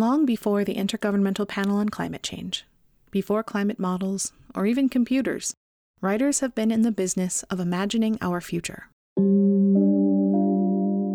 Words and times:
Long 0.00 0.24
before 0.24 0.64
the 0.64 0.76
Intergovernmental 0.76 1.46
Panel 1.46 1.76
on 1.76 1.90
Climate 1.90 2.22
Change, 2.22 2.64
before 3.10 3.42
climate 3.42 3.78
models, 3.78 4.32
or 4.54 4.64
even 4.64 4.88
computers, 4.88 5.52
writers 6.00 6.40
have 6.40 6.54
been 6.54 6.70
in 6.70 6.80
the 6.80 6.90
business 6.90 7.42
of 7.50 7.60
imagining 7.60 8.16
our 8.22 8.40
future. 8.40 8.88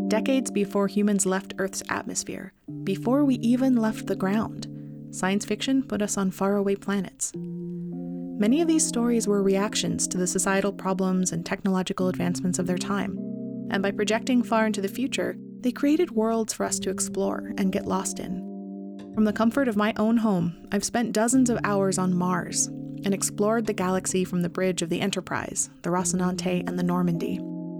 Decades 0.08 0.52
before 0.52 0.86
humans 0.86 1.26
left 1.26 1.56
Earth's 1.58 1.82
atmosphere, 1.90 2.54
before 2.84 3.26
we 3.26 3.38
even 3.38 3.76
left 3.76 4.06
the 4.06 4.16
ground, 4.16 4.68
science 5.10 5.46
fiction 5.46 5.82
put 5.82 6.04
us 6.04 6.16
on 6.16 6.30
faraway 6.30 6.76
planets. 6.76 7.32
Many 7.36 8.62
of 8.62 8.68
these 8.68 8.88
stories 8.88 9.28
were 9.28 9.42
reactions 9.42 10.08
to 10.10 10.20
the 10.20 10.28
societal 10.28 10.72
problems 10.72 11.32
and 11.32 11.44
technological 11.44 12.08
advancements 12.08 12.60
of 12.60 12.68
their 12.68 12.78
time, 12.78 13.18
and 13.72 13.82
by 13.82 13.90
projecting 13.90 14.44
far 14.44 14.68
into 14.68 14.80
the 14.80 14.88
future, 14.88 15.36
they 15.62 15.72
created 15.72 16.12
worlds 16.12 16.54
for 16.54 16.68
us 16.68 16.78
to 16.78 16.92
explore 16.92 17.52
and 17.58 17.72
get 17.72 17.88
lost 17.88 18.20
in. 18.20 18.55
From 19.16 19.24
the 19.24 19.32
comfort 19.32 19.70
of 19.70 19.78
my 19.78 19.94
own 19.96 20.18
home, 20.18 20.68
I've 20.74 20.84
spent 20.84 21.14
dozens 21.14 21.50
of 21.50 21.58
hours 21.64 21.98
on 21.98 22.14
Mars 22.14 22.68
and 22.68 23.14
explored 23.14 23.66
the 23.66 23.72
galaxy 23.72 24.26
from 24.26 24.42
the 24.42 24.50
bridge 24.50 24.82
of 24.82 24.90
the 24.90 25.00
Enterprise, 25.00 25.70
the 25.84 25.90
Rocinante, 25.90 26.68
and 26.68 26.78
the 26.78 26.84
Normandy. 26.84 27.38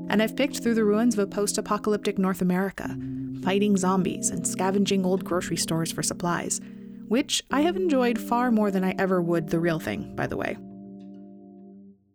And 0.08 0.24
I've 0.24 0.38
picked 0.38 0.64
through 0.64 0.76
the 0.76 0.86
ruins 0.86 1.14
of 1.14 1.20
a 1.20 1.28
post 1.28 1.58
apocalyptic 1.58 2.18
North 2.18 2.42
America, 2.42 2.98
fighting 3.44 3.76
zombies 3.76 4.30
and 4.30 4.48
scavenging 4.48 5.06
old 5.06 5.26
grocery 5.26 5.58
stores 5.58 5.92
for 5.92 6.02
supplies, 6.02 6.62
which 7.10 7.44
I 7.52 7.62
have 7.62 7.76
enjoyed 7.76 8.18
far 8.18 8.50
more 8.50 8.72
than 8.72 8.86
I 8.86 8.96
ever 8.98 9.22
would 9.22 9.50
the 9.50 9.60
real 9.60 9.80
thing, 9.80 10.16
by 10.16 10.28
the 10.28 10.38
way. 10.38 10.56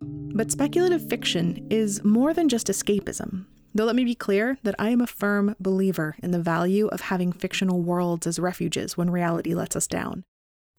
But 0.00 0.50
speculative 0.50 1.06
fiction 1.10 1.66
is 1.68 2.02
more 2.02 2.32
than 2.32 2.48
just 2.48 2.68
escapism. 2.68 3.44
Though 3.74 3.84
let 3.84 3.96
me 3.96 4.04
be 4.04 4.14
clear 4.14 4.58
that 4.64 4.74
I 4.78 4.90
am 4.90 5.00
a 5.00 5.06
firm 5.06 5.54
believer 5.60 6.16
in 6.22 6.32
the 6.32 6.40
value 6.40 6.88
of 6.88 7.02
having 7.02 7.32
fictional 7.32 7.80
worlds 7.82 8.26
as 8.26 8.38
refuges 8.38 8.96
when 8.96 9.10
reality 9.10 9.54
lets 9.54 9.76
us 9.76 9.86
down. 9.86 10.24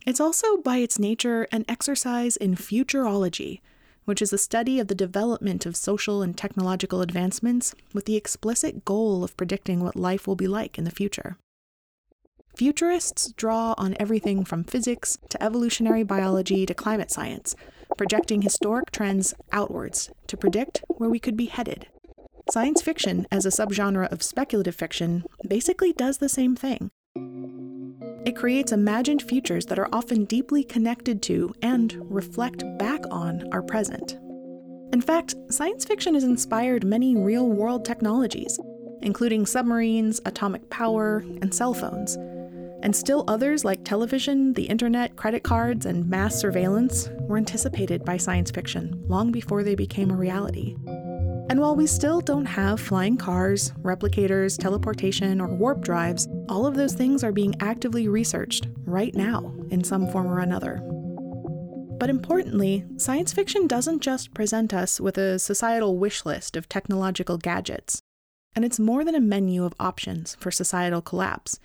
It's 0.06 0.20
also, 0.20 0.58
by 0.58 0.78
its 0.78 1.00
nature, 1.00 1.48
an 1.52 1.64
exercise 1.70 2.36
in 2.36 2.56
futurology, 2.56 3.62
which 4.06 4.22
is 4.22 4.32
the 4.32 4.38
study 4.38 4.80
of 4.80 4.88
the 4.88 4.96
development 4.96 5.66
of 5.66 5.76
social 5.76 6.22
and 6.22 6.36
technological 6.36 7.02
advancements 7.02 7.76
with 7.94 8.06
the 8.06 8.16
explicit 8.16 8.84
goal 8.84 9.24
of 9.24 9.38
predicting 9.38 9.82
what 9.82 9.96
life 9.96 10.28
will 10.28 10.36
be 10.36 10.48
like 10.48 10.78
in 10.78 10.84
the 10.84 10.92
future. 10.92 11.38
Futurists 12.58 13.32
draw 13.34 13.74
on 13.78 13.96
everything 14.00 14.44
from 14.44 14.66
physics 14.66 15.18
to 15.30 15.42
evolutionary 15.42 16.04
biology 16.04 16.66
to 16.66 16.74
climate 16.74 17.12
science, 17.12 17.56
projecting 17.98 18.42
historic 18.42 18.92
trends 18.92 19.34
outwards 19.52 20.10
to 20.28 20.36
predict 20.36 20.84
where 20.88 21.10
we 21.10 21.20
could 21.20 21.38
be 21.38 21.46
headed. 21.46 21.88
Science 22.50 22.82
fiction, 22.82 23.28
as 23.32 23.46
a 23.46 23.50
subgenre 23.50 24.12
of 24.12 24.24
speculative 24.24 24.76
fiction, 24.76 25.24
basically 25.48 25.94
does 25.94 26.18
the 26.18 26.30
same 26.30 26.56
thing. 26.56 26.92
It 28.26 28.36
creates 28.36 28.72
imagined 28.72 29.22
futures 29.22 29.66
that 29.68 29.80
are 29.80 29.90
often 29.94 30.26
deeply 30.26 30.64
connected 30.64 31.22
to 31.24 31.54
and 31.62 31.96
reflect 32.02 32.64
back 32.78 33.02
on 33.10 33.48
our 33.52 33.62
present. 33.62 34.18
In 34.94 35.02
fact, 35.02 35.36
science 35.50 35.86
fiction 35.86 36.16
has 36.16 36.24
inspired 36.24 36.84
many 36.84 37.16
real 37.16 37.48
world 37.48 37.86
technologies, 37.86 38.60
including 39.02 39.46
submarines, 39.46 40.20
atomic 40.26 40.70
power, 40.70 41.24
and 41.42 41.54
cell 41.54 41.74
phones. 41.74 42.18
And 42.84 42.96
still 42.96 43.24
others 43.28 43.64
like 43.64 43.86
television, 43.86 44.54
the 44.54 44.64
internet, 44.64 45.16
credit 45.16 45.44
cards, 45.44 45.86
and 45.86 46.10
mass 46.10 46.36
surveillance 46.36 47.10
were 47.22 47.38
anticipated 47.38 48.04
by 48.04 48.18
science 48.18 48.52
fiction 48.52 49.04
long 49.08 49.32
before 49.32 49.64
they 49.64 49.76
became 49.76 50.10
a 50.12 50.16
reality. 50.16 50.76
And 51.52 51.60
while 51.60 51.76
we 51.76 51.86
still 51.86 52.22
don't 52.22 52.46
have 52.46 52.80
flying 52.80 53.18
cars, 53.18 53.72
replicators, 53.82 54.58
teleportation, 54.58 55.42
or 55.42 55.50
warp 55.50 55.82
drives, 55.82 56.26
all 56.48 56.66
of 56.66 56.76
those 56.76 56.94
things 56.94 57.26
are 57.26 57.34
being 57.34 57.56
actively 57.60 58.08
researched 58.08 58.70
right 58.86 59.14
now 59.14 59.54
in 59.70 59.84
some 59.84 60.08
form 60.08 60.28
or 60.28 60.40
another. 60.40 60.78
But 62.00 62.10
importantly, 62.10 62.86
science 62.96 63.34
fiction 63.34 63.68
doesn't 63.68 64.00
just 64.00 64.34
present 64.34 64.74
us 64.74 65.02
with 65.02 65.18
a 65.18 65.38
societal 65.40 65.98
wish 65.98 66.26
list 66.26 66.56
of 66.56 66.70
technological 66.70 67.38
gadgets, 67.38 68.02
and 68.56 68.64
it's 68.64 68.80
more 68.80 69.04
than 69.04 69.16
a 69.16 69.20
menu 69.20 69.66
of 69.66 69.76
options 69.78 70.38
for 70.40 70.52
societal 70.52 71.02
collapse. 71.02 71.60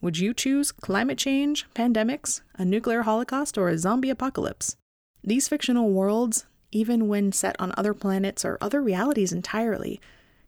Would 0.00 0.18
you 0.18 0.34
choose 0.34 0.70
climate 0.70 1.18
change, 1.18 1.66
pandemics, 1.74 2.42
a 2.58 2.64
nuclear 2.64 3.02
holocaust, 3.02 3.58
or 3.58 3.70
a 3.70 3.76
zombie 3.76 4.10
apocalypse? 4.10 4.76
These 5.24 5.48
fictional 5.48 5.90
worlds, 5.90 6.46
even 6.72 7.06
when 7.06 7.30
set 7.30 7.54
on 7.60 7.72
other 7.76 7.94
planets 7.94 8.44
or 8.44 8.58
other 8.60 8.82
realities 8.82 9.32
entirely, 9.32 10.00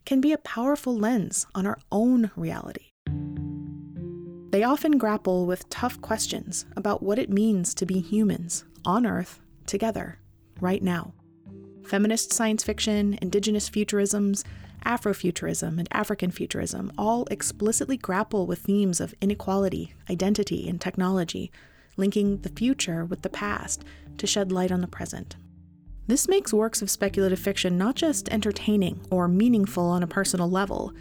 can 0.04 0.20
be 0.20 0.32
a 0.32 0.38
powerful 0.38 0.96
lens 0.96 1.46
on 1.54 1.66
our 1.66 1.78
own 1.92 2.30
reality. 2.34 2.90
They 4.50 4.62
often 4.62 4.98
grapple 4.98 5.46
with 5.46 5.68
tough 5.68 6.00
questions 6.00 6.66
about 6.76 7.02
what 7.02 7.18
it 7.18 7.30
means 7.30 7.74
to 7.74 7.86
be 7.86 8.00
humans 8.00 8.64
on 8.84 9.06
Earth 9.06 9.40
together, 9.66 10.18
right 10.60 10.82
now. 10.82 11.12
Feminist 11.84 12.32
science 12.32 12.62
fiction, 12.62 13.18
indigenous 13.20 13.68
futurisms, 13.68 14.44
Afrofuturism, 14.86 15.78
and 15.78 15.88
African 15.90 16.30
futurism 16.30 16.92
all 16.98 17.26
explicitly 17.30 17.96
grapple 17.96 18.46
with 18.46 18.60
themes 18.60 19.00
of 19.00 19.14
inequality, 19.20 19.94
identity, 20.10 20.68
and 20.68 20.80
technology, 20.80 21.50
linking 21.96 22.38
the 22.38 22.50
future 22.50 23.04
with 23.04 23.22
the 23.22 23.30
past 23.30 23.82
to 24.18 24.26
shed 24.26 24.52
light 24.52 24.70
on 24.70 24.82
the 24.82 24.86
present. 24.86 25.36
This 26.06 26.28
makes 26.28 26.52
works 26.52 26.82
of 26.82 26.90
speculative 26.90 27.38
fiction 27.38 27.78
not 27.78 27.94
just 27.94 28.28
entertaining 28.28 29.00
or 29.10 29.26
meaningful 29.26 29.84
on 29.84 30.02
a 30.02 30.06
personal 30.06 30.50
level, 30.50 30.92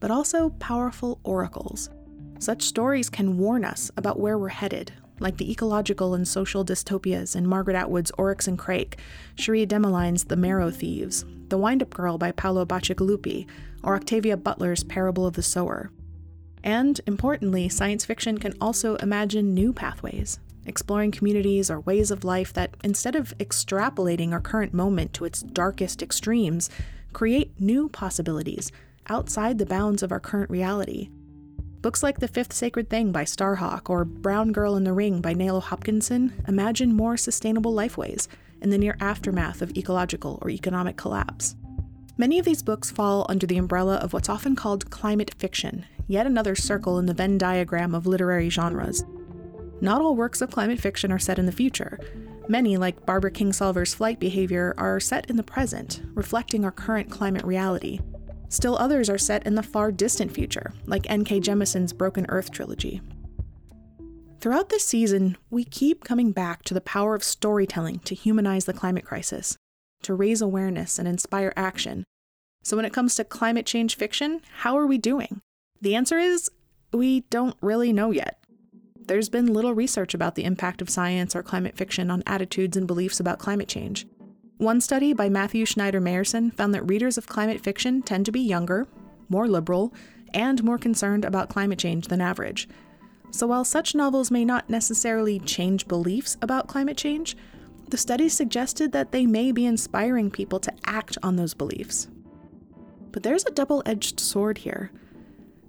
but 0.00 0.10
also 0.10 0.50
powerful 0.58 1.20
oracles. 1.24 1.90
Such 2.38 2.62
stories 2.62 3.10
can 3.10 3.36
warn 3.36 3.66
us 3.66 3.90
about 3.98 4.18
where 4.18 4.38
we're 4.38 4.48
headed, 4.48 4.92
like 5.20 5.36
the 5.36 5.50
ecological 5.50 6.14
and 6.14 6.26
social 6.26 6.64
dystopias 6.64 7.36
in 7.36 7.46
Margaret 7.46 7.76
Atwood's 7.76 8.12
Oryx 8.16 8.48
and 8.48 8.58
Crake, 8.58 8.98
Cherie 9.34 9.66
Dimaline's 9.66 10.24
The 10.24 10.36
Marrow 10.36 10.70
Thieves, 10.70 11.26
The 11.48 11.58
Wind 11.58 11.82
Up 11.82 11.90
Girl 11.90 12.16
by 12.16 12.32
Paolo 12.32 12.64
Bacigalupi, 12.64 13.46
or 13.82 13.94
Octavia 13.94 14.38
Butler's 14.38 14.84
Parable 14.84 15.26
of 15.26 15.34
the 15.34 15.42
Sower. 15.42 15.90
And, 16.64 16.98
importantly, 17.06 17.68
science 17.68 18.06
fiction 18.06 18.38
can 18.38 18.54
also 18.60 18.96
imagine 18.96 19.54
new 19.54 19.72
pathways, 19.72 20.38
exploring 20.66 21.10
communities 21.10 21.70
or 21.70 21.80
ways 21.80 22.10
of 22.10 22.24
life 22.24 22.52
that, 22.52 22.76
instead 22.82 23.14
of 23.14 23.36
extrapolating 23.38 24.32
our 24.32 24.40
current 24.40 24.74
moment 24.74 25.12
to 25.14 25.24
its 25.24 25.42
darkest 25.42 26.02
extremes, 26.02 26.68
create 27.12 27.58
new 27.60 27.88
possibilities 27.88 28.70
outside 29.08 29.58
the 29.58 29.66
bounds 29.66 30.02
of 30.02 30.12
our 30.12 30.20
current 30.20 30.50
reality. 30.50 31.08
Books 31.82 32.02
like 32.02 32.18
The 32.18 32.28
Fifth 32.28 32.52
Sacred 32.52 32.90
Thing 32.90 33.12
by 33.12 33.24
Starhawk 33.24 33.88
or 33.88 34.04
Brown 34.04 34.50
Girl 34.50 34.76
in 34.76 34.84
the 34.84 34.92
Ring 34.92 35.20
by 35.20 35.34
Nalo 35.34 35.62
Hopkinson 35.62 36.42
imagine 36.48 36.92
more 36.92 37.16
sustainable 37.16 37.72
lifeways 37.72 38.26
in 38.60 38.70
the 38.70 38.78
near 38.78 38.96
aftermath 39.00 39.62
of 39.62 39.76
ecological 39.76 40.38
or 40.42 40.50
economic 40.50 40.96
collapse. 40.96 41.54
Many 42.18 42.38
of 42.38 42.44
these 42.44 42.62
books 42.62 42.90
fall 42.90 43.26
under 43.28 43.46
the 43.46 43.58
umbrella 43.58 43.96
of 43.96 44.12
what's 44.12 44.28
often 44.28 44.56
called 44.56 44.90
climate 44.90 45.34
fiction, 45.38 45.84
yet 46.08 46.26
another 46.26 46.54
circle 46.54 46.98
in 46.98 47.06
the 47.06 47.14
Venn 47.14 47.38
diagram 47.38 47.94
of 47.94 48.06
literary 48.06 48.48
genres. 48.48 49.04
Not 49.80 50.00
all 50.00 50.16
works 50.16 50.40
of 50.40 50.50
climate 50.50 50.80
fiction 50.80 51.12
are 51.12 51.18
set 51.18 51.38
in 51.38 51.46
the 51.46 51.52
future. 51.52 51.98
Many, 52.48 52.76
like 52.76 53.04
Barbara 53.04 53.30
Kingsolver's 53.30 53.94
flight 53.94 54.18
behavior, 54.18 54.74
are 54.78 54.98
set 55.00 55.28
in 55.28 55.36
the 55.36 55.42
present, 55.42 56.00
reflecting 56.14 56.64
our 56.64 56.70
current 56.70 57.10
climate 57.10 57.44
reality. 57.44 58.00
Still 58.48 58.78
others 58.78 59.10
are 59.10 59.18
set 59.18 59.46
in 59.46 59.54
the 59.54 59.62
far 59.62 59.92
distant 59.92 60.32
future, 60.32 60.72
like 60.86 61.10
N.K. 61.10 61.40
Jemisin's 61.40 61.92
Broken 61.92 62.24
Earth 62.28 62.50
trilogy. 62.50 63.02
Throughout 64.40 64.68
this 64.70 64.84
season, 64.84 65.36
we 65.50 65.64
keep 65.64 66.04
coming 66.04 66.32
back 66.32 66.62
to 66.64 66.74
the 66.74 66.80
power 66.80 67.14
of 67.14 67.24
storytelling 67.24 67.98
to 68.00 68.14
humanize 68.14 68.64
the 68.64 68.72
climate 68.72 69.04
crisis, 69.04 69.56
to 70.02 70.14
raise 70.14 70.40
awareness 70.40 70.98
and 70.98 71.08
inspire 71.08 71.52
action. 71.56 72.04
So, 72.62 72.76
when 72.76 72.86
it 72.86 72.92
comes 72.92 73.14
to 73.16 73.24
climate 73.24 73.66
change 73.66 73.96
fiction, 73.96 74.40
how 74.58 74.78
are 74.78 74.86
we 74.86 74.98
doing? 74.98 75.40
The 75.82 75.94
answer 75.94 76.18
is 76.18 76.50
we 76.92 77.20
don't 77.22 77.56
really 77.60 77.92
know 77.92 78.10
yet 78.10 78.38
there's 79.06 79.28
been 79.28 79.52
little 79.52 79.74
research 79.74 80.14
about 80.14 80.34
the 80.34 80.44
impact 80.44 80.82
of 80.82 80.90
science 80.90 81.36
or 81.36 81.42
climate 81.42 81.76
fiction 81.76 82.10
on 82.10 82.22
attitudes 82.26 82.76
and 82.76 82.86
beliefs 82.86 83.20
about 83.20 83.38
climate 83.38 83.68
change. 83.68 84.06
One 84.58 84.80
study 84.80 85.12
by 85.12 85.28
Matthew 85.28 85.66
Schneider 85.66 86.00
Mayerson 86.00 86.52
found 86.54 86.74
that 86.74 86.88
readers 86.88 87.18
of 87.18 87.26
climate 87.26 87.60
fiction 87.60 88.02
tend 88.02 88.26
to 88.26 88.32
be 88.32 88.40
younger, 88.40 88.88
more 89.28 89.46
liberal, 89.46 89.92
and 90.32 90.62
more 90.64 90.78
concerned 90.78 91.24
about 91.24 91.48
climate 91.48 91.78
change 91.78 92.08
than 92.08 92.20
average. 92.20 92.68
So 93.30 93.46
while 93.46 93.64
such 93.64 93.94
novels 93.94 94.30
may 94.30 94.44
not 94.44 94.70
necessarily 94.70 95.38
change 95.40 95.86
beliefs 95.88 96.36
about 96.40 96.68
climate 96.68 96.96
change, 96.96 97.36
the 97.88 97.96
study 97.96 98.28
suggested 98.28 98.92
that 98.92 99.12
they 99.12 99.26
may 99.26 99.52
be 99.52 99.66
inspiring 99.66 100.30
people 100.30 100.58
to 100.60 100.72
act 100.86 101.18
on 101.22 101.36
those 101.36 101.54
beliefs. 101.54 102.08
But 103.12 103.22
there's 103.22 103.44
a 103.44 103.52
double 103.52 103.82
edged 103.86 104.18
sword 104.18 104.58
here. 104.58 104.90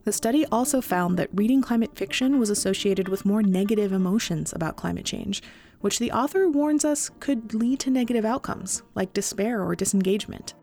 The 0.07 0.13
study 0.13 0.45
also 0.45 0.79
found 0.79 1.19
that 1.19 1.27
reading 1.33 1.61
climate 1.61 1.97
fiction 1.97 2.39
was 2.39 2.49
associated 2.49 3.09
with 3.09 3.25
more 3.25 3.43
negative 3.43 3.91
emotions 3.91 4.53
about 4.53 4.77
climate 4.77 5.03
change, 5.03 5.43
which 5.81 5.99
the 5.99 6.13
author 6.13 6.47
warns 6.47 6.85
us 6.85 7.11
could 7.19 7.53
lead 7.53 7.81
to 7.81 7.89
negative 7.89 8.23
outcomes, 8.23 8.83
like 8.95 9.11
despair 9.11 9.61
or 9.61 9.75
disengagement. 9.75 10.53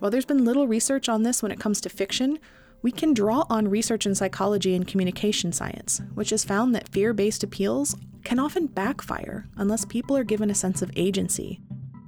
While 0.00 0.10
there's 0.10 0.24
been 0.24 0.44
little 0.44 0.66
research 0.66 1.08
on 1.08 1.22
this 1.22 1.44
when 1.44 1.52
it 1.52 1.60
comes 1.60 1.80
to 1.82 1.88
fiction, 1.88 2.40
we 2.82 2.90
can 2.90 3.14
draw 3.14 3.44
on 3.48 3.68
research 3.68 4.04
in 4.04 4.16
psychology 4.16 4.74
and 4.74 4.84
communication 4.84 5.52
science, 5.52 6.02
which 6.14 6.30
has 6.30 6.44
found 6.44 6.74
that 6.74 6.88
fear 6.88 7.12
based 7.12 7.44
appeals 7.44 7.94
can 8.24 8.40
often 8.40 8.66
backfire 8.66 9.46
unless 9.58 9.84
people 9.84 10.16
are 10.16 10.24
given 10.24 10.50
a 10.50 10.56
sense 10.56 10.82
of 10.82 10.90
agency. 10.96 11.60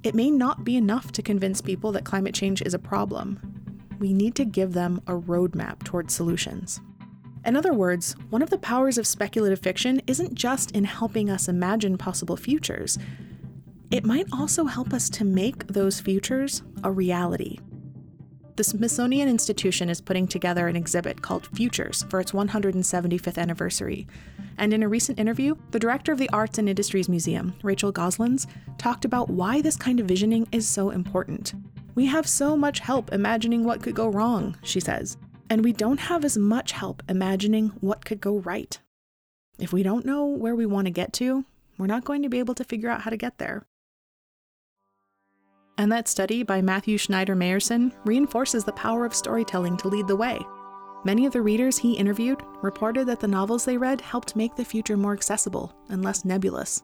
It 0.02 0.16
may 0.16 0.28
not 0.28 0.64
be 0.64 0.76
enough 0.76 1.12
to 1.12 1.22
convince 1.22 1.60
people 1.60 1.92
that 1.92 2.04
climate 2.04 2.34
change 2.34 2.62
is 2.62 2.74
a 2.74 2.80
problem. 2.80 3.51
We 4.02 4.12
need 4.12 4.34
to 4.34 4.44
give 4.44 4.72
them 4.72 5.00
a 5.06 5.12
roadmap 5.12 5.84
towards 5.84 6.12
solutions. 6.12 6.80
In 7.44 7.54
other 7.54 7.72
words, 7.72 8.16
one 8.30 8.42
of 8.42 8.50
the 8.50 8.58
powers 8.58 8.98
of 8.98 9.06
speculative 9.06 9.60
fiction 9.60 10.02
isn't 10.08 10.34
just 10.34 10.72
in 10.72 10.82
helping 10.82 11.30
us 11.30 11.46
imagine 11.46 11.96
possible 11.96 12.36
futures, 12.36 12.98
it 13.92 14.04
might 14.04 14.26
also 14.32 14.64
help 14.64 14.92
us 14.92 15.08
to 15.10 15.24
make 15.24 15.68
those 15.68 16.00
futures 16.00 16.64
a 16.82 16.90
reality. 16.90 17.60
The 18.56 18.64
Smithsonian 18.64 19.28
Institution 19.28 19.88
is 19.88 20.00
putting 20.00 20.26
together 20.26 20.66
an 20.66 20.74
exhibit 20.74 21.22
called 21.22 21.46
Futures 21.54 22.02
for 22.10 22.18
its 22.18 22.32
175th 22.32 23.38
anniversary. 23.38 24.08
And 24.58 24.74
in 24.74 24.82
a 24.82 24.88
recent 24.88 25.20
interview, 25.20 25.54
the 25.70 25.78
director 25.78 26.10
of 26.10 26.18
the 26.18 26.30
Arts 26.30 26.58
and 26.58 26.68
Industries 26.68 27.08
Museum, 27.08 27.54
Rachel 27.62 27.92
Goslins, 27.92 28.48
talked 28.78 29.04
about 29.04 29.30
why 29.30 29.62
this 29.62 29.76
kind 29.76 30.00
of 30.00 30.06
visioning 30.06 30.48
is 30.50 30.68
so 30.68 30.90
important. 30.90 31.54
We 31.94 32.06
have 32.06 32.26
so 32.26 32.56
much 32.56 32.80
help 32.80 33.12
imagining 33.12 33.64
what 33.64 33.82
could 33.82 33.94
go 33.94 34.08
wrong, 34.08 34.56
she 34.62 34.80
says, 34.80 35.18
and 35.50 35.62
we 35.62 35.72
don't 35.72 36.00
have 36.00 36.24
as 36.24 36.38
much 36.38 36.72
help 36.72 37.02
imagining 37.08 37.68
what 37.80 38.04
could 38.04 38.20
go 38.20 38.38
right. 38.38 38.78
If 39.58 39.72
we 39.72 39.82
don't 39.82 40.06
know 40.06 40.24
where 40.24 40.54
we 40.54 40.64
want 40.64 40.86
to 40.86 40.90
get 40.90 41.12
to, 41.14 41.44
we're 41.76 41.86
not 41.86 42.04
going 42.04 42.22
to 42.22 42.30
be 42.30 42.38
able 42.38 42.54
to 42.54 42.64
figure 42.64 42.88
out 42.88 43.02
how 43.02 43.10
to 43.10 43.16
get 43.16 43.36
there. 43.38 43.66
And 45.76 45.92
that 45.92 46.08
study 46.08 46.42
by 46.42 46.62
Matthew 46.62 46.96
Schneider 46.96 47.36
Mayerson 47.36 47.92
reinforces 48.04 48.64
the 48.64 48.72
power 48.72 49.04
of 49.04 49.14
storytelling 49.14 49.76
to 49.78 49.88
lead 49.88 50.06
the 50.06 50.16
way. 50.16 50.40
Many 51.04 51.26
of 51.26 51.32
the 51.32 51.42
readers 51.42 51.76
he 51.76 51.94
interviewed 51.94 52.40
reported 52.62 53.06
that 53.08 53.20
the 53.20 53.28
novels 53.28 53.64
they 53.64 53.76
read 53.76 54.00
helped 54.00 54.36
make 54.36 54.54
the 54.54 54.64
future 54.64 54.96
more 54.96 55.12
accessible 55.12 55.74
and 55.88 56.02
less 56.02 56.24
nebulous. 56.24 56.82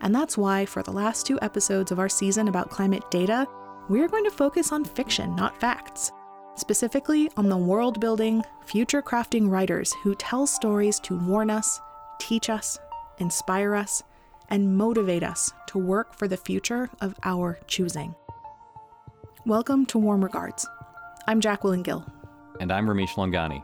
And 0.00 0.14
that's 0.14 0.38
why, 0.38 0.64
for 0.64 0.82
the 0.82 0.92
last 0.92 1.26
two 1.26 1.38
episodes 1.42 1.92
of 1.92 1.98
our 1.98 2.08
season 2.08 2.48
about 2.48 2.70
climate 2.70 3.04
data, 3.10 3.46
we're 3.90 4.06
going 4.06 4.22
to 4.22 4.30
focus 4.30 4.70
on 4.70 4.84
fiction, 4.84 5.34
not 5.34 5.60
facts. 5.60 6.12
Specifically, 6.54 7.28
on 7.36 7.48
the 7.48 7.56
world 7.56 7.98
building, 7.98 8.40
future 8.64 9.02
crafting 9.02 9.50
writers 9.50 9.92
who 10.04 10.14
tell 10.14 10.46
stories 10.46 11.00
to 11.00 11.18
warn 11.18 11.50
us, 11.50 11.80
teach 12.20 12.48
us, 12.50 12.78
inspire 13.18 13.74
us, 13.74 14.00
and 14.48 14.76
motivate 14.76 15.24
us 15.24 15.52
to 15.66 15.78
work 15.78 16.16
for 16.16 16.28
the 16.28 16.36
future 16.36 16.88
of 17.00 17.16
our 17.24 17.58
choosing. 17.66 18.14
Welcome 19.44 19.86
to 19.86 19.98
Warm 19.98 20.22
Regards. 20.22 20.64
I'm 21.26 21.40
Jacquelyn 21.40 21.82
Gill. 21.82 22.06
And 22.60 22.70
I'm 22.70 22.86
Ramesh 22.86 23.16
Laungani. 23.16 23.60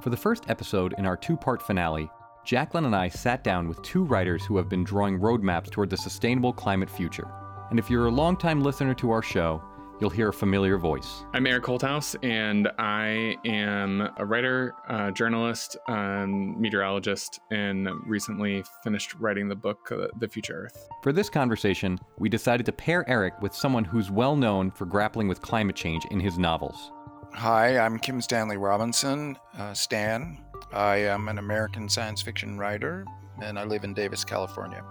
For 0.00 0.08
the 0.08 0.16
first 0.16 0.48
episode 0.48 0.94
in 0.96 1.04
our 1.04 1.18
two 1.18 1.36
part 1.36 1.60
finale, 1.60 2.08
Jacquelyn 2.46 2.86
and 2.86 2.96
I 2.96 3.10
sat 3.10 3.44
down 3.44 3.68
with 3.68 3.82
two 3.82 4.04
writers 4.04 4.46
who 4.46 4.56
have 4.56 4.70
been 4.70 4.84
drawing 4.84 5.18
roadmaps 5.18 5.70
toward 5.70 5.90
the 5.90 5.98
sustainable 5.98 6.54
climate 6.54 6.88
future. 6.88 7.30
And 7.70 7.78
if 7.78 7.90
you're 7.90 8.06
a 8.06 8.10
longtime 8.10 8.62
listener 8.62 8.94
to 8.94 9.10
our 9.10 9.22
show, 9.22 9.60
you'll 10.00 10.10
hear 10.10 10.28
a 10.28 10.32
familiar 10.32 10.78
voice. 10.78 11.24
I'm 11.32 11.46
Eric 11.48 11.64
Holthaus, 11.64 12.14
and 12.22 12.68
I 12.78 13.36
am 13.44 14.08
a 14.18 14.24
writer, 14.24 14.72
uh, 14.88 15.10
journalist, 15.10 15.76
um, 15.88 16.60
meteorologist, 16.60 17.40
and 17.50 17.88
recently 18.06 18.62
finished 18.84 19.14
writing 19.14 19.48
the 19.48 19.56
book, 19.56 19.90
uh, 19.90 20.06
The 20.20 20.28
Future 20.28 20.66
Earth. 20.66 20.88
For 21.02 21.12
this 21.12 21.28
conversation, 21.28 21.98
we 22.18 22.28
decided 22.28 22.66
to 22.66 22.72
pair 22.72 23.08
Eric 23.08 23.40
with 23.42 23.52
someone 23.52 23.84
who's 23.84 24.12
well 24.12 24.36
known 24.36 24.70
for 24.70 24.84
grappling 24.84 25.26
with 25.26 25.42
climate 25.42 25.74
change 25.76 26.04
in 26.12 26.20
his 26.20 26.38
novels. 26.38 26.92
Hi, 27.32 27.78
I'm 27.78 27.98
Kim 27.98 28.20
Stanley 28.20 28.58
Robinson, 28.58 29.36
uh, 29.58 29.74
Stan. 29.74 30.38
I 30.72 30.96
am 30.98 31.28
an 31.28 31.38
American 31.38 31.88
science 31.88 32.22
fiction 32.22 32.58
writer, 32.58 33.04
and 33.42 33.58
I 33.58 33.64
live 33.64 33.82
in 33.82 33.92
Davis, 33.92 34.24
California. 34.24 34.84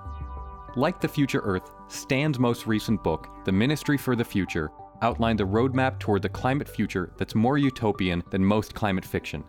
Like 0.75 0.99
The 0.99 1.07
Future 1.07 1.39
Earth, 1.39 1.71
Stan's 1.87 2.39
most 2.39 2.65
recent 2.65 3.03
book, 3.03 3.29
The 3.45 3.51
Ministry 3.51 3.97
for 3.97 4.15
the 4.15 4.25
Future, 4.25 4.71
outlined 5.01 5.41
a 5.41 5.45
roadmap 5.45 5.99
toward 5.99 6.21
the 6.21 6.29
climate 6.29 6.67
future 6.67 7.11
that's 7.17 7.35
more 7.35 7.57
utopian 7.57 8.23
than 8.31 8.43
most 8.43 8.73
climate 8.73 9.05
fiction. 9.05 9.43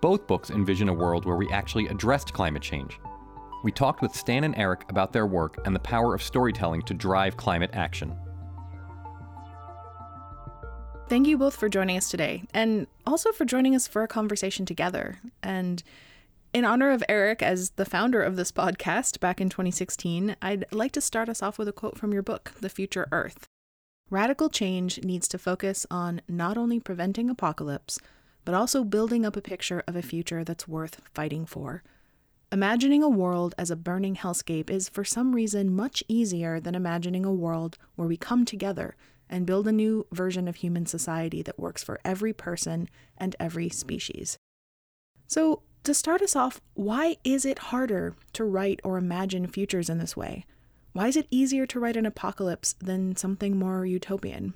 Both 0.00 0.26
books 0.26 0.50
envision 0.50 0.88
a 0.88 0.94
world 0.94 1.24
where 1.24 1.36
we 1.36 1.50
actually 1.50 1.88
addressed 1.88 2.32
climate 2.32 2.62
change. 2.62 3.00
We 3.64 3.72
talked 3.72 4.02
with 4.02 4.14
Stan 4.14 4.44
and 4.44 4.56
Eric 4.56 4.84
about 4.88 5.12
their 5.12 5.26
work 5.26 5.58
and 5.66 5.74
the 5.74 5.80
power 5.80 6.14
of 6.14 6.22
storytelling 6.22 6.82
to 6.82 6.94
drive 6.94 7.36
climate 7.36 7.70
action. 7.72 8.16
Thank 11.08 11.26
you 11.26 11.36
both 11.36 11.56
for 11.56 11.68
joining 11.68 11.96
us 11.96 12.08
today, 12.08 12.44
and 12.54 12.86
also 13.04 13.32
for 13.32 13.44
joining 13.44 13.74
us 13.74 13.88
for 13.88 14.04
a 14.04 14.08
conversation 14.08 14.64
together. 14.64 15.18
And 15.42 15.82
in 16.52 16.64
honor 16.64 16.90
of 16.90 17.04
Eric 17.08 17.42
as 17.42 17.70
the 17.70 17.84
founder 17.84 18.22
of 18.22 18.36
this 18.36 18.50
podcast 18.50 19.20
back 19.20 19.40
in 19.40 19.48
2016, 19.48 20.36
I'd 20.42 20.64
like 20.72 20.92
to 20.92 21.00
start 21.00 21.28
us 21.28 21.42
off 21.42 21.58
with 21.58 21.68
a 21.68 21.72
quote 21.72 21.96
from 21.96 22.12
your 22.12 22.22
book, 22.22 22.52
The 22.60 22.68
Future 22.68 23.06
Earth. 23.12 23.46
Radical 24.10 24.48
change 24.48 25.04
needs 25.04 25.28
to 25.28 25.38
focus 25.38 25.86
on 25.90 26.20
not 26.28 26.58
only 26.58 26.80
preventing 26.80 27.30
apocalypse, 27.30 28.00
but 28.44 28.54
also 28.54 28.82
building 28.82 29.24
up 29.24 29.36
a 29.36 29.42
picture 29.42 29.84
of 29.86 29.94
a 29.94 30.02
future 30.02 30.42
that's 30.42 30.66
worth 30.66 31.00
fighting 31.14 31.46
for. 31.46 31.84
Imagining 32.50 33.04
a 33.04 33.08
world 33.08 33.54
as 33.56 33.70
a 33.70 33.76
burning 33.76 34.16
hellscape 34.16 34.70
is, 34.70 34.88
for 34.88 35.04
some 35.04 35.36
reason, 35.36 35.74
much 35.74 36.02
easier 36.08 36.58
than 36.58 36.74
imagining 36.74 37.24
a 37.24 37.32
world 37.32 37.78
where 37.94 38.08
we 38.08 38.16
come 38.16 38.44
together 38.44 38.96
and 39.28 39.46
build 39.46 39.68
a 39.68 39.72
new 39.72 40.04
version 40.10 40.48
of 40.48 40.56
human 40.56 40.84
society 40.84 41.42
that 41.42 41.60
works 41.60 41.84
for 41.84 42.00
every 42.04 42.32
person 42.32 42.88
and 43.16 43.36
every 43.38 43.68
species. 43.68 44.36
So, 45.28 45.62
to 45.84 45.94
start 45.94 46.22
us 46.22 46.36
off, 46.36 46.60
why 46.74 47.16
is 47.24 47.44
it 47.44 47.58
harder 47.58 48.14
to 48.34 48.44
write 48.44 48.80
or 48.84 48.98
imagine 48.98 49.46
futures 49.46 49.88
in 49.88 49.98
this 49.98 50.16
way? 50.16 50.44
Why 50.92 51.08
is 51.08 51.16
it 51.16 51.28
easier 51.30 51.66
to 51.66 51.80
write 51.80 51.96
an 51.96 52.06
apocalypse 52.06 52.74
than 52.80 53.16
something 53.16 53.56
more 53.56 53.86
utopian? 53.86 54.54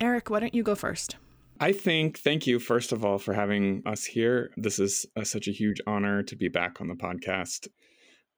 Eric, 0.00 0.30
why 0.30 0.40
don't 0.40 0.54
you 0.54 0.62
go 0.62 0.74
first? 0.74 1.16
I 1.60 1.72
think, 1.72 2.18
thank 2.18 2.46
you, 2.46 2.58
first 2.58 2.92
of 2.92 3.04
all, 3.04 3.18
for 3.18 3.34
having 3.34 3.82
us 3.84 4.04
here. 4.04 4.50
This 4.56 4.78
is 4.78 5.06
a, 5.16 5.24
such 5.24 5.48
a 5.48 5.52
huge 5.52 5.80
honor 5.86 6.22
to 6.22 6.36
be 6.36 6.48
back 6.48 6.80
on 6.80 6.88
the 6.88 6.94
podcast. 6.94 7.68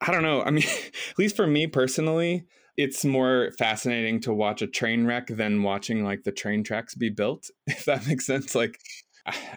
I 0.00 0.10
don't 0.10 0.22
know. 0.22 0.42
I 0.42 0.50
mean, 0.50 0.64
at 1.10 1.18
least 1.18 1.36
for 1.36 1.46
me 1.46 1.66
personally, 1.66 2.44
it's 2.76 3.04
more 3.04 3.52
fascinating 3.58 4.20
to 4.22 4.32
watch 4.32 4.62
a 4.62 4.66
train 4.66 5.06
wreck 5.06 5.26
than 5.26 5.62
watching 5.62 6.02
like 6.02 6.22
the 6.24 6.32
train 6.32 6.64
tracks 6.64 6.94
be 6.94 7.10
built, 7.10 7.50
if 7.66 7.84
that 7.84 8.06
makes 8.06 8.26
sense. 8.26 8.54
Like, 8.54 8.78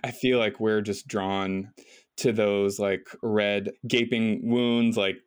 I 0.04 0.12
feel 0.12 0.40
like 0.40 0.60
we're 0.60 0.82
just 0.82 1.08
drawn 1.08 1.72
to 2.16 2.32
those 2.32 2.80
like 2.80 3.08
red 3.22 3.72
gaping 3.88 4.48
wounds 4.48 4.98
like 4.98 5.18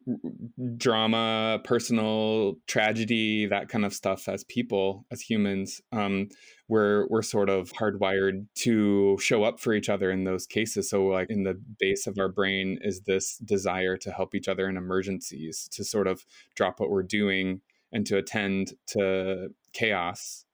drama 0.76 1.60
personal 1.64 2.54
tragedy 2.66 3.46
that 3.46 3.68
kind 3.68 3.84
of 3.84 3.92
stuff 3.92 4.28
as 4.28 4.44
people 4.44 5.04
as 5.10 5.20
humans 5.20 5.80
um 5.92 6.28
we're 6.68 7.06
we're 7.08 7.22
sort 7.22 7.48
of 7.48 7.72
hardwired 7.72 8.46
to 8.54 9.16
show 9.20 9.44
up 9.44 9.60
for 9.60 9.72
each 9.72 9.88
other 9.88 10.10
in 10.10 10.24
those 10.24 10.46
cases. 10.46 10.90
So 10.90 11.06
like 11.06 11.30
in 11.30 11.44
the 11.44 11.60
base 11.78 12.06
of 12.06 12.18
our 12.18 12.28
brain 12.28 12.78
is 12.82 13.02
this 13.02 13.38
desire 13.38 13.96
to 13.98 14.10
help 14.10 14.34
each 14.34 14.48
other 14.48 14.68
in 14.68 14.76
emergencies 14.76 15.68
to 15.72 15.84
sort 15.84 16.06
of 16.06 16.24
drop 16.54 16.80
what 16.80 16.90
we're 16.90 17.02
doing 17.02 17.60
and 17.92 18.04
to 18.06 18.16
attend 18.16 18.72
to 18.88 19.48
chaos. 19.72 20.44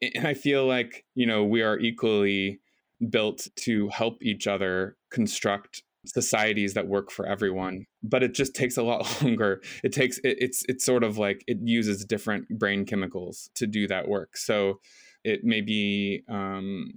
And 0.00 0.28
i 0.28 0.34
feel 0.34 0.64
like 0.64 1.04
you 1.16 1.26
know 1.26 1.42
we 1.44 1.62
are 1.62 1.76
equally 1.76 2.60
built 3.10 3.46
to 3.56 3.88
help 3.88 4.22
each 4.22 4.46
other 4.46 4.96
construct 5.10 5.82
societies 6.06 6.74
that 6.74 6.86
work 6.86 7.10
for 7.10 7.26
everyone 7.26 7.84
but 8.02 8.22
it 8.22 8.32
just 8.32 8.54
takes 8.54 8.76
a 8.76 8.82
lot 8.82 9.06
longer 9.22 9.60
it 9.84 9.92
takes 9.92 10.18
it, 10.18 10.36
it's 10.40 10.64
it's 10.68 10.84
sort 10.84 11.04
of 11.04 11.18
like 11.18 11.42
it 11.46 11.58
uses 11.62 12.04
different 12.04 12.48
brain 12.48 12.84
chemicals 12.84 13.50
to 13.54 13.66
do 13.66 13.86
that 13.86 14.08
work 14.08 14.36
so 14.36 14.80
it 15.24 15.44
may 15.44 15.60
be 15.60 16.22
um, 16.28 16.92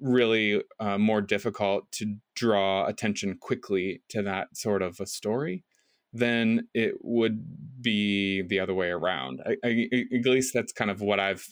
really 0.00 0.62
uh, 0.78 0.98
more 0.98 1.20
difficult 1.20 1.90
to 1.92 2.16
draw 2.34 2.86
attention 2.86 3.36
quickly 3.38 4.02
to 4.08 4.22
that 4.22 4.56
sort 4.56 4.82
of 4.82 4.98
a 5.00 5.06
story 5.06 5.64
than 6.12 6.66
it 6.74 6.94
would 7.02 7.82
be 7.82 8.42
the 8.42 8.58
other 8.58 8.74
way 8.74 8.88
around. 8.88 9.40
I, 9.46 9.56
I, 9.64 9.88
at 10.12 10.24
least 10.24 10.52
that's 10.52 10.72
kind 10.72 10.90
of 10.90 11.00
what 11.00 11.20
I've 11.20 11.46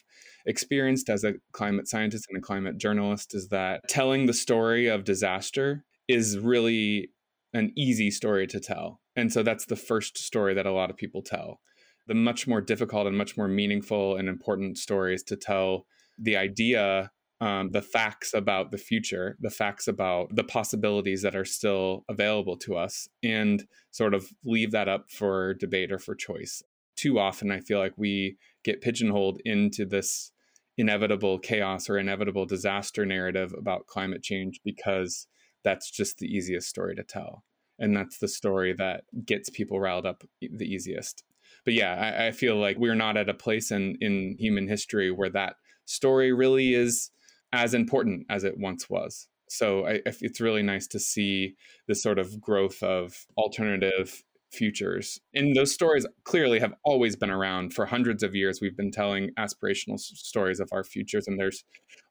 experienced 0.48 1.10
as 1.10 1.22
a 1.22 1.34
climate 1.52 1.86
scientist 1.86 2.26
and 2.28 2.38
a 2.38 2.40
climate 2.40 2.78
journalist 2.78 3.34
is 3.34 3.48
that 3.48 3.86
telling 3.86 4.26
the 4.26 4.32
story 4.32 4.86
of 4.88 5.04
disaster 5.04 5.84
is 6.08 6.38
really 6.38 7.10
an 7.52 7.72
easy 7.76 8.10
story 8.10 8.46
to 8.46 8.58
tell. 8.58 9.00
And 9.14 9.32
so 9.32 9.42
that's 9.42 9.66
the 9.66 9.76
first 9.76 10.16
story 10.16 10.54
that 10.54 10.66
a 10.66 10.72
lot 10.72 10.90
of 10.90 10.96
people 10.96 11.22
tell. 11.22 11.60
The 12.06 12.14
much 12.14 12.46
more 12.46 12.62
difficult 12.62 13.06
and 13.06 13.16
much 13.16 13.36
more 13.36 13.48
meaningful 13.48 14.16
and 14.16 14.28
important 14.28 14.78
stories 14.78 15.22
to 15.24 15.36
tell 15.36 15.86
the 16.18 16.36
idea, 16.36 17.10
um, 17.40 17.70
the 17.72 17.82
facts 17.82 18.32
about 18.32 18.70
the 18.70 18.78
future, 18.78 19.36
the 19.40 19.50
facts 19.50 19.86
about 19.86 20.34
the 20.34 20.44
possibilities 20.44 21.22
that 21.22 21.36
are 21.36 21.44
still 21.44 22.04
available 22.08 22.56
to 22.58 22.76
us, 22.76 23.06
and 23.22 23.66
sort 23.90 24.14
of 24.14 24.30
leave 24.44 24.72
that 24.72 24.88
up 24.88 25.10
for 25.10 25.54
debate 25.54 25.92
or 25.92 25.98
for 25.98 26.14
choice. 26.14 26.62
Too 26.96 27.18
often, 27.18 27.52
I 27.52 27.60
feel 27.60 27.78
like 27.78 27.94
we 27.96 28.38
get 28.64 28.80
pigeonholed 28.80 29.40
into 29.44 29.84
this 29.84 30.32
inevitable 30.78 31.38
chaos 31.38 31.90
or 31.90 31.98
inevitable 31.98 32.46
disaster 32.46 33.04
narrative 33.04 33.52
about 33.58 33.86
climate 33.86 34.22
change 34.22 34.60
because 34.64 35.26
that's 35.64 35.90
just 35.90 36.18
the 36.18 36.26
easiest 36.26 36.68
story 36.68 36.94
to 36.94 37.02
tell. 37.02 37.44
And 37.78 37.96
that's 37.96 38.18
the 38.18 38.28
story 38.28 38.72
that 38.74 39.04
gets 39.26 39.50
people 39.50 39.80
riled 39.80 40.06
up 40.06 40.24
the 40.40 40.64
easiest. 40.64 41.24
But 41.64 41.74
yeah, 41.74 41.94
I, 41.94 42.28
I 42.28 42.30
feel 42.30 42.56
like 42.56 42.78
we're 42.78 42.94
not 42.94 43.16
at 43.16 43.28
a 43.28 43.34
place 43.34 43.70
in, 43.70 43.96
in 44.00 44.36
human 44.38 44.68
history 44.68 45.10
where 45.10 45.30
that 45.30 45.56
story 45.84 46.32
really 46.32 46.74
is 46.74 47.10
as 47.52 47.74
important 47.74 48.26
as 48.30 48.44
it 48.44 48.58
once 48.58 48.88
was. 48.88 49.28
So 49.48 49.86
I, 49.86 50.00
it's 50.06 50.40
really 50.40 50.62
nice 50.62 50.86
to 50.88 51.00
see 51.00 51.56
this 51.86 52.02
sort 52.02 52.18
of 52.18 52.40
growth 52.40 52.82
of 52.82 53.26
alternative 53.36 54.22
futures. 54.52 55.20
And 55.34 55.54
those 55.54 55.72
stories 55.72 56.06
clearly 56.24 56.60
have 56.60 56.74
always 56.84 57.16
been 57.16 57.30
around 57.30 57.74
for 57.74 57.86
hundreds 57.86 58.22
of 58.22 58.34
years. 58.34 58.60
We've 58.60 58.76
been 58.76 58.90
telling 58.90 59.30
aspirational 59.38 59.98
stories 59.98 60.60
of 60.60 60.68
our 60.72 60.84
futures, 60.84 61.26
and 61.26 61.38
there's 61.38 61.64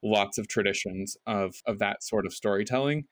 lots 0.03 0.37
of 0.37 0.47
traditions 0.47 1.17
of, 1.25 1.55
of 1.65 1.79
that 1.79 2.03
sort 2.03 2.25
of 2.25 2.33
storytelling. 2.33 3.05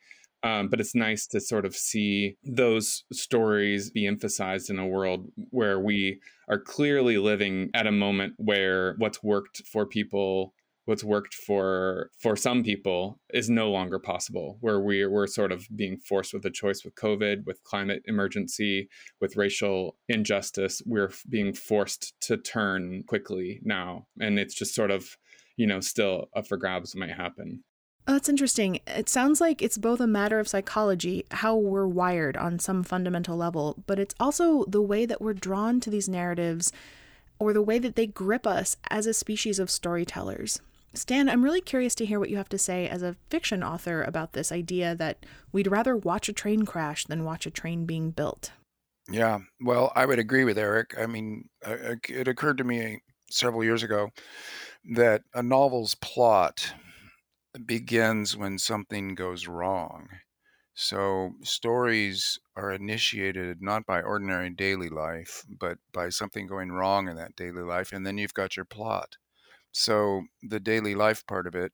Um, 0.44 0.68
but 0.68 0.80
it's 0.80 0.94
nice 0.94 1.26
to 1.28 1.40
sort 1.40 1.66
of 1.66 1.76
see 1.76 2.38
those 2.44 3.04
stories 3.12 3.90
be 3.90 4.06
emphasized 4.06 4.70
in 4.70 4.78
a 4.78 4.86
world 4.86 5.28
where 5.50 5.80
we 5.80 6.20
are 6.48 6.60
clearly 6.60 7.18
living 7.18 7.72
at 7.74 7.88
a 7.88 7.92
moment 7.92 8.34
where 8.38 8.94
what's 9.00 9.24
worked 9.24 9.64
for 9.66 9.88
people 9.88 10.54
what's 10.86 11.04
worked 11.04 11.34
for 11.34 12.10
for 12.20 12.36
some 12.36 12.64
people 12.64 13.20
is 13.34 13.50
no 13.50 13.70
longer 13.70 14.00
possible 14.00 14.58
where 14.62 14.80
we, 14.80 15.06
we're 15.06 15.28
sort 15.28 15.52
of 15.52 15.68
being 15.76 15.98
forced 15.98 16.34
with 16.34 16.46
a 16.46 16.52
choice 16.52 16.84
with 16.84 16.96
covid 16.96 17.46
with 17.46 17.64
climate 17.64 18.02
emergency 18.06 18.88
with 19.20 19.36
racial 19.36 19.98
injustice 20.08 20.82
we're 20.86 21.12
being 21.30 21.54
forced 21.54 22.14
to 22.22 22.38
turn 22.38 23.04
quickly 23.08 23.60
now 23.64 24.06
and 24.20 24.40
it's 24.40 24.56
just 24.56 24.74
sort 24.74 24.92
of 24.92 25.18
you 25.58 25.68
know 25.68 25.80
still 25.80 26.30
up 26.36 26.48
for 26.48 26.58
grabs 26.58 26.96
might 26.96 27.12
happen 27.12 27.64
Oh, 28.08 28.14
that's 28.14 28.30
interesting. 28.30 28.82
It 28.86 29.10
sounds 29.10 29.42
like 29.42 29.64
it's 29.64 29.80
both 29.80 30.00
a 30.00 30.06
matter 30.06 30.38
of 30.38 30.48
psychology, 30.48 31.26
how 31.32 31.56
we're 31.56 31.88
wired 31.88 32.38
on 32.38 32.60
some 32.60 32.84
fundamental 32.84 33.36
level, 33.36 33.84
but 33.88 33.98
it's 33.98 34.14
also 34.20 34.64
the 34.66 34.82
way 34.82 35.08
that 35.08 35.24
we're 35.24 35.34
drawn 35.34 35.80
to 35.80 35.90
these 35.90 36.08
narratives 36.08 36.72
or 37.40 37.52
the 37.52 37.64
way 37.64 37.80
that 37.80 37.96
they 37.96 38.06
grip 38.06 38.46
us 38.46 38.78
as 38.92 39.08
a 39.08 39.14
species 39.14 39.58
of 39.58 39.72
storytellers. 39.72 40.62
Stan, 40.96 41.30
I'm 41.30 41.44
really 41.44 41.62
curious 41.62 41.96
to 41.96 42.06
hear 42.06 42.20
what 42.20 42.30
you 42.30 42.38
have 42.38 42.50
to 42.50 42.58
say 42.58 42.88
as 42.88 43.04
a 43.04 43.16
fiction 43.30 43.64
author 43.64 44.02
about 44.04 44.34
this 44.34 44.52
idea 44.52 44.96
that 44.96 45.26
we'd 45.52 45.68
rather 45.68 45.96
watch 45.96 46.30
a 46.30 46.34
train 46.34 46.66
crash 46.66 47.06
than 47.06 47.24
watch 47.24 47.46
a 47.46 47.52
train 47.52 47.86
being 47.86 48.12
built. 48.12 48.52
Yeah, 49.10 49.40
well, 49.62 49.92
I 49.96 50.06
would 50.06 50.20
agree 50.20 50.46
with 50.46 50.58
Eric. 50.58 50.96
I 50.98 51.06
mean, 51.06 51.50
uh, 51.66 51.96
it 52.10 52.28
occurred 52.28 52.58
to 52.58 52.64
me 52.64 53.02
several 53.30 53.64
years 53.64 53.84
ago 53.84 54.10
that 54.96 55.24
a 55.34 55.44
novel's 55.44 55.96
plot 55.96 56.74
begins 57.66 58.36
when 58.36 58.58
something 58.58 59.16
goes 59.16 59.48
wrong. 59.48 60.08
So 60.74 61.36
stories 61.44 62.40
are 62.56 62.72
initiated 62.72 63.62
not 63.62 63.86
by 63.86 64.02
ordinary 64.02 64.50
daily 64.50 64.90
life, 64.90 65.46
but 65.48 65.78
by 65.94 66.10
something 66.10 66.48
going 66.48 66.72
wrong 66.72 67.08
in 67.08 67.16
that 67.18 67.36
daily 67.36 67.64
life, 67.64 67.94
and 67.94 68.06
then 68.06 68.18
you've 68.18 68.34
got 68.34 68.58
your 68.58 68.66
plot. 68.66 69.18
So 69.78 70.24
the 70.42 70.60
daily 70.62 70.96
life 70.96 71.28
part 71.28 71.48
of 71.48 71.56
it, 71.56 71.74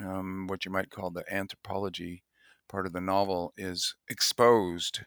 um, 0.00 0.46
what 0.46 0.64
you 0.64 0.70
might 0.70 0.90
call 0.90 1.10
the 1.10 1.24
anthropology 1.32 2.22
part 2.68 2.86
of 2.86 2.92
the 2.92 3.00
novel, 3.00 3.52
is 3.56 3.96
exposed. 4.08 5.00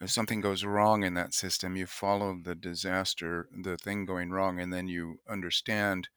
If 0.00 0.10
something 0.10 0.40
goes 0.40 0.64
wrong 0.64 1.02
in 1.04 1.14
that 1.14 1.34
system, 1.34 1.76
you 1.76 1.86
follow 1.86 2.38
the 2.42 2.54
disaster, 2.54 3.48
the 3.64 3.76
thing 3.76 4.04
going 4.04 4.30
wrong, 4.30 4.60
and 4.60 4.72
then 4.72 4.88
you 4.88 5.20
understand 5.28 6.08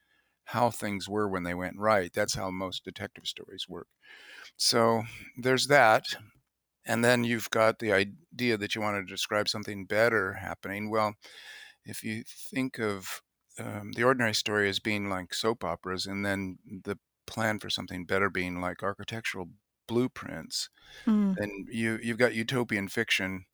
how 0.46 0.70
things 0.72 1.10
were 1.10 1.28
when 1.28 1.44
they 1.44 1.56
went 1.56 1.78
right. 1.80 2.12
That's 2.14 2.36
how 2.36 2.52
most 2.52 2.84
detective 2.86 3.28
stories 3.28 3.68
work. 3.70 3.88
So 4.58 5.04
there's 5.38 5.68
that. 5.68 6.06
And 6.86 7.04
then 7.04 7.24
you've 7.24 7.50
got 7.50 7.80
the 7.80 7.92
idea 7.94 8.58
that 8.58 8.76
you 8.76 8.82
want 8.82 8.98
to 8.98 9.12
describe 9.12 9.50
something 9.50 9.86
better 9.86 10.34
happening. 10.34 10.90
Well, 10.90 11.16
if 11.86 12.04
you 12.04 12.24
think 12.28 12.80
of 12.80 13.22
um, 13.60 13.92
the 13.94 14.04
ordinary 14.04 14.34
story 14.34 14.70
as 14.70 14.80
being 14.80 15.10
like 15.10 15.34
soap 15.34 15.64
operas, 15.64 16.06
and 16.06 16.26
then 16.26 16.58
the 16.84 16.98
plan 17.28 17.60
for 17.60 17.70
something 17.70 18.06
better 18.06 18.30
being 18.30 18.62
like 18.62 18.84
architectural 18.84 19.50
blueprints. 19.88 20.70
Mm. 21.06 21.38
And 21.38 21.68
you 21.72 22.00
you've 22.02 22.18
got 22.18 22.36
utopian 22.36 22.88
fiction 22.88 23.46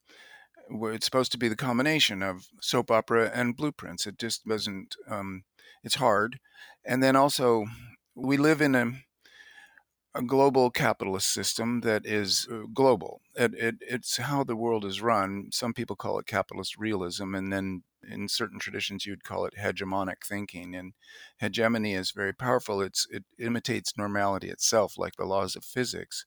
where 0.68 0.92
it's 0.92 1.04
supposed 1.04 1.32
to 1.32 1.38
be 1.38 1.48
the 1.48 1.56
combination 1.56 2.22
of 2.22 2.46
soap 2.60 2.90
opera 2.90 3.30
and 3.34 3.56
blueprints. 3.56 4.06
It 4.06 4.18
just 4.18 4.46
doesn't. 4.46 4.96
Um, 5.08 5.44
it's 5.82 5.96
hard, 5.96 6.38
and 6.84 7.02
then 7.02 7.16
also 7.16 7.66
we 8.14 8.36
live 8.36 8.60
in 8.60 8.74
a 8.74 8.92
a 10.14 10.22
global 10.22 10.70
capitalist 10.70 11.28
system 11.32 11.80
that 11.80 12.04
is 12.04 12.46
uh, 12.52 12.62
global. 12.74 13.22
It, 13.34 13.54
it, 13.54 13.74
it's 13.80 14.18
how 14.18 14.44
the 14.44 14.56
world 14.56 14.84
is 14.84 15.00
run. 15.00 15.48
Some 15.52 15.72
people 15.72 15.96
call 15.96 16.18
it 16.18 16.26
capitalist 16.26 16.76
realism, 16.78 17.34
and 17.34 17.52
then 17.52 17.82
in 18.08 18.28
certain 18.28 18.58
traditions 18.58 19.06
you'd 19.06 19.24
call 19.24 19.44
it 19.46 19.54
hegemonic 19.56 20.16
thinking 20.26 20.74
and 20.74 20.92
hegemony 21.38 21.94
is 21.94 22.10
very 22.10 22.32
powerful 22.34 22.80
it's 22.82 23.06
it 23.10 23.24
imitates 23.38 23.96
normality 23.96 24.48
itself 24.50 24.98
like 24.98 25.14
the 25.14 25.24
laws 25.24 25.54
of 25.54 25.64
physics 25.64 26.26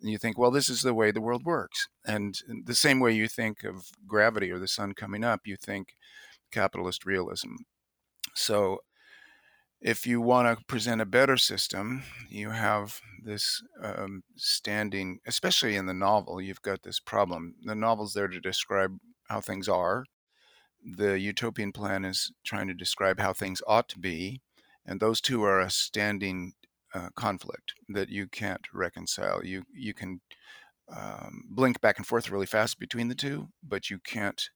and 0.00 0.10
you 0.10 0.18
think 0.18 0.38
well 0.38 0.50
this 0.50 0.70
is 0.70 0.82
the 0.82 0.94
way 0.94 1.10
the 1.10 1.20
world 1.20 1.44
works 1.44 1.88
and 2.06 2.36
the 2.64 2.74
same 2.74 3.00
way 3.00 3.12
you 3.12 3.28
think 3.28 3.64
of 3.64 3.86
gravity 4.06 4.50
or 4.50 4.58
the 4.58 4.68
sun 4.68 4.94
coming 4.94 5.24
up 5.24 5.40
you 5.46 5.56
think 5.56 5.88
capitalist 6.52 7.06
realism 7.06 7.50
so 8.34 8.80
if 9.80 10.06
you 10.06 10.20
want 10.20 10.58
to 10.58 10.64
present 10.66 11.00
a 11.00 11.06
better 11.06 11.36
system, 11.36 12.02
you 12.28 12.50
have 12.50 13.00
this 13.22 13.62
um, 13.82 14.22
standing, 14.36 15.20
especially 15.26 15.76
in 15.76 15.86
the 15.86 15.94
novel, 15.94 16.40
you've 16.40 16.62
got 16.62 16.82
this 16.82 17.00
problem. 17.00 17.54
The 17.62 17.74
novel's 17.74 18.14
there 18.14 18.28
to 18.28 18.40
describe 18.40 18.98
how 19.28 19.40
things 19.40 19.68
are, 19.68 20.04
the 20.84 21.18
utopian 21.18 21.72
plan 21.72 22.04
is 22.04 22.32
trying 22.44 22.66
to 22.68 22.74
describe 22.74 23.20
how 23.20 23.32
things 23.32 23.62
ought 23.66 23.88
to 23.90 23.98
be, 23.98 24.40
and 24.86 24.98
those 24.98 25.20
two 25.20 25.42
are 25.42 25.60
a 25.60 25.70
standing 25.70 26.52
uh, 26.94 27.08
conflict 27.14 27.74
that 27.88 28.08
you 28.08 28.26
can't 28.26 28.66
reconcile. 28.72 29.44
You 29.44 29.64
you 29.72 29.94
can 29.94 30.20
um, 30.94 31.44
blink 31.50 31.80
back 31.80 31.98
and 31.98 32.06
forth 32.06 32.30
really 32.30 32.46
fast 32.46 32.78
between 32.78 33.08
the 33.08 33.14
two, 33.14 33.48
but 33.62 33.90
you 33.90 33.98
can't 33.98 34.48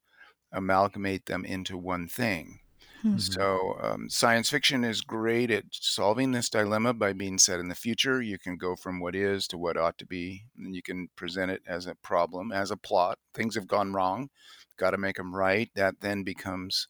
amalgamate 0.52 1.26
them 1.26 1.44
into 1.44 1.76
one 1.76 2.08
thing. 2.08 2.60
Mm-hmm. 3.04 3.18
So, 3.18 3.76
um, 3.82 4.08
science 4.08 4.48
fiction 4.48 4.82
is 4.82 5.02
great 5.02 5.50
at 5.50 5.64
solving 5.70 6.32
this 6.32 6.48
dilemma 6.48 6.94
by 6.94 7.12
being 7.12 7.36
set 7.38 7.60
in 7.60 7.68
the 7.68 7.74
future. 7.74 8.22
You 8.22 8.38
can 8.38 8.56
go 8.56 8.76
from 8.76 8.98
what 8.98 9.14
is 9.14 9.46
to 9.48 9.58
what 9.58 9.76
ought 9.76 9.98
to 9.98 10.06
be, 10.06 10.44
and 10.56 10.74
you 10.74 10.82
can 10.82 11.08
present 11.14 11.50
it 11.50 11.60
as 11.66 11.86
a 11.86 11.94
problem, 11.96 12.50
as 12.50 12.70
a 12.70 12.78
plot. 12.78 13.18
Things 13.34 13.56
have 13.56 13.66
gone 13.66 13.92
wrong 13.92 14.30
got 14.76 14.90
to 14.90 14.98
make 14.98 15.16
them 15.16 15.34
right. 15.34 15.70
That 15.74 16.00
then 16.00 16.22
becomes 16.22 16.88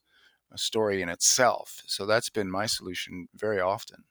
a 0.51 0.57
story 0.57 1.01
in 1.01 1.09
itself. 1.09 1.81
So 1.85 2.05
that's 2.05 2.29
been 2.29 2.49
my 2.49 2.65
solution 2.65 3.27
very 3.35 3.59
often. 3.59 4.03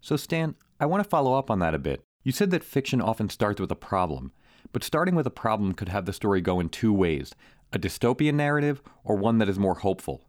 So, 0.00 0.16
Stan, 0.16 0.54
I 0.78 0.86
want 0.86 1.02
to 1.02 1.08
follow 1.08 1.34
up 1.34 1.50
on 1.50 1.58
that 1.60 1.74
a 1.74 1.78
bit. 1.78 2.04
You 2.22 2.32
said 2.32 2.50
that 2.50 2.64
fiction 2.64 3.00
often 3.00 3.28
starts 3.28 3.60
with 3.60 3.70
a 3.70 3.76
problem, 3.76 4.32
but 4.72 4.84
starting 4.84 5.14
with 5.14 5.26
a 5.26 5.30
problem 5.30 5.72
could 5.72 5.88
have 5.88 6.06
the 6.06 6.12
story 6.12 6.40
go 6.40 6.60
in 6.60 6.68
two 6.68 6.92
ways 6.92 7.34
a 7.72 7.78
dystopian 7.78 8.34
narrative 8.34 8.80
or 9.02 9.16
one 9.16 9.38
that 9.38 9.48
is 9.48 9.58
more 9.58 9.74
hopeful. 9.74 10.25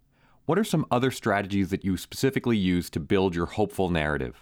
What 0.48 0.58
are 0.58 0.64
some 0.64 0.86
other 0.90 1.12
strategies 1.12 1.72
that 1.72 1.84
you 1.84 1.98
specifically 1.98 2.56
use 2.56 2.90
to 2.92 3.02
build 3.02 3.36
your 3.36 3.48
hopeful 3.48 3.90
narrative? 3.90 4.42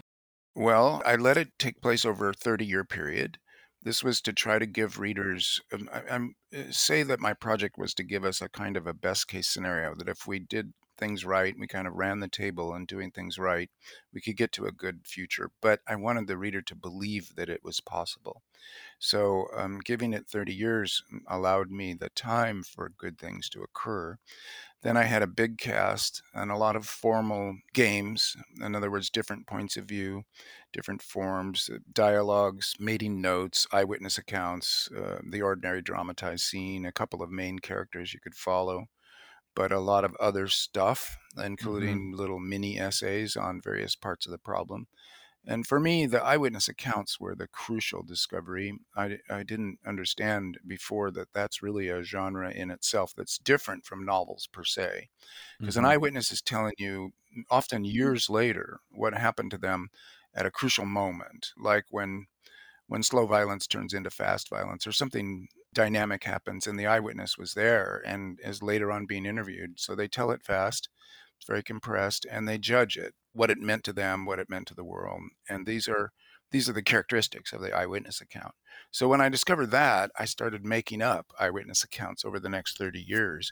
Well, 0.54 1.02
I 1.04 1.16
let 1.16 1.36
it 1.36 1.48
take 1.58 1.82
place 1.82 2.04
over 2.04 2.28
a 2.28 2.32
30 2.32 2.64
year 2.64 2.84
period. 2.84 3.38
This 3.82 4.04
was 4.04 4.20
to 4.20 4.32
try 4.32 4.60
to 4.60 4.66
give 4.66 5.00
readers, 5.00 5.60
um, 5.72 5.88
I, 5.92 6.02
I'm, 6.08 6.34
uh, 6.56 6.70
say 6.70 7.02
that 7.02 7.18
my 7.18 7.34
project 7.34 7.74
was 7.76 7.92
to 7.94 8.04
give 8.04 8.24
us 8.24 8.40
a 8.40 8.48
kind 8.48 8.76
of 8.76 8.86
a 8.86 8.94
best 8.94 9.26
case 9.26 9.48
scenario 9.48 9.96
that 9.96 10.08
if 10.08 10.28
we 10.28 10.38
did 10.38 10.74
things 10.96 11.24
right, 11.24 11.54
we 11.58 11.66
kind 11.66 11.86
of 11.86 11.94
ran 11.94 12.20
the 12.20 12.28
table 12.28 12.74
and 12.74 12.86
doing 12.86 13.10
things 13.10 13.38
right, 13.38 13.70
we 14.12 14.20
could 14.20 14.36
get 14.36 14.52
to 14.52 14.66
a 14.66 14.72
good 14.72 15.06
future. 15.06 15.50
But 15.60 15.80
I 15.86 15.96
wanted 15.96 16.26
the 16.26 16.38
reader 16.38 16.62
to 16.62 16.74
believe 16.74 17.34
that 17.36 17.48
it 17.48 17.62
was 17.64 17.80
possible. 17.80 18.42
So 18.98 19.48
um, 19.54 19.80
giving 19.80 20.12
it 20.12 20.26
30 20.28 20.54
years 20.54 21.02
allowed 21.28 21.70
me 21.70 21.94
the 21.94 22.10
time 22.10 22.62
for 22.62 22.88
good 22.88 23.18
things 23.18 23.48
to 23.50 23.62
occur. 23.62 24.18
Then 24.82 24.96
I 24.96 25.04
had 25.04 25.22
a 25.22 25.26
big 25.26 25.58
cast 25.58 26.22
and 26.34 26.50
a 26.50 26.56
lot 26.56 26.76
of 26.76 26.86
formal 26.86 27.58
games. 27.74 28.36
In 28.60 28.74
other 28.74 28.90
words, 28.90 29.10
different 29.10 29.46
points 29.46 29.76
of 29.76 29.86
view, 29.86 30.24
different 30.72 31.02
forms, 31.02 31.68
uh, 31.72 31.78
dialogues, 31.92 32.74
mating 32.78 33.20
notes, 33.20 33.66
eyewitness 33.72 34.18
accounts, 34.18 34.90
uh, 34.92 35.20
the 35.28 35.42
ordinary 35.42 35.82
dramatized 35.82 36.44
scene, 36.44 36.86
a 36.86 36.92
couple 36.92 37.22
of 37.22 37.30
main 37.30 37.58
characters 37.58 38.14
you 38.14 38.20
could 38.20 38.34
follow, 38.34 38.86
but 39.56 39.72
a 39.72 39.80
lot 39.80 40.04
of 40.04 40.14
other 40.20 40.46
stuff, 40.46 41.18
mm-hmm. 41.36 41.46
including 41.46 41.98
mm-hmm. 41.98 42.20
little 42.20 42.38
mini 42.38 42.78
essays 42.78 43.36
on 43.36 43.60
various 43.60 43.96
parts 43.96 44.26
of 44.26 44.30
the 44.30 44.38
problem. 44.38 44.86
And 45.48 45.64
for 45.64 45.78
me, 45.78 46.06
the 46.06 46.22
eyewitness 46.22 46.68
accounts 46.68 47.20
were 47.20 47.36
the 47.36 47.46
crucial 47.46 48.02
discovery. 48.02 48.78
I, 48.96 49.18
I 49.30 49.44
didn't 49.44 49.78
understand 49.86 50.58
before 50.66 51.12
that 51.12 51.32
that's 51.32 51.62
really 51.62 51.88
a 51.88 52.02
genre 52.02 52.50
in 52.50 52.70
itself 52.70 53.14
that's 53.16 53.38
different 53.38 53.84
from 53.84 54.04
novels 54.04 54.48
per 54.52 54.64
se. 54.64 55.08
Because 55.58 55.76
mm-hmm. 55.76 55.84
an 55.84 55.90
eyewitness 55.90 56.32
is 56.32 56.42
telling 56.42 56.74
you, 56.78 57.12
often 57.48 57.84
years 57.84 58.28
later, 58.28 58.80
what 58.90 59.14
happened 59.14 59.52
to 59.52 59.58
them 59.58 59.88
at 60.34 60.46
a 60.46 60.50
crucial 60.50 60.84
moment, 60.84 61.52
like 61.56 61.84
when 61.90 62.26
when 62.88 63.02
slow 63.02 63.26
violence 63.26 63.66
turns 63.66 63.92
into 63.92 64.10
fast 64.10 64.48
violence 64.48 64.86
or 64.86 64.92
something 64.92 65.48
dynamic 65.76 66.24
happens 66.24 66.66
and 66.66 66.78
the 66.78 66.86
eyewitness 66.86 67.36
was 67.36 67.52
there 67.52 68.02
and 68.06 68.40
is 68.42 68.62
later 68.62 68.90
on 68.90 69.04
being 69.04 69.26
interviewed. 69.26 69.78
So 69.78 69.94
they 69.94 70.08
tell 70.08 70.30
it 70.30 70.42
fast, 70.42 70.88
it's 71.36 71.46
very 71.46 71.62
compressed, 71.62 72.26
and 72.28 72.48
they 72.48 72.56
judge 72.56 72.96
it, 72.96 73.14
what 73.34 73.50
it 73.50 73.58
meant 73.58 73.84
to 73.84 73.92
them, 73.92 74.24
what 74.24 74.38
it 74.38 74.48
meant 74.48 74.66
to 74.68 74.74
the 74.74 74.84
world. 74.84 75.20
And 75.48 75.66
these 75.66 75.86
are 75.86 76.12
these 76.52 76.68
are 76.68 76.72
the 76.72 76.82
characteristics 76.82 77.52
of 77.52 77.60
the 77.60 77.76
eyewitness 77.76 78.20
account. 78.20 78.54
So 78.92 79.08
when 79.08 79.20
I 79.20 79.28
discovered 79.28 79.72
that, 79.72 80.12
I 80.18 80.24
started 80.24 80.64
making 80.64 81.02
up 81.02 81.26
eyewitness 81.38 81.82
accounts 81.82 82.24
over 82.24 82.38
the 82.38 82.48
next 82.48 82.78
30 82.78 83.00
years 83.00 83.50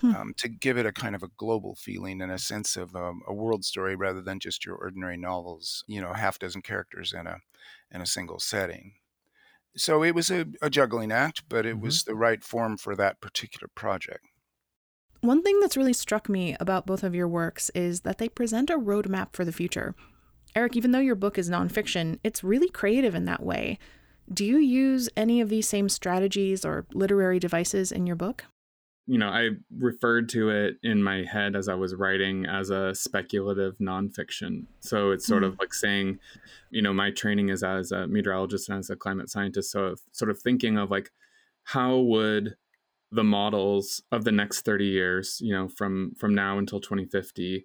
hmm. 0.00 0.14
um, 0.14 0.34
to 0.38 0.48
give 0.48 0.76
it 0.76 0.84
a 0.84 0.92
kind 0.92 1.14
of 1.14 1.22
a 1.22 1.30
global 1.38 1.76
feeling 1.76 2.20
and 2.20 2.32
a 2.32 2.38
sense 2.38 2.76
of 2.76 2.94
um, 2.96 3.22
a 3.28 3.32
world 3.32 3.64
story 3.64 3.94
rather 3.94 4.20
than 4.20 4.40
just 4.40 4.66
your 4.66 4.74
ordinary 4.74 5.16
novels, 5.16 5.84
you 5.86 6.00
know, 6.00 6.12
half 6.12 6.38
dozen 6.40 6.60
characters 6.60 7.14
in 7.18 7.26
a 7.26 7.38
in 7.90 8.02
a 8.02 8.06
single 8.06 8.40
setting. 8.40 8.94
So 9.76 10.04
it 10.04 10.14
was 10.14 10.30
a, 10.30 10.46
a 10.62 10.70
juggling 10.70 11.10
act, 11.10 11.44
but 11.48 11.66
it 11.66 11.74
mm-hmm. 11.74 11.84
was 11.84 12.04
the 12.04 12.14
right 12.14 12.42
form 12.42 12.76
for 12.76 12.94
that 12.96 13.20
particular 13.20 13.68
project. 13.74 14.24
One 15.20 15.42
thing 15.42 15.58
that's 15.60 15.76
really 15.76 15.94
struck 15.94 16.28
me 16.28 16.54
about 16.60 16.86
both 16.86 17.02
of 17.02 17.14
your 17.14 17.26
works 17.26 17.70
is 17.74 18.00
that 18.00 18.18
they 18.18 18.28
present 18.28 18.68
a 18.70 18.78
roadmap 18.78 19.32
for 19.32 19.44
the 19.44 19.52
future. 19.52 19.94
Eric, 20.54 20.76
even 20.76 20.92
though 20.92 20.98
your 20.98 21.14
book 21.14 21.38
is 21.38 21.50
nonfiction, 21.50 22.18
it's 22.22 22.44
really 22.44 22.68
creative 22.68 23.14
in 23.14 23.24
that 23.24 23.42
way. 23.42 23.78
Do 24.32 24.44
you 24.44 24.58
use 24.58 25.08
any 25.16 25.40
of 25.40 25.48
these 25.48 25.68
same 25.68 25.88
strategies 25.88 26.64
or 26.64 26.86
literary 26.92 27.38
devices 27.38 27.90
in 27.90 28.06
your 28.06 28.16
book? 28.16 28.44
You 29.06 29.18
know, 29.18 29.28
I 29.28 29.50
referred 29.76 30.30
to 30.30 30.50
it 30.50 30.76
in 30.82 31.02
my 31.02 31.24
head 31.24 31.56
as 31.56 31.68
I 31.68 31.74
was 31.74 31.94
writing 31.94 32.46
as 32.46 32.70
a 32.70 32.94
speculative 32.94 33.76
nonfiction. 33.78 34.64
So 34.80 35.10
it's 35.10 35.26
sort 35.26 35.42
mm-hmm. 35.42 35.52
of 35.52 35.58
like 35.58 35.74
saying, 35.74 36.18
you 36.70 36.80
know, 36.80 36.94
my 36.94 37.10
training 37.10 37.50
is 37.50 37.62
as 37.62 37.92
a 37.92 38.06
meteorologist 38.06 38.68
and 38.70 38.78
as 38.78 38.88
a 38.88 38.96
climate 38.96 39.28
scientist. 39.28 39.70
So 39.70 39.96
sort 40.12 40.30
of 40.30 40.40
thinking 40.40 40.78
of 40.78 40.90
like, 40.90 41.10
how 41.64 41.98
would 41.98 42.56
the 43.10 43.24
models 43.24 44.02
of 44.10 44.24
the 44.24 44.32
next 44.32 44.64
30 44.64 44.86
years, 44.86 45.38
you 45.40 45.52
know, 45.52 45.68
from 45.68 46.14
from 46.18 46.34
now 46.34 46.58
until 46.58 46.80
2050, 46.80 47.64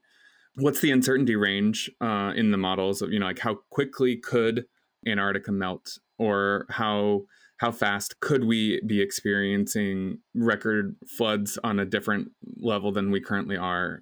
what's 0.56 0.82
the 0.82 0.92
uncertainty 0.92 1.36
range 1.36 1.90
uh, 2.02 2.34
in 2.36 2.52
the 2.52 2.58
models 2.58 3.02
of 3.02 3.12
you 3.12 3.20
know 3.20 3.26
like 3.26 3.40
how 3.40 3.56
quickly 3.70 4.16
could 4.16 4.66
Antarctica 5.08 5.52
melt 5.52 5.98
or 6.18 6.66
how 6.70 7.24
how 7.60 7.72
fast 7.72 8.20
could 8.22 8.46
we 8.46 8.82
be 8.88 9.02
experiencing 9.02 10.20
record 10.34 10.96
floods 11.08 11.60
on 11.64 11.78
a 11.78 11.86
different 11.86 12.32
level 12.58 12.92
than 12.92 13.12
we 13.12 13.20
currently 13.20 13.58
are? 13.58 14.02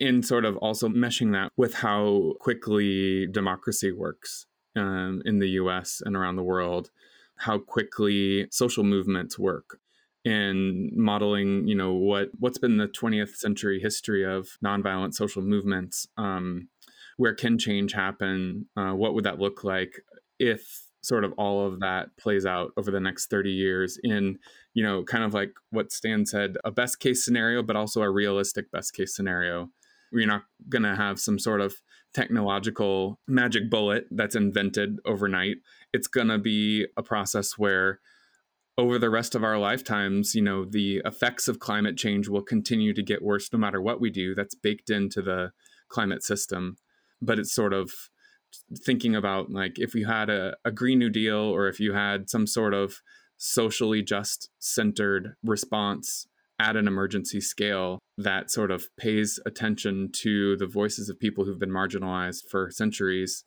In 0.00 0.22
sort 0.22 0.44
of 0.44 0.56
also 0.58 0.88
meshing 0.88 1.32
that 1.32 1.50
with 1.56 1.74
how 1.74 2.34
quickly 2.40 3.26
democracy 3.26 3.90
works 3.90 4.46
um, 4.76 5.22
in 5.24 5.38
the 5.38 5.48
US 5.50 6.02
and 6.04 6.16
around 6.16 6.36
the 6.36 6.42
world, 6.42 6.90
how 7.38 7.58
quickly 7.58 8.46
social 8.50 8.84
movements 8.84 9.38
work, 9.38 9.78
and 10.24 10.90
modeling 10.96 11.66
you 11.66 11.74
know 11.74 11.94
what 11.94 12.30
what's 12.38 12.58
been 12.58 12.76
the 12.76 12.88
20th 12.88 13.36
century 13.36 13.80
history 13.80 14.24
of 14.24 14.58
nonviolent 14.64 15.14
social 15.14 15.42
movements 15.42 16.06
um, 16.16 16.68
where 17.16 17.34
can 17.34 17.58
change 17.58 17.92
happen 17.92 18.66
uh, 18.76 18.90
what 18.90 19.14
would 19.14 19.24
that 19.24 19.38
look 19.38 19.62
like 19.62 20.02
if 20.38 20.87
sort 21.08 21.24
of 21.24 21.32
all 21.38 21.66
of 21.66 21.80
that 21.80 22.16
plays 22.16 22.46
out 22.46 22.70
over 22.76 22.90
the 22.90 23.00
next 23.00 23.30
30 23.30 23.50
years 23.50 23.98
in 24.04 24.38
you 24.74 24.84
know 24.84 25.02
kind 25.02 25.24
of 25.24 25.34
like 25.34 25.52
what 25.70 25.90
stan 25.90 26.26
said 26.26 26.56
a 26.64 26.70
best 26.70 27.00
case 27.00 27.24
scenario 27.24 27.62
but 27.62 27.76
also 27.76 28.02
a 28.02 28.10
realistic 28.10 28.70
best 28.70 28.94
case 28.94 29.16
scenario 29.16 29.68
you're 30.12 30.26
not 30.26 30.44
going 30.68 30.82
to 30.82 30.94
have 30.94 31.18
some 31.18 31.38
sort 31.38 31.60
of 31.60 31.74
technological 32.14 33.18
magic 33.26 33.70
bullet 33.70 34.04
that's 34.10 34.36
invented 34.36 34.98
overnight 35.04 35.56
it's 35.92 36.06
going 36.06 36.28
to 36.28 36.38
be 36.38 36.86
a 36.96 37.02
process 37.02 37.58
where 37.58 38.00
over 38.78 38.96
the 38.96 39.10
rest 39.10 39.34
of 39.34 39.42
our 39.42 39.58
lifetimes, 39.58 40.36
you 40.36 40.40
know, 40.40 40.64
the 40.64 41.02
effects 41.04 41.48
of 41.48 41.58
climate 41.58 41.96
change 41.96 42.28
will 42.28 42.42
continue 42.42 42.94
to 42.94 43.02
get 43.02 43.24
worse 43.24 43.52
no 43.52 43.58
matter 43.58 43.82
what 43.82 44.00
we 44.00 44.08
do. 44.08 44.36
That's 44.36 44.54
baked 44.54 44.88
into 44.88 45.20
the 45.20 45.50
climate 45.88 46.22
system. 46.22 46.76
But 47.20 47.40
it's 47.40 47.52
sort 47.52 47.72
of 47.72 47.90
thinking 48.84 49.14
about 49.14 49.50
like 49.50 49.78
if 49.78 49.94
you 49.94 50.06
had 50.06 50.30
a, 50.30 50.56
a 50.64 50.70
Green 50.70 50.98
New 50.98 51.10
Deal 51.10 51.36
or 51.36 51.68
if 51.68 51.80
you 51.80 51.92
had 51.92 52.28
some 52.30 52.46
sort 52.46 52.74
of 52.74 53.00
socially 53.36 54.02
just 54.02 54.50
centered 54.58 55.34
response 55.44 56.26
at 56.60 56.76
an 56.76 56.88
emergency 56.88 57.40
scale 57.40 58.00
that 58.16 58.50
sort 58.50 58.70
of 58.70 58.86
pays 58.96 59.38
attention 59.46 60.10
to 60.12 60.56
the 60.56 60.66
voices 60.66 61.08
of 61.08 61.20
people 61.20 61.44
who've 61.44 61.58
been 61.58 61.70
marginalized 61.70 62.48
for 62.50 62.70
centuries 62.70 63.44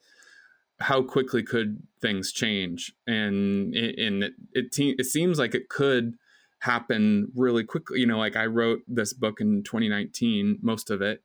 how 0.82 1.02
quickly 1.02 1.44
could 1.44 1.84
things 2.02 2.32
change? 2.32 2.94
And 3.08 3.74
and 3.76 4.24
it, 4.24 4.34
it, 4.54 4.76
it 4.78 5.06
seems 5.06 5.40
like 5.40 5.56
it 5.56 5.70
could 5.70 6.16
happen 6.60 7.32
really 7.36 7.64
quickly. 7.64 8.00
You 8.00 8.06
know 8.06 8.20
like 8.20 8.36
i 8.36 8.46
wrote 8.46 8.82
this 8.88 9.14
book 9.14 9.42
in 9.42 9.64
2019 9.64 10.60
most 10.62 10.92
of 10.92 11.02
it 11.02 11.24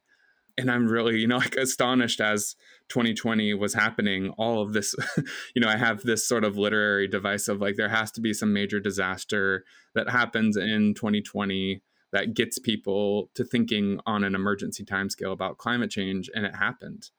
and 0.58 0.70
i'm 0.70 0.88
really 0.88 1.18
you 1.18 1.26
know 1.26 1.36
like 1.46 1.56
astonished 1.56 2.20
as 2.20 2.56
2020 2.88 3.54
was 3.54 3.74
happening 3.74 4.30
all 4.38 4.62
of 4.62 4.72
this 4.72 4.94
you 5.54 5.60
know 5.60 5.68
i 5.68 5.76
have 5.76 6.02
this 6.02 6.26
sort 6.26 6.44
of 6.44 6.56
literary 6.56 7.08
device 7.08 7.48
of 7.48 7.60
like 7.60 7.76
there 7.76 7.88
has 7.88 8.10
to 8.10 8.20
be 8.20 8.32
some 8.32 8.52
major 8.52 8.80
disaster 8.80 9.64
that 9.94 10.10
happens 10.10 10.56
in 10.56 10.94
2020 10.94 11.82
that 12.12 12.34
gets 12.34 12.58
people 12.58 13.30
to 13.34 13.44
thinking 13.44 14.00
on 14.06 14.24
an 14.24 14.34
emergency 14.34 14.84
timescale 14.84 15.32
about 15.32 15.58
climate 15.58 15.90
change 15.90 16.30
and 16.34 16.46
it 16.46 16.56
happened. 16.56 17.10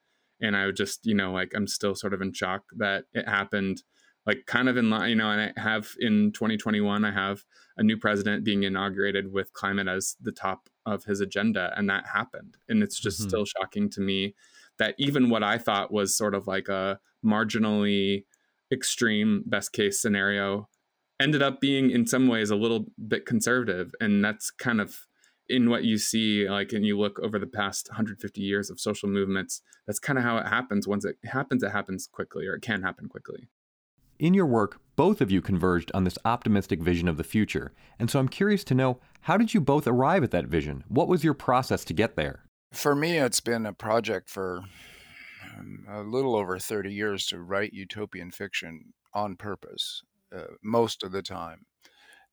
And 0.41 0.55
I 0.55 0.65
would 0.65 0.75
just 0.75 1.05
you 1.05 1.15
know 1.15 1.31
like 1.31 1.53
I'm 1.55 1.67
still 1.67 1.95
sort 1.95 2.13
of 2.13 2.21
in 2.21 2.33
shock 2.33 2.63
that 2.77 3.05
it 3.13 3.27
happened 3.27 3.83
like 4.25 4.45
kind 4.45 4.69
of 4.69 4.77
in 4.77 4.89
line 4.89 5.09
you 5.09 5.15
know 5.15 5.29
and 5.29 5.53
I 5.55 5.61
have 5.61 5.93
in 5.99 6.31
2021 6.31 7.05
I 7.05 7.11
have 7.11 7.43
a 7.77 7.83
new 7.83 7.97
president 7.97 8.43
being 8.43 8.63
inaugurated 8.63 9.31
with 9.31 9.53
climate 9.53 9.87
as 9.87 10.15
the 10.21 10.31
top 10.31 10.69
of 10.87 11.03
his 11.03 11.19
agenda 11.19 11.73
and 11.75 11.89
that 11.89 12.07
happened. 12.07 12.57
And 12.69 12.81
it's 12.81 12.99
just 12.99 13.19
mm-hmm. 13.19 13.29
still 13.29 13.45
shocking 13.45 13.89
to 13.91 14.01
me 14.01 14.35
that 14.79 14.95
even 14.97 15.29
what 15.29 15.43
I 15.43 15.57
thought 15.57 15.91
was 15.91 16.15
sort 16.15 16.33
of 16.33 16.47
like 16.47 16.69
a 16.69 16.99
marginally 17.23 18.23
extreme 18.71 19.43
best 19.45 19.73
case 19.73 20.01
scenario 20.01 20.69
ended 21.19 21.41
up 21.41 21.59
being 21.59 21.89
in 21.89 22.05
some 22.05 22.27
ways 22.27 22.49
a 22.49 22.55
little 22.55 22.85
bit 23.07 23.25
conservative. 23.25 23.93
And 23.99 24.23
that's 24.23 24.51
kind 24.51 24.79
of 24.79 25.07
in 25.49 25.69
what 25.69 25.83
you 25.83 25.97
see 25.97 26.47
like 26.49 26.73
and 26.73 26.85
you 26.85 26.97
look 26.99 27.19
over 27.19 27.39
the 27.39 27.47
past 27.47 27.87
150 27.89 28.41
years 28.41 28.69
of 28.69 28.81
social 28.81 29.07
movements 29.07 29.61
that's 29.85 29.97
kind 29.99 30.19
of 30.19 30.25
how 30.25 30.37
it 30.37 30.47
happens. 30.47 30.87
Once 30.87 31.05
it 31.05 31.17
happens 31.25 31.63
it 31.63 31.71
happens 31.71 32.07
quickly 32.07 32.45
or 32.47 32.55
it 32.55 32.61
can 32.61 32.83
happen 32.83 33.07
quickly 33.07 33.47
in 34.19 34.33
your 34.33 34.45
work 34.45 34.79
both 34.95 35.21
of 35.21 35.29
you 35.29 35.41
converged 35.41 35.91
on 35.93 36.03
this 36.03 36.17
optimistic 36.25 36.81
vision 36.81 37.07
of 37.07 37.17
the 37.17 37.23
future 37.23 37.73
and 37.99 38.09
so 38.09 38.19
i'm 38.19 38.27
curious 38.27 38.63
to 38.63 38.73
know 38.73 38.99
how 39.27 39.35
did 39.35 39.53
you 39.53 39.59
both 39.59 39.87
arrive 39.87 40.23
at 40.23 40.31
that 40.31 40.45
vision? 40.45 40.85
What 40.87 41.09
was 41.09 41.21
your 41.21 41.33
process 41.33 41.83
to 41.83 41.93
get 41.93 42.15
there? 42.15 42.45
For 42.71 42.95
me 42.95 43.17
it's 43.17 43.41
been 43.41 43.65
a 43.65 43.73
project 43.73 44.29
for 44.29 44.63
um, 45.57 45.85
a 45.89 46.01
little 46.01 46.33
over 46.33 46.57
30 46.57 46.93
years 46.93 47.25
to 47.25 47.41
write 47.41 47.73
utopian 47.73 48.31
fiction 48.31 48.93
on 49.13 49.35
purpose 49.35 50.01
uh, 50.33 50.53
most 50.63 51.03
of 51.03 51.11
the 51.11 51.21
time. 51.21 51.65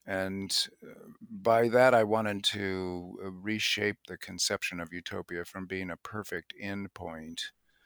And 0.07 0.57
uh, 0.85 1.09
by 1.29 1.69
that, 1.71 1.95
I 1.95 2.05
wanted 2.05 2.45
to 2.45 3.19
uh, 3.25 3.31
reshape 3.33 3.97
the 4.07 4.17
conception 4.17 4.79
of 4.79 4.93
utopia 4.93 5.45
from 5.45 5.67
being 5.67 5.91
a 5.91 5.97
perfect 5.97 6.55
endpoint 6.63 7.41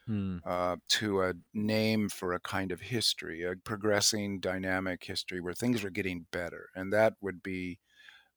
hmm. 0.08 0.38
uh, 0.44 0.76
to 0.88 1.22
a 1.22 1.34
name 1.54 2.08
for 2.08 2.32
a 2.32 2.40
kind 2.40 2.72
of 2.72 2.80
history, 2.80 3.44
a 3.44 3.54
progressing, 3.54 4.40
dynamic 4.40 5.04
history 5.04 5.40
where 5.40 5.52
things 5.52 5.84
are 5.84 5.90
getting 5.90 6.26
better. 6.32 6.70
And 6.74 6.92
that 6.92 7.14
would 7.20 7.42
be 7.42 7.78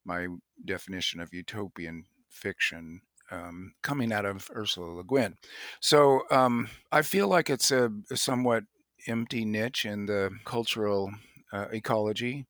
my 0.05 0.27
definition 0.63 1.19
of 1.19 1.33
utopian 1.33 2.05
fiction. 2.29 3.01
Um, 3.31 3.75
coming 3.81 4.11
out 4.11 4.25
of 4.25 4.51
Ursula 4.53 4.87
Le 4.87 5.05
Guin. 5.05 5.37
So 5.79 6.23
um, 6.31 6.67
I 6.91 7.01
feel 7.01 7.29
like 7.29 7.49
it's 7.49 7.71
a, 7.71 7.89
a, 8.11 8.17
somewhat 8.17 8.65
empty 9.07 9.45
niche 9.45 9.85
in 9.85 10.05
the 10.05 10.31
cultural 10.43 11.13
uh, 11.53 11.67
ecology 11.71 12.45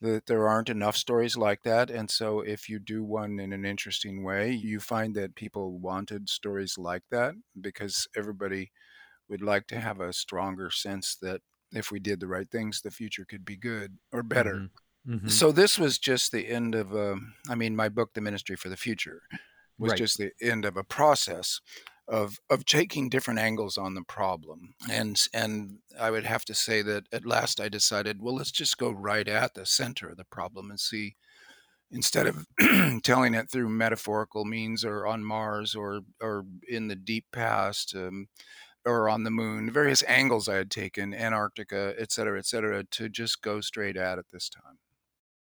that 0.00 0.26
there 0.26 0.46
aren't 0.46 0.68
enough 0.68 0.96
stories 0.96 1.36
like 1.36 1.62
that. 1.62 1.90
And 1.90 2.10
so, 2.10 2.40
if 2.40 2.68
you 2.68 2.78
do 2.78 3.02
one 3.02 3.38
in 3.38 3.52
an 3.52 3.64
interesting 3.64 4.22
way, 4.22 4.52
you 4.52 4.80
find 4.80 5.14
that 5.14 5.34
people 5.34 5.78
wanted 5.78 6.28
stories 6.28 6.76
like 6.76 7.02
that 7.10 7.34
because 7.60 8.06
everybody 8.16 8.72
would 9.28 9.42
like 9.42 9.66
to 9.68 9.80
have 9.80 10.00
a 10.00 10.12
stronger 10.12 10.70
sense 10.70 11.16
that 11.22 11.40
if 11.72 11.90
we 11.90 11.98
did 11.98 12.20
the 12.20 12.28
right 12.28 12.50
things, 12.50 12.80
the 12.80 12.90
future 12.90 13.24
could 13.24 13.44
be 13.44 13.56
good 13.56 13.98
or 14.12 14.22
better. 14.22 14.54
Mm-hmm. 14.54 15.14
Mm-hmm. 15.14 15.28
So, 15.28 15.52
this 15.52 15.78
was 15.78 15.98
just 15.98 16.32
the 16.32 16.48
end 16.48 16.74
of, 16.74 16.94
um, 16.94 17.34
I 17.48 17.54
mean, 17.54 17.74
my 17.74 17.88
book, 17.88 18.12
The 18.14 18.20
Ministry 18.20 18.56
for 18.56 18.68
the 18.68 18.76
Future, 18.76 19.22
was 19.78 19.92
right. 19.92 19.98
just 19.98 20.18
the 20.18 20.32
end 20.42 20.64
of 20.64 20.76
a 20.76 20.84
process 20.84 21.60
of 22.08 22.38
of 22.48 22.64
taking 22.64 23.08
different 23.08 23.40
angles 23.40 23.76
on 23.76 23.94
the 23.94 24.02
problem 24.02 24.74
and 24.90 25.26
and 25.34 25.78
i 25.98 26.10
would 26.10 26.24
have 26.24 26.44
to 26.44 26.54
say 26.54 26.80
that 26.82 27.04
at 27.12 27.26
last 27.26 27.60
i 27.60 27.68
decided 27.68 28.22
well 28.22 28.34
let's 28.34 28.52
just 28.52 28.78
go 28.78 28.90
right 28.90 29.28
at 29.28 29.54
the 29.54 29.66
center 29.66 30.08
of 30.08 30.16
the 30.16 30.24
problem 30.24 30.70
and 30.70 30.78
see 30.78 31.16
instead 31.90 32.26
of 32.26 32.46
telling 33.02 33.34
it 33.34 33.50
through 33.50 33.68
metaphorical 33.68 34.44
means 34.44 34.84
or 34.84 35.06
on 35.06 35.24
mars 35.24 35.74
or 35.74 36.00
or 36.20 36.44
in 36.68 36.88
the 36.88 36.96
deep 36.96 37.24
past 37.32 37.94
um, 37.96 38.28
or 38.86 39.08
on 39.08 39.24
the 39.24 39.30
moon, 39.30 39.70
various 39.70 40.02
angles 40.04 40.48
I 40.48 40.54
had 40.54 40.70
taken, 40.70 41.12
Antarctica, 41.12 41.94
et 41.98 42.12
cetera, 42.12 42.38
et 42.38 42.46
cetera, 42.46 42.84
to 42.84 43.08
just 43.08 43.42
go 43.42 43.60
straight 43.60 43.96
at 43.96 44.18
it 44.18 44.26
this 44.32 44.48
time. 44.48 44.78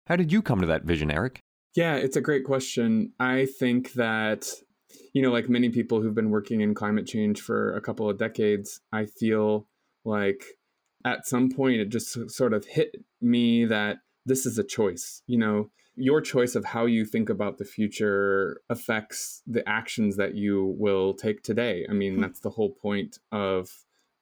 How 0.07 0.17
did 0.17 0.31
you 0.31 0.43
come 0.43 0.61
to 0.61 0.67
that 0.67 0.85
vision, 0.85 1.11
Eric? 1.11 1.41
Yeah, 1.75 1.97
it's 1.97 2.17
a 2.17 2.21
great 2.21 2.45
question. 2.45 3.13
I 3.19 3.47
think 3.47 3.95
that, 3.95 4.53
you 5.13 5.23
know, 5.23 5.31
like 5.31 5.49
many 5.49 5.69
people 5.69 6.01
who've 6.01 6.15
been 6.15 6.31
working 6.31 6.61
in 6.61 6.75
climate 6.75 7.07
change 7.07 7.41
for 7.41 7.75
a 7.75 7.81
couple 7.81 8.09
of 8.09 8.19
decades, 8.19 8.81
I 8.93 9.07
feel 9.07 9.67
like 10.05 10.45
at 11.05 11.27
some 11.27 11.51
point 11.51 11.81
it 11.81 11.89
just 11.89 12.31
sort 12.31 12.53
of 12.53 12.67
hit 12.67 12.97
me 13.21 13.65
that 13.65 13.99
this 14.27 14.47
is 14.47 14.59
a 14.59 14.65
choice. 14.65 15.23
You 15.27 15.39
know, 15.39 15.71
your 15.97 16.21
choice 16.21 16.55
of 16.55 16.65
how 16.65 16.87
you 16.87 17.05
think 17.05 17.29
about 17.29 17.59
the 17.59 17.65
future 17.65 18.61
affects 18.69 19.43
the 19.47 19.69
actions 19.69 20.17
that 20.17 20.35
you 20.35 20.75
will 20.79 21.15
take 21.15 21.43
today. 21.43 21.87
I 21.89 21.93
mean, 21.93 22.17
hmm. 22.17 22.21
that's 22.21 22.41
the 22.41 22.51
whole 22.51 22.71
point 22.71 23.19
of 23.33 23.71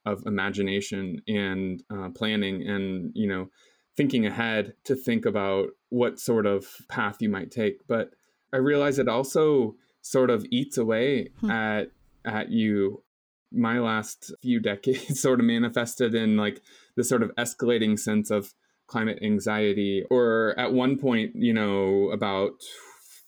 of 0.07 0.23
imagination 0.27 1.21
and 1.29 1.83
uh, 1.91 2.09
planning, 2.11 2.67
and 2.67 3.13
you 3.15 3.29
know, 3.29 3.51
thinking 3.97 4.27
ahead 4.27 4.75
to 4.85 4.97
think 4.97 5.27
about 5.27 5.69
what 5.91 6.19
sort 6.19 6.47
of 6.47 6.67
path 6.89 7.19
you 7.21 7.29
might 7.29 7.51
take. 7.51 7.87
But 7.87 8.13
I 8.53 8.57
realize 8.57 8.99
it 8.99 9.09
also 9.09 9.75
sort 10.11 10.31
of 10.31 10.47
eats 10.51 10.79
away 10.79 11.29
hmm. 11.41 11.51
at 11.51 11.91
at 12.25 12.51
you. 12.51 13.03
My 13.51 13.79
last 13.79 14.33
few 14.43 14.61
decades 14.71 15.21
sort 15.21 15.41
of 15.41 15.47
manifested 15.47 16.15
in 16.15 16.37
like 16.37 16.61
this 16.97 17.09
sort 17.09 17.23
of 17.23 17.31
escalating 17.37 17.99
sense 17.99 18.31
of 18.31 18.55
climate 18.87 19.19
anxiety. 19.23 20.05
Or 20.11 20.55
at 20.59 20.73
one 20.73 20.99
point, 20.99 21.33
you 21.35 21.53
know, 21.53 22.11
about 22.11 22.53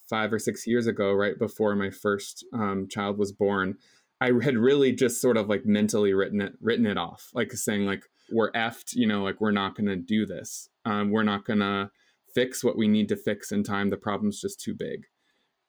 five 0.09 0.33
or 0.33 0.39
six 0.39 0.67
years 0.67 0.87
ago, 0.87 1.13
right 1.13 1.39
before 1.39 1.77
my 1.77 1.91
first 1.91 2.45
um, 2.53 2.89
child 2.91 3.17
was 3.17 3.31
born, 3.31 3.77
I 4.21 4.33
had 4.43 4.59
really 4.59 4.93
just 4.93 5.21
sort 5.21 5.37
of 5.37 5.49
like 5.49 5.65
mentally 5.65 6.13
written 6.13 6.41
it 6.41 6.53
written 6.61 6.87
it 6.87 6.99
off, 6.99 7.29
like 7.33 7.53
saying 7.53 7.87
like 7.87 8.05
we're 8.33 8.53
effed, 8.53 8.95
you 8.95 9.07
know, 9.07 9.23
like 9.23 9.41
we're 9.41 9.51
not 9.51 9.77
going 9.77 9.87
to 9.87 9.97
do 9.97 10.27
this. 10.27 10.69
Um, 10.85 11.11
we're 11.11 11.23
not 11.23 11.45
going 11.45 11.61
to 11.61 11.91
fix 12.35 12.63
what 12.63 12.77
we 12.77 12.89
need 12.89 13.09
to 13.09 13.17
fix 13.17 13.51
in 13.53 13.63
time. 13.65 13.91
The 13.91 13.97
problem's 13.97 14.41
just 14.41 14.61
too 14.61 14.75
big, 14.75 15.05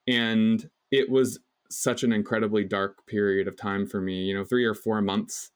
and 0.06 0.68
it 0.92 1.10
was 1.10 1.40
such 1.68 2.04
an 2.04 2.12
incredibly 2.12 2.62
dark 2.62 3.06
period 3.06 3.48
of 3.48 3.56
time 3.56 3.86
for 3.86 4.00
me. 4.00 4.22
You 4.22 4.34
know, 4.34 4.44
three 4.44 4.64
or 4.64 4.74
four 4.74 5.02
months 5.02 5.50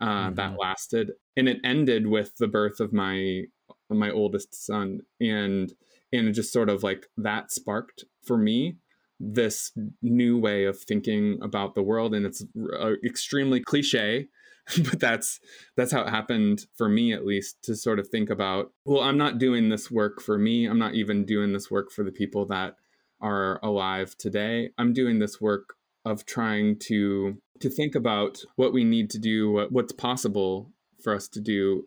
uh, 0.00 0.06
mm-hmm. 0.06 0.34
that 0.34 0.58
lasted, 0.58 1.12
and 1.36 1.48
it 1.48 1.58
ended 1.64 2.06
with 2.06 2.36
the 2.36 2.46
birth 2.46 2.78
of 2.78 2.92
my 2.92 3.44
my 3.90 4.10
oldest 4.10 4.54
son 4.54 5.00
and 5.20 5.72
and 6.12 6.34
just 6.34 6.52
sort 6.52 6.68
of 6.68 6.82
like 6.82 7.06
that 7.16 7.50
sparked 7.50 8.04
for 8.24 8.36
me 8.36 8.76
this 9.18 9.72
new 10.02 10.38
way 10.38 10.64
of 10.64 10.78
thinking 10.78 11.38
about 11.40 11.74
the 11.74 11.82
world 11.82 12.14
and 12.14 12.26
it's 12.26 12.44
uh, 12.78 12.92
extremely 13.04 13.60
cliche 13.60 14.26
but 14.90 14.98
that's 14.98 15.40
that's 15.76 15.92
how 15.92 16.02
it 16.02 16.10
happened 16.10 16.66
for 16.76 16.88
me 16.88 17.12
at 17.12 17.24
least 17.24 17.62
to 17.62 17.76
sort 17.76 17.98
of 17.98 18.08
think 18.08 18.28
about 18.28 18.72
well 18.84 19.02
i'm 19.02 19.16
not 19.16 19.38
doing 19.38 19.68
this 19.68 19.90
work 19.90 20.20
for 20.20 20.36
me 20.36 20.66
i'm 20.66 20.78
not 20.78 20.94
even 20.94 21.24
doing 21.24 21.52
this 21.52 21.70
work 21.70 21.90
for 21.90 22.02
the 22.04 22.12
people 22.12 22.44
that 22.44 22.74
are 23.20 23.58
alive 23.62 24.16
today. 24.18 24.70
I'm 24.78 24.92
doing 24.92 25.18
this 25.18 25.40
work 25.40 25.74
of 26.04 26.24
trying 26.24 26.78
to 26.78 27.38
to 27.60 27.70
think 27.70 27.94
about 27.94 28.38
what 28.56 28.72
we 28.72 28.84
need 28.84 29.08
to 29.10 29.18
do 29.18 29.50
what, 29.50 29.72
what's 29.72 29.92
possible 29.92 30.70
for 31.02 31.14
us 31.14 31.26
to 31.28 31.40
do 31.40 31.86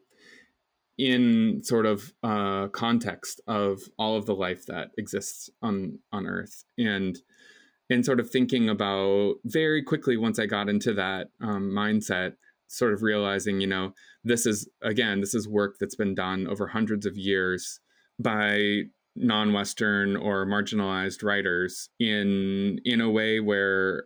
in 1.00 1.62
sort 1.63 1.86
of 1.86 2.13
uh, 2.24 2.68
context 2.68 3.39
of 3.48 3.80
all 3.98 4.18
of 4.18 4.26
the 4.26 4.36
life 4.36 4.65
that 4.65 4.92
exists 4.98 5.50
on 5.62 6.00
on 6.12 6.28
Earth, 6.28 6.65
and 6.78 7.18
and 7.89 8.06
sort 8.06 8.20
of 8.20 8.30
thinking 8.30 8.70
about 8.70 9.36
very 9.46 9.82
quickly 9.82 10.18
once 10.18 10.38
I 10.38 10.46
got 10.46 10.70
into 10.70 10.94
that 10.94 11.30
um, 11.42 11.72
mindset, 11.72 12.34
sort 12.68 12.94
of 12.94 13.02
realizing, 13.02 13.62
you 13.62 13.68
know, 13.68 13.94
this 14.26 14.46
is 14.46 14.70
again, 14.82 15.22
this 15.22 15.34
is 15.34 15.48
work 15.48 15.78
that's 15.80 15.96
been 15.96 16.13
done 16.13 16.48
over 16.48 16.68
hundreds 16.68 17.06
of 17.06 17.18
years 17.18 17.80
by 18.20 18.84
non-Western 19.20 20.16
or 20.16 20.46
marginalized 20.46 21.24
writers 21.24 21.90
in 22.00 22.80
in 22.86 23.02
a 23.02 23.10
way 23.10 23.40
where 23.40 24.06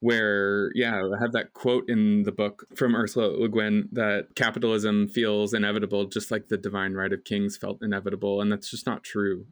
where 0.00 0.70
yeah 0.74 1.00
i 1.00 1.22
have 1.22 1.32
that 1.32 1.54
quote 1.54 1.88
in 1.88 2.24
the 2.24 2.32
book 2.32 2.66
from 2.74 2.94
ursula 2.94 3.26
le 3.26 3.48
guin 3.48 3.88
that 3.90 4.26
capitalism 4.34 5.08
feels 5.08 5.54
inevitable 5.54 6.04
just 6.04 6.30
like 6.30 6.48
the 6.48 6.58
divine 6.58 6.92
right 6.92 7.12
of 7.14 7.24
kings 7.24 7.56
felt 7.56 7.78
inevitable 7.82 8.42
and 8.42 8.52
that's 8.52 8.70
just 8.70 8.86
not 8.86 9.02
true. 9.02 9.46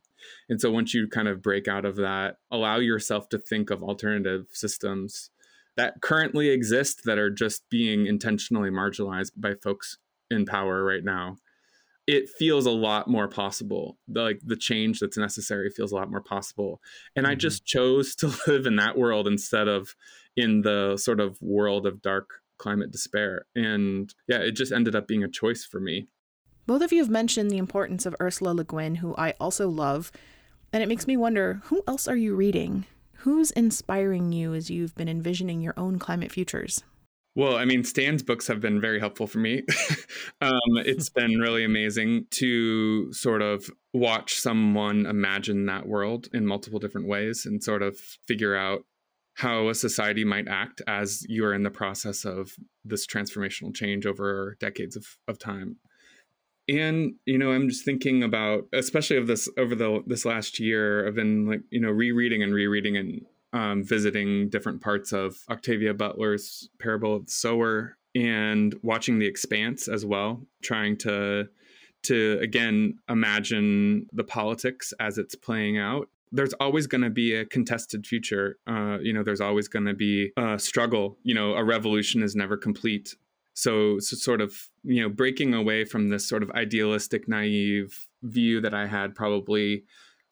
And 0.48 0.60
so 0.60 0.70
once 0.70 0.94
you 0.94 1.08
kind 1.08 1.26
of 1.26 1.42
break 1.42 1.68
out 1.68 1.84
of 1.84 1.96
that 1.96 2.36
allow 2.50 2.78
yourself 2.78 3.28
to 3.30 3.38
think 3.38 3.70
of 3.70 3.82
alternative 3.82 4.46
systems 4.50 5.30
that 5.76 6.02
currently 6.02 6.50
exist 6.50 7.00
that 7.06 7.18
are 7.18 7.30
just 7.30 7.62
being 7.70 8.06
intentionally 8.06 8.70
marginalized 8.70 9.32
by 9.36 9.54
folks 9.54 9.96
in 10.30 10.44
power 10.44 10.84
right 10.84 11.02
now 11.02 11.38
it 12.06 12.28
feels 12.38 12.66
a 12.66 12.70
lot 12.70 13.08
more 13.08 13.28
possible 13.28 13.96
the, 14.08 14.20
like 14.20 14.40
the 14.44 14.56
change 14.56 14.98
that's 14.98 15.16
necessary 15.16 15.70
feels 15.70 15.92
a 15.92 15.94
lot 15.94 16.10
more 16.10 16.20
possible 16.20 16.80
and 17.16 17.24
mm-hmm. 17.24 17.32
i 17.32 17.34
just 17.34 17.64
chose 17.64 18.14
to 18.14 18.32
live 18.46 18.66
in 18.66 18.76
that 18.76 18.98
world 18.98 19.26
instead 19.26 19.68
of 19.68 19.94
in 20.36 20.62
the 20.62 20.96
sort 20.96 21.20
of 21.20 21.40
world 21.40 21.86
of 21.86 22.02
dark 22.02 22.30
climate 22.62 22.92
despair. 22.92 23.46
And 23.56 24.14
yeah, 24.28 24.38
it 24.38 24.52
just 24.52 24.72
ended 24.72 24.94
up 24.94 25.08
being 25.08 25.24
a 25.24 25.28
choice 25.28 25.64
for 25.64 25.80
me. 25.80 26.06
Both 26.66 26.82
of 26.82 26.92
you 26.92 27.00
have 27.00 27.10
mentioned 27.10 27.50
the 27.50 27.58
importance 27.58 28.06
of 28.06 28.14
Ursula 28.20 28.54
Le 28.54 28.64
Guin, 28.64 28.96
who 28.96 29.14
I 29.16 29.32
also 29.40 29.68
love. 29.68 30.12
And 30.72 30.82
it 30.82 30.88
makes 30.88 31.08
me 31.08 31.16
wonder 31.16 31.60
who 31.64 31.82
else 31.88 32.06
are 32.06 32.16
you 32.16 32.36
reading? 32.36 32.86
Who's 33.16 33.50
inspiring 33.50 34.32
you 34.32 34.54
as 34.54 34.70
you've 34.70 34.94
been 34.94 35.08
envisioning 35.08 35.60
your 35.60 35.74
own 35.76 35.98
climate 35.98 36.30
futures? 36.30 36.84
Well, 37.34 37.56
I 37.56 37.64
mean, 37.64 37.82
Stan's 37.82 38.22
books 38.22 38.46
have 38.48 38.60
been 38.60 38.80
very 38.80 39.00
helpful 39.00 39.26
for 39.26 39.38
me. 39.38 39.62
um, 40.42 40.76
it's 40.76 41.08
been 41.10 41.38
really 41.38 41.64
amazing 41.64 42.26
to 42.32 43.12
sort 43.12 43.40
of 43.40 43.70
watch 43.94 44.34
someone 44.34 45.06
imagine 45.06 45.66
that 45.66 45.86
world 45.86 46.28
in 46.34 46.46
multiple 46.46 46.78
different 46.78 47.08
ways 47.08 47.46
and 47.46 47.62
sort 47.62 47.82
of 47.82 47.96
figure 48.26 48.54
out 48.54 48.84
how 49.34 49.68
a 49.68 49.74
society 49.74 50.24
might 50.24 50.46
act 50.46 50.82
as 50.86 51.24
you 51.26 51.44
are 51.44 51.54
in 51.54 51.62
the 51.62 51.70
process 51.70 52.24
of 52.26 52.52
this 52.84 53.06
transformational 53.06 53.74
change 53.74 54.04
over 54.04 54.56
decades 54.60 54.94
of, 54.94 55.06
of 55.26 55.38
time 55.38 55.76
and 56.68 57.14
you 57.24 57.38
know 57.38 57.50
i'm 57.50 57.68
just 57.68 57.84
thinking 57.84 58.22
about 58.22 58.64
especially 58.72 59.16
of 59.16 59.26
this 59.26 59.48
over 59.58 59.74
the 59.74 60.02
this 60.06 60.24
last 60.24 60.60
year 60.60 61.06
i've 61.06 61.14
been 61.14 61.46
like 61.46 61.62
you 61.70 61.80
know 61.80 61.90
rereading 61.90 62.42
and 62.42 62.54
rereading 62.54 62.96
and 62.96 63.22
um, 63.52 63.82
visiting 63.82 64.48
different 64.48 64.80
parts 64.80 65.12
of 65.12 65.38
octavia 65.50 65.94
butler's 65.94 66.68
parable 66.78 67.16
of 67.16 67.26
the 67.26 67.32
sower 67.32 67.96
and 68.14 68.74
watching 68.82 69.18
the 69.18 69.26
expanse 69.26 69.88
as 69.88 70.04
well 70.04 70.40
trying 70.62 70.96
to 70.96 71.46
to 72.02 72.38
again 72.42 72.98
imagine 73.08 74.06
the 74.12 74.24
politics 74.24 74.92
as 75.00 75.18
it's 75.18 75.34
playing 75.34 75.78
out 75.78 76.08
there's 76.32 76.54
always 76.54 76.86
going 76.86 77.02
to 77.02 77.10
be 77.10 77.34
a 77.34 77.44
contested 77.44 78.06
future. 78.06 78.58
Uh, 78.66 78.98
you 79.02 79.12
know, 79.12 79.22
there's 79.22 79.40
always 79.40 79.68
going 79.68 79.84
to 79.84 79.94
be 79.94 80.32
a 80.38 80.58
struggle. 80.58 81.18
You 81.22 81.34
know, 81.34 81.52
a 81.54 81.62
revolution 81.62 82.22
is 82.22 82.34
never 82.34 82.56
complete. 82.56 83.14
So, 83.54 83.98
so, 83.98 84.16
sort 84.16 84.40
of, 84.40 84.70
you 84.82 85.02
know, 85.02 85.10
breaking 85.10 85.52
away 85.52 85.84
from 85.84 86.08
this 86.08 86.26
sort 86.26 86.42
of 86.42 86.50
idealistic, 86.52 87.28
naive 87.28 88.08
view 88.22 88.62
that 88.62 88.72
I 88.72 88.86
had 88.86 89.14
probably 89.14 89.84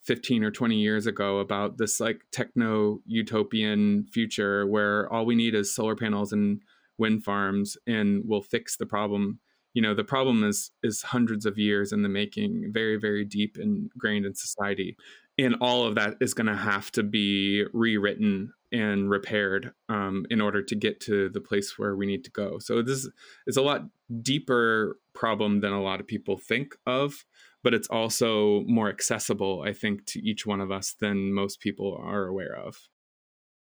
15 0.05 0.45
or 0.45 0.51
20 0.51 0.77
years 0.77 1.07
ago 1.07 1.39
about 1.39 1.79
this 1.79 2.01
like 2.01 2.23
techno 2.33 3.01
utopian 3.07 4.07
future 4.13 4.67
where 4.67 5.13
all 5.13 5.27
we 5.27 5.35
need 5.35 5.55
is 5.55 5.75
solar 5.75 5.95
panels 5.95 6.33
and 6.33 6.63
wind 6.99 7.25
farms 7.25 7.77
and 7.87 8.23
we'll 8.25 8.43
fix 8.43 8.77
the 8.77 8.87
problem. 8.87 9.41
You 9.75 9.83
know 9.83 9.95
the 9.95 10.05
problem 10.05 10.43
is 10.43 10.71
is 10.83 11.03
hundreds 11.03 11.47
of 11.47 11.59
years 11.59 11.93
in 11.93 12.03
the 12.03 12.09
making 12.09 12.71
very 12.73 12.97
very 12.97 13.25
deep 13.25 13.57
ingrained 13.59 14.27
in 14.27 14.35
society. 14.35 14.97
And 15.39 15.57
all 15.61 15.87
of 15.87 15.95
that 15.95 16.17
is 16.21 16.35
going 16.35 16.49
to 16.49 16.57
have 16.57 16.91
to 16.93 17.03
be 17.03 17.65
rewritten 17.73 18.53
and 18.73 19.11
repaired 19.11 19.73
um, 19.89 20.27
in 20.31 20.41
order 20.41 20.63
to 20.63 20.75
get 20.75 21.01
to 21.01 21.29
the 21.31 21.41
place 21.41 21.79
where 21.79 21.97
we 21.97 22.07
need 22.07 22.25
to 22.25 22.31
go. 22.31 22.59
So 22.59 22.83
this 22.83 23.09
is 23.47 23.57
a 23.57 23.63
lot 23.63 23.83
deeper 24.23 24.99
problem 25.15 25.61
than 25.61 25.73
a 25.73 25.83
lot 25.83 26.01
of 26.01 26.07
people 26.07 26.37
think 26.37 26.75
of, 26.87 27.25
but 27.63 27.75
it's 27.75 27.89
also 27.89 28.63
more 28.67 28.89
accessible, 28.89 29.63
I 29.67 29.73
think, 29.73 30.07
to 30.07 30.21
each 30.21 30.47
one 30.47 30.61
of 30.61 30.71
us 30.71 30.95
than 30.99 31.33
most 31.33 31.61
people 31.61 31.99
are 32.03 32.27
aware 32.27 32.57
of. 32.57 32.77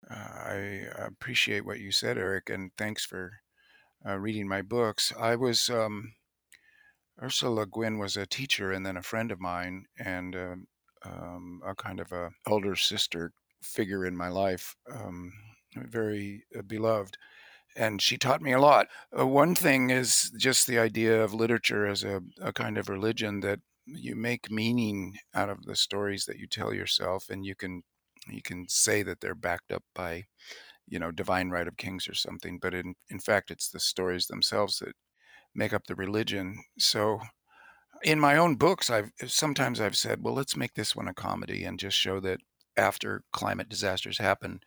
Uh, 0.09 0.15
I 0.15 0.81
appreciate 0.97 1.65
what 1.65 1.79
you 1.79 1.91
said, 1.91 2.17
Eric, 2.17 2.49
and 2.49 2.71
thanks 2.77 3.05
for 3.05 3.31
uh, 4.07 4.17
reading 4.17 4.47
my 4.47 4.61
books. 4.61 5.13
I 5.19 5.35
was 5.35 5.69
um, 5.69 6.13
Ursula 7.21 7.65
Guin 7.65 7.97
was 7.97 8.17
a 8.17 8.25
teacher 8.25 8.71
and 8.71 8.85
then 8.85 8.97
a 8.97 9.01
friend 9.01 9.31
of 9.31 9.39
mine, 9.39 9.85
and 9.97 10.35
um, 10.35 10.67
um, 11.05 11.61
a 11.65 11.75
kind 11.75 11.99
of 11.99 12.11
a 12.11 12.31
older 12.47 12.75
sister 12.75 13.31
figure 13.61 14.05
in 14.05 14.15
my 14.15 14.27
life, 14.27 14.75
um, 14.91 15.31
very 15.75 16.43
uh, 16.57 16.61
beloved. 16.61 17.17
And 17.75 18.01
she 18.01 18.17
taught 18.17 18.41
me 18.41 18.53
a 18.53 18.59
lot. 18.59 18.87
Uh, 19.17 19.27
one 19.27 19.53
thing 19.53 19.89
is 19.89 20.31
just 20.37 20.65
the 20.65 20.79
idea 20.79 21.21
of 21.21 21.33
literature 21.33 21.85
as 21.85 22.03
a, 22.03 22.21
a 22.41 22.53
kind 22.53 22.77
of 22.77 22.89
religion 22.89 23.41
that 23.41 23.59
you 23.85 24.15
make 24.15 24.51
meaning 24.51 25.17
out 25.33 25.49
of 25.49 25.65
the 25.65 25.75
stories 25.75 26.25
that 26.25 26.37
you 26.37 26.47
tell 26.47 26.73
yourself, 26.73 27.29
and 27.29 27.45
you 27.45 27.55
can 27.55 27.83
you 28.27 28.41
can 28.41 28.67
say 28.67 29.03
that 29.03 29.21
they're 29.21 29.35
backed 29.35 29.71
up 29.71 29.83
by 29.93 30.25
you 30.87 30.99
know, 30.99 31.11
divine 31.11 31.49
right 31.49 31.67
of 31.67 31.77
kings 31.77 32.07
or 32.07 32.13
something. 32.13 32.59
But 32.61 32.73
in, 32.73 32.95
in 33.09 33.19
fact, 33.19 33.51
it's 33.51 33.69
the 33.69 33.79
stories 33.79 34.27
themselves 34.27 34.79
that 34.79 34.93
make 35.53 35.73
up 35.73 35.87
the 35.87 35.95
religion. 35.95 36.63
So 36.77 37.19
in 38.03 38.19
my 38.19 38.37
own 38.37 38.55
books, 38.55 38.89
I've 38.89 39.11
sometimes 39.27 39.81
I've 39.81 39.97
said, 39.97 40.23
well, 40.23 40.33
let's 40.33 40.55
make 40.55 40.73
this 40.75 40.95
one 40.95 41.07
a 41.07 41.13
comedy 41.13 41.63
and 41.63 41.79
just 41.79 41.97
show 41.97 42.19
that 42.21 42.39
after 42.77 43.23
climate 43.33 43.69
disasters 43.69 44.17
happen, 44.17 44.59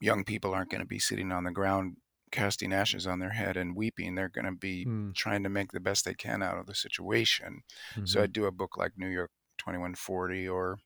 young 0.00 0.24
people 0.24 0.54
aren't 0.54 0.70
going 0.70 0.82
to 0.82 0.86
be 0.86 0.98
sitting 0.98 1.32
on 1.32 1.44
the 1.44 1.50
ground 1.50 1.96
casting 2.30 2.72
ashes 2.72 3.06
on 3.06 3.18
their 3.18 3.30
head 3.30 3.56
and 3.56 3.76
weeping. 3.76 4.14
They're 4.14 4.28
going 4.28 4.46
to 4.46 4.52
be 4.52 4.84
mm. 4.86 5.14
trying 5.14 5.42
to 5.42 5.48
make 5.48 5.72
the 5.72 5.80
best 5.80 6.04
they 6.04 6.14
can 6.14 6.42
out 6.42 6.58
of 6.58 6.66
the 6.66 6.74
situation. 6.74 7.62
Mm-hmm. 7.92 8.06
So 8.06 8.22
I'd 8.22 8.32
do 8.32 8.46
a 8.46 8.52
book 8.52 8.76
like 8.76 8.92
New 8.96 9.08
York 9.08 9.30
2140 9.60 10.48
or 10.48 10.78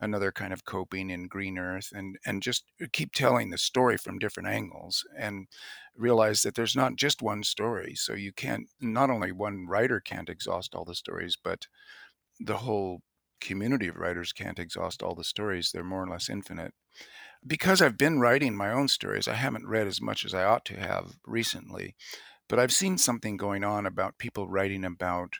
another 0.00 0.32
kind 0.32 0.52
of 0.52 0.64
coping 0.64 1.10
in 1.10 1.28
green 1.28 1.58
earth 1.58 1.90
and 1.94 2.16
and 2.24 2.42
just 2.42 2.64
keep 2.92 3.12
telling 3.12 3.50
the 3.50 3.58
story 3.58 3.98
from 3.98 4.18
different 4.18 4.48
angles 4.48 5.04
and 5.16 5.46
realize 5.94 6.42
that 6.42 6.54
there's 6.54 6.74
not 6.74 6.96
just 6.96 7.20
one 7.20 7.42
story 7.42 7.94
so 7.94 8.14
you 8.14 8.32
can't 8.32 8.68
not 8.80 9.10
only 9.10 9.30
one 9.30 9.66
writer 9.68 10.00
can't 10.00 10.30
exhaust 10.30 10.74
all 10.74 10.86
the 10.86 10.94
stories 10.94 11.36
but 11.42 11.66
the 12.40 12.58
whole 12.58 13.02
community 13.42 13.88
of 13.88 13.96
writers 13.96 14.32
can't 14.32 14.58
exhaust 14.58 15.02
all 15.02 15.14
the 15.14 15.22
stories 15.22 15.70
they're 15.70 15.84
more 15.84 16.04
or 16.04 16.08
less 16.08 16.30
infinite 16.30 16.72
because 17.46 17.82
I've 17.82 17.98
been 17.98 18.20
writing 18.20 18.56
my 18.56 18.70
own 18.70 18.88
stories 18.88 19.28
I 19.28 19.34
haven't 19.34 19.66
read 19.66 19.86
as 19.86 20.00
much 20.00 20.24
as 20.24 20.34
I 20.34 20.44
ought 20.44 20.64
to 20.66 20.80
have 20.80 21.16
recently 21.26 21.94
but 22.48 22.58
I've 22.58 22.72
seen 22.72 22.98
something 22.98 23.36
going 23.36 23.64
on 23.64 23.86
about 23.86 24.18
people 24.18 24.48
writing 24.48 24.84
about 24.84 25.34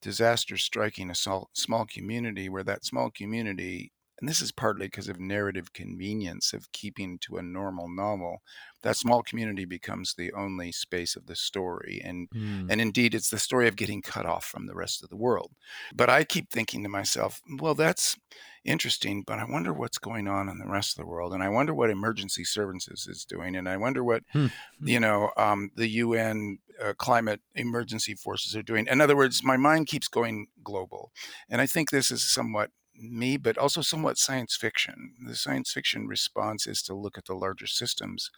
disaster 0.00 0.56
striking 0.56 1.10
a 1.10 1.14
small, 1.14 1.86
community 1.86 2.48
where 2.48 2.62
that 2.62 2.84
small 2.84 3.10
community 3.10 3.90
and 4.20 4.28
this 4.28 4.40
is 4.40 4.52
partly 4.52 4.86
because 4.86 5.08
of 5.08 5.18
narrative 5.18 5.72
convenience 5.72 6.52
of 6.52 6.70
keeping 6.72 7.18
to 7.18 7.36
a 7.36 7.42
normal 7.42 7.88
novel 7.88 8.42
that 8.82 8.96
small 8.96 9.22
community 9.22 9.64
becomes 9.64 10.14
the 10.14 10.32
only 10.34 10.70
space 10.70 11.16
of 11.16 11.26
the 11.26 11.34
story 11.34 12.00
and 12.04 12.28
mm. 12.30 12.66
and 12.70 12.80
indeed 12.80 13.14
it's 13.14 13.30
the 13.30 13.38
story 13.38 13.66
of 13.66 13.76
getting 13.76 14.02
cut 14.02 14.24
off 14.24 14.44
from 14.44 14.66
the 14.66 14.74
rest 14.74 15.02
of 15.02 15.10
the 15.10 15.16
world 15.16 15.52
but 15.94 16.08
i 16.08 16.22
keep 16.22 16.50
thinking 16.50 16.82
to 16.82 16.88
myself 16.88 17.40
well 17.58 17.74
that's 17.74 18.16
interesting 18.64 19.22
but 19.26 19.38
i 19.38 19.44
wonder 19.44 19.72
what's 19.72 19.98
going 19.98 20.26
on 20.26 20.48
in 20.48 20.58
the 20.58 20.68
rest 20.68 20.96
of 20.96 21.02
the 21.02 21.08
world 21.08 21.32
and 21.32 21.42
i 21.42 21.48
wonder 21.48 21.74
what 21.74 21.90
emergency 21.90 22.44
services 22.44 23.06
is 23.06 23.24
doing 23.24 23.56
and 23.56 23.68
i 23.68 23.76
wonder 23.76 24.02
what 24.02 24.22
hmm. 24.32 24.46
you 24.82 25.00
know 25.00 25.30
um, 25.36 25.70
the 25.76 25.88
un 25.88 26.58
uh, 26.84 26.92
climate 26.98 27.40
emergency 27.54 28.14
forces 28.14 28.56
are 28.56 28.62
doing 28.62 28.86
in 28.88 29.00
other 29.00 29.16
words 29.16 29.42
my 29.44 29.56
mind 29.56 29.86
keeps 29.86 30.08
going 30.08 30.46
global 30.62 31.12
and 31.48 31.60
i 31.60 31.66
think 31.66 31.90
this 31.90 32.10
is 32.10 32.22
somewhat 32.22 32.70
me, 32.96 33.36
but 33.36 33.58
also 33.58 33.80
somewhat 33.80 34.18
science 34.18 34.56
fiction. 34.56 35.14
The 35.26 35.34
science 35.34 35.72
fiction 35.72 36.06
response 36.06 36.66
is 36.66 36.82
to 36.82 36.94
look 36.94 37.18
at 37.18 37.26
the 37.26 37.34
larger 37.34 37.66
systems 37.66 38.30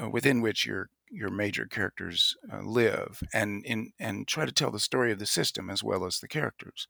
uh, 0.00 0.08
within 0.08 0.40
which 0.40 0.66
your 0.66 0.90
your 1.10 1.30
major 1.30 1.66
characters 1.66 2.34
uh, 2.50 2.62
live, 2.62 3.22
and 3.34 3.64
in 3.66 3.92
and 3.98 4.26
try 4.26 4.46
to 4.46 4.52
tell 4.52 4.70
the 4.70 4.80
story 4.80 5.12
of 5.12 5.18
the 5.18 5.26
system 5.26 5.68
as 5.68 5.82
well 5.82 6.06
as 6.06 6.18
the 6.18 6.28
characters. 6.28 6.88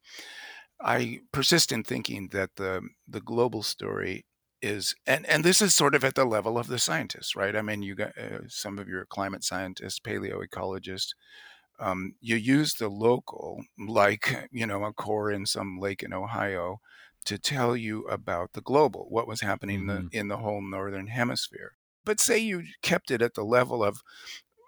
I 0.83 1.21
persist 1.33 1.73
in 1.73 1.85
thinking 1.85 2.29
that 2.33 2.51
the 2.57 2.89
the 3.09 3.21
global 3.21 3.63
story 3.63 4.25
is, 4.61 4.95
and 5.07 5.27
and 5.27 5.45
this 5.45 5.63
is 5.63 5.75
sort 5.75 5.95
of 5.95 6.05
at 6.05 6.15
the 6.15 6.25
level 6.25 6.59
of 6.59 6.69
the 6.69 6.79
scientists, 6.79 7.37
right? 7.37 7.57
I 7.57 7.63
mean, 7.63 7.83
you 7.83 7.95
got 7.95 8.17
uh, 8.19 8.49
some 8.49 8.79
of 8.79 8.89
your 8.89 9.05
climate 9.07 9.45
scientists, 9.45 10.01
paleoecologists 10.01 11.15
um, 11.83 12.15
you 12.21 12.37
use 12.37 12.75
the 12.75 12.89
local, 12.89 13.65
like 13.79 14.49
you 14.53 14.67
know 14.67 14.85
a 14.85 14.93
core 14.93 15.31
in 15.31 15.47
some 15.47 15.79
lake 15.79 16.03
in 16.03 16.13
Ohio, 16.13 16.81
to 17.25 17.39
tell 17.39 17.77
you 17.77 18.03
about 18.05 18.53
the 18.53 18.61
global, 18.61 19.07
what 19.09 19.27
was 19.27 19.41
happening 19.41 19.81
mm-hmm. 19.81 19.91
in, 19.91 20.09
the, 20.11 20.19
in 20.19 20.29
the 20.29 20.37
whole 20.39 20.63
northern 20.63 21.09
hemisphere. 21.09 21.73
But 22.05 22.21
say 22.21 22.39
you 22.39 22.65
kept 22.83 23.11
it 23.11 23.23
at 23.23 23.35
the 23.35 23.45
level 23.45 23.83
of, 23.83 24.01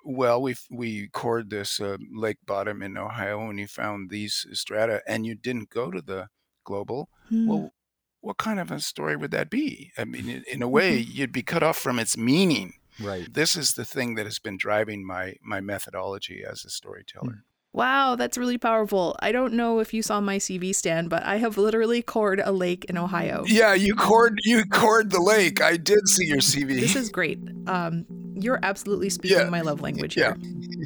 well, 0.04 0.40
we 0.40 0.54
we 0.70 1.08
cored 1.08 1.50
this 1.50 1.80
uh, 1.80 1.96
lake 2.12 2.38
bottom 2.46 2.82
in 2.82 2.96
Ohio 2.96 3.48
and 3.48 3.58
you 3.58 3.66
found 3.66 4.10
these 4.10 4.46
strata, 4.52 5.02
and 5.06 5.26
you 5.26 5.34
didn't 5.34 5.70
go 5.70 5.90
to 5.90 6.00
the 6.00 6.28
global. 6.64 7.08
Mm. 7.30 7.46
Well, 7.46 7.72
what 8.20 8.38
kind 8.38 8.60
of 8.60 8.70
a 8.70 8.80
story 8.80 9.16
would 9.16 9.32
that 9.32 9.50
be? 9.50 9.92
I 9.98 10.04
mean, 10.04 10.28
in, 10.28 10.44
in 10.50 10.62
a 10.62 10.68
way, 10.68 10.96
you'd 10.98 11.32
be 11.32 11.42
cut 11.42 11.62
off 11.62 11.78
from 11.78 11.98
its 11.98 12.16
meaning 12.16 12.74
Right. 13.00 13.32
This 13.32 13.56
is 13.56 13.74
the 13.74 13.84
thing 13.84 14.14
that 14.14 14.26
has 14.26 14.38
been 14.38 14.56
driving 14.56 15.06
my 15.06 15.34
my 15.42 15.60
methodology 15.60 16.44
as 16.48 16.64
a 16.64 16.70
storyteller. 16.70 17.44
Wow, 17.74 18.14
that's 18.14 18.38
really 18.38 18.56
powerful. 18.56 19.16
I 19.18 19.32
don't 19.32 19.54
know 19.54 19.80
if 19.80 19.92
you 19.92 20.00
saw 20.00 20.20
my 20.20 20.38
CV 20.38 20.72
Stan, 20.72 21.08
but 21.08 21.24
I 21.24 21.38
have 21.38 21.58
literally 21.58 22.02
cored 22.02 22.38
a 22.38 22.52
lake 22.52 22.84
in 22.84 22.96
Ohio. 22.96 23.42
Yeah, 23.48 23.74
you 23.74 23.96
cored 23.96 24.38
you 24.44 24.64
cored 24.66 25.10
the 25.10 25.20
lake. 25.20 25.60
I 25.60 25.76
did 25.76 26.06
see 26.06 26.24
your 26.24 26.38
CV. 26.38 26.78
This 26.78 26.94
is 26.94 27.08
great. 27.08 27.40
Um, 27.66 28.06
you're 28.36 28.60
absolutely 28.62 29.10
speaking 29.10 29.38
yeah. 29.38 29.48
my 29.48 29.62
love 29.62 29.80
language 29.80 30.14
here. 30.14 30.36
Yeah. 30.40 30.84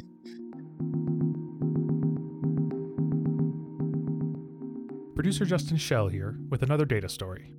Producer 5.13 5.45
Justin 5.45 5.77
Shell 5.77 6.07
here 6.07 6.39
with 6.49 6.63
another 6.63 6.85
data 6.85 7.07
story. 7.07 7.53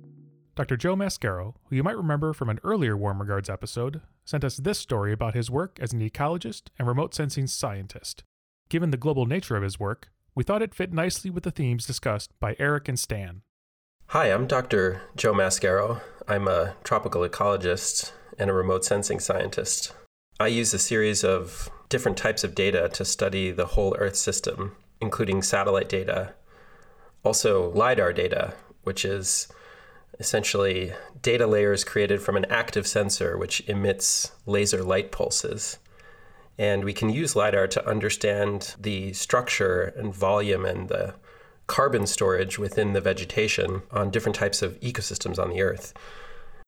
Dr. 0.57 0.75
Joe 0.75 0.97
Mascaro, 0.97 1.53
who 1.69 1.77
you 1.77 1.83
might 1.83 1.95
remember 1.95 2.33
from 2.33 2.49
an 2.49 2.59
earlier 2.65 2.97
Warm 2.97 3.21
Regards 3.21 3.49
episode, 3.49 4.01
sent 4.25 4.43
us 4.43 4.57
this 4.57 4.77
story 4.77 5.13
about 5.13 5.35
his 5.35 5.49
work 5.49 5.79
as 5.79 5.93
an 5.93 6.01
ecologist 6.01 6.63
and 6.77 6.85
remote 6.85 7.15
sensing 7.15 7.47
scientist. 7.47 8.25
Given 8.71 8.91
the 8.91 8.95
global 8.95 9.25
nature 9.25 9.57
of 9.57 9.63
his 9.63 9.81
work, 9.81 10.13
we 10.33 10.45
thought 10.45 10.61
it 10.61 10.73
fit 10.73 10.93
nicely 10.93 11.29
with 11.29 11.43
the 11.43 11.51
themes 11.51 11.85
discussed 11.85 12.31
by 12.39 12.55
Eric 12.57 12.87
and 12.87 12.97
Stan. 12.97 13.41
Hi, 14.07 14.27
I'm 14.27 14.47
Dr. 14.47 15.01
Joe 15.17 15.33
Mascaro. 15.33 15.99
I'm 16.25 16.47
a 16.47 16.75
tropical 16.85 17.27
ecologist 17.27 18.13
and 18.39 18.49
a 18.49 18.53
remote 18.53 18.85
sensing 18.85 19.19
scientist. 19.19 19.93
I 20.39 20.47
use 20.47 20.73
a 20.73 20.79
series 20.79 21.21
of 21.21 21.69
different 21.89 22.17
types 22.17 22.45
of 22.45 22.55
data 22.55 22.87
to 22.93 23.03
study 23.03 23.51
the 23.51 23.65
whole 23.65 23.93
Earth 23.99 24.15
system, 24.15 24.77
including 25.01 25.41
satellite 25.41 25.89
data, 25.89 26.33
also 27.25 27.73
LIDAR 27.73 28.13
data, 28.13 28.53
which 28.83 29.03
is 29.03 29.49
essentially 30.17 30.93
data 31.21 31.45
layers 31.45 31.83
created 31.83 32.21
from 32.21 32.37
an 32.37 32.45
active 32.45 32.87
sensor 32.87 33.37
which 33.37 33.67
emits 33.67 34.31
laser 34.45 34.81
light 34.81 35.11
pulses. 35.11 35.77
And 36.61 36.83
we 36.83 36.93
can 36.93 37.09
use 37.09 37.35
LIDAR 37.35 37.65
to 37.69 37.89
understand 37.89 38.75
the 38.79 39.13
structure 39.13 39.95
and 39.97 40.13
volume 40.13 40.63
and 40.63 40.89
the 40.89 41.15
carbon 41.65 42.05
storage 42.05 42.59
within 42.59 42.93
the 42.93 43.01
vegetation 43.01 43.81
on 43.89 44.11
different 44.11 44.35
types 44.35 44.61
of 44.61 44.79
ecosystems 44.79 45.39
on 45.39 45.49
the 45.49 45.63
Earth. 45.63 45.91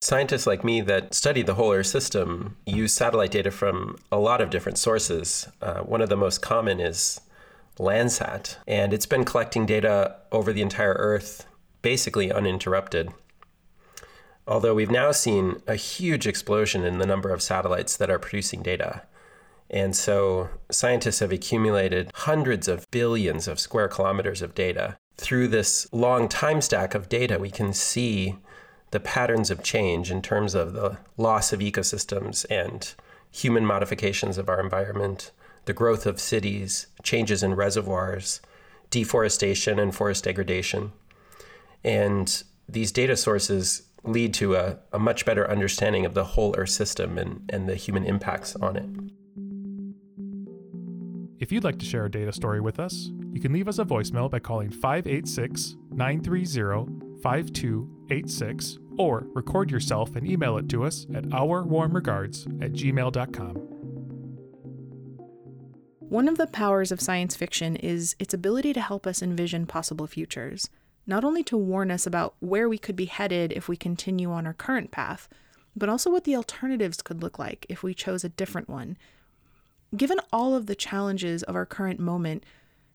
Scientists 0.02 0.48
like 0.48 0.64
me 0.64 0.82
that 0.82 1.14
study 1.14 1.44
the 1.44 1.54
whole 1.54 1.72
Earth 1.72 1.86
system 1.86 2.58
use 2.66 2.92
satellite 2.92 3.30
data 3.30 3.52
from 3.52 3.96
a 4.12 4.18
lot 4.18 4.42
of 4.42 4.50
different 4.50 4.80
sources. 4.80 5.48
Uh, 5.62 5.82
one 5.82 6.02
of 6.02 6.10
the 6.10 6.18
most 6.18 6.42
common 6.42 6.80
is 6.80 7.22
Landsat, 7.78 8.56
and 8.68 8.96
it's 8.96 9.06
been 9.06 9.24
collecting 9.24 9.68
data 9.68 10.16
over 10.32 10.52
the 10.52 10.64
entire 10.64 10.94
Earth 10.94 11.46
basically 11.84 12.32
uninterrupted. 12.32 13.14
Although 14.48 14.74
we've 14.74 14.90
now 14.90 15.12
seen 15.12 15.62
a 15.68 15.76
huge 15.76 16.26
explosion 16.26 16.84
in 16.84 16.98
the 16.98 17.06
number 17.06 17.30
of 17.30 17.44
satellites 17.44 17.96
that 17.98 18.10
are 18.10 18.18
producing 18.18 18.64
data. 18.64 19.04
And 19.74 19.96
so 19.96 20.50
scientists 20.70 21.20
have 21.20 21.32
accumulated 21.32 22.12
hundreds 22.14 22.68
of 22.68 22.86
billions 22.92 23.48
of 23.48 23.60
square 23.60 23.88
kilometers 23.88 24.44
of 24.44 24.54
data. 24.54 24.98
Through 25.18 25.48
this 25.48 25.92
long 25.92 26.30
time 26.30 26.62
stack 26.62 26.94
of 26.94 27.10
data, 27.10 27.40
we 27.40 27.50
can 27.50 27.74
see 27.74 28.36
the 28.92 29.00
patterns 29.00 29.50
of 29.50 29.64
change 29.64 30.12
in 30.12 30.22
terms 30.22 30.54
of 30.54 30.74
the 30.74 31.00
loss 31.18 31.52
of 31.52 31.60
ecosystems 31.60 32.46
and 32.52 32.94
human 33.32 33.66
modifications 33.66 34.38
of 34.38 34.48
our 34.48 34.60
environment, 34.60 35.32
the 35.66 35.74
growth 35.74 36.06
of 36.06 36.22
cities, 36.22 36.86
changes 37.02 37.42
in 37.42 37.56
reservoirs, 37.56 38.42
deforestation 38.92 39.80
and 39.80 39.96
forest 39.96 40.26
degradation. 40.26 40.92
And 41.84 42.44
these 42.70 42.92
data 42.92 43.18
sources 43.18 43.82
lead 44.04 44.36
to 44.36 44.54
a, 44.54 44.78
a 44.92 45.00
much 45.00 45.26
better 45.26 45.50
understanding 45.50 46.06
of 46.06 46.14
the 46.14 46.26
whole 46.26 46.54
Earth 46.60 46.70
system 46.70 47.18
and, 47.18 47.50
and 47.50 47.68
the 47.68 47.76
human 47.76 48.06
impacts 48.06 48.56
on 48.58 48.76
it. 48.76 48.86
If 51.44 51.52
you'd 51.52 51.66
like 51.66 51.78
to 51.80 51.86
share 51.86 52.06
a 52.06 52.10
data 52.10 52.32
story 52.32 52.62
with 52.62 52.80
us, 52.80 53.12
you 53.34 53.42
can 53.42 53.52
leave 53.52 53.68
us 53.68 53.78
a 53.78 53.84
voicemail 53.84 54.32
by 54.32 54.40
calling 54.40 54.70
586 54.70 55.76
930 55.92 57.20
5286 57.22 58.78
or 58.98 59.28
record 59.34 59.70
yourself 59.70 60.16
and 60.16 60.26
email 60.26 60.56
it 60.58 60.70
to 60.70 60.86
us 60.86 61.06
at 61.14 61.26
ourwarmregards 61.26 62.64
at 62.64 62.72
gmail.com. 62.72 63.56
One 66.00 66.30
of 66.30 66.38
the 66.38 66.48
powers 66.48 66.94
of 66.94 67.02
science 67.02 67.36
fiction 67.36 67.76
is 67.76 68.16
its 68.20 68.34
ability 68.34 68.72
to 68.72 68.80
help 68.80 69.06
us 69.06 69.22
envision 69.22 69.66
possible 69.66 70.08
futures 70.08 70.70
not 71.06 71.26
only 71.26 71.44
to 71.44 71.58
warn 71.58 71.92
us 71.92 72.08
about 72.08 72.36
where 72.40 72.70
we 72.70 72.78
could 72.78 72.96
be 72.96 73.04
headed 73.04 73.52
if 73.52 73.68
we 73.68 73.76
continue 73.76 74.32
on 74.32 74.48
our 74.48 74.54
current 74.54 74.92
path, 74.92 75.28
but 75.76 75.90
also 75.90 76.10
what 76.10 76.24
the 76.24 76.38
alternatives 76.38 77.02
could 77.02 77.22
look 77.22 77.38
like 77.38 77.66
if 77.68 77.84
we 77.84 77.94
chose 77.94 78.24
a 78.24 78.30
different 78.30 78.70
one. 78.70 78.96
Given 79.96 80.20
all 80.32 80.56
of 80.56 80.66
the 80.66 80.76
challenges 80.76 81.44
of 81.44 81.56
our 81.56 81.66
current 81.66 82.00
moment, 82.00 82.44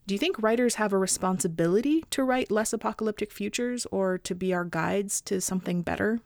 do 0.06 0.14
you 0.14 0.18
think 0.18 0.42
writers 0.42 0.76
have 0.76 0.92
a 0.92 0.98
responsibility 0.98 2.02
to 2.10 2.24
write 2.24 2.50
less 2.50 2.72
apocalyptic 2.72 3.30
futures 3.30 3.86
or 3.92 4.18
to 4.18 4.34
be 4.34 4.52
our 4.52 4.64
guides 4.64 5.20
to 5.22 5.40
something 5.40 5.82
better? 5.82 6.20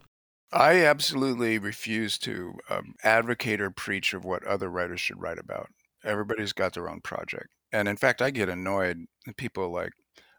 I 0.50 0.84
absolutely 0.84 1.58
refuse 1.58 2.16
to 2.18 2.54
um, 2.70 2.94
advocate 3.02 3.60
or 3.60 3.70
preach 3.70 4.14
of 4.14 4.24
what 4.24 4.44
other 4.44 4.70
writers 4.70 5.00
should 5.00 5.20
write 5.20 5.38
about. 5.38 5.68
Everybody's 6.04 6.52
got 6.52 6.74
their 6.74 6.88
own 6.88 7.00
project. 7.00 7.48
And 7.72 7.88
in 7.88 7.96
fact, 7.96 8.22
I 8.22 8.30
get 8.30 8.48
annoyed 8.48 8.98
at 9.26 9.36
people 9.36 9.70
like 9.70 9.92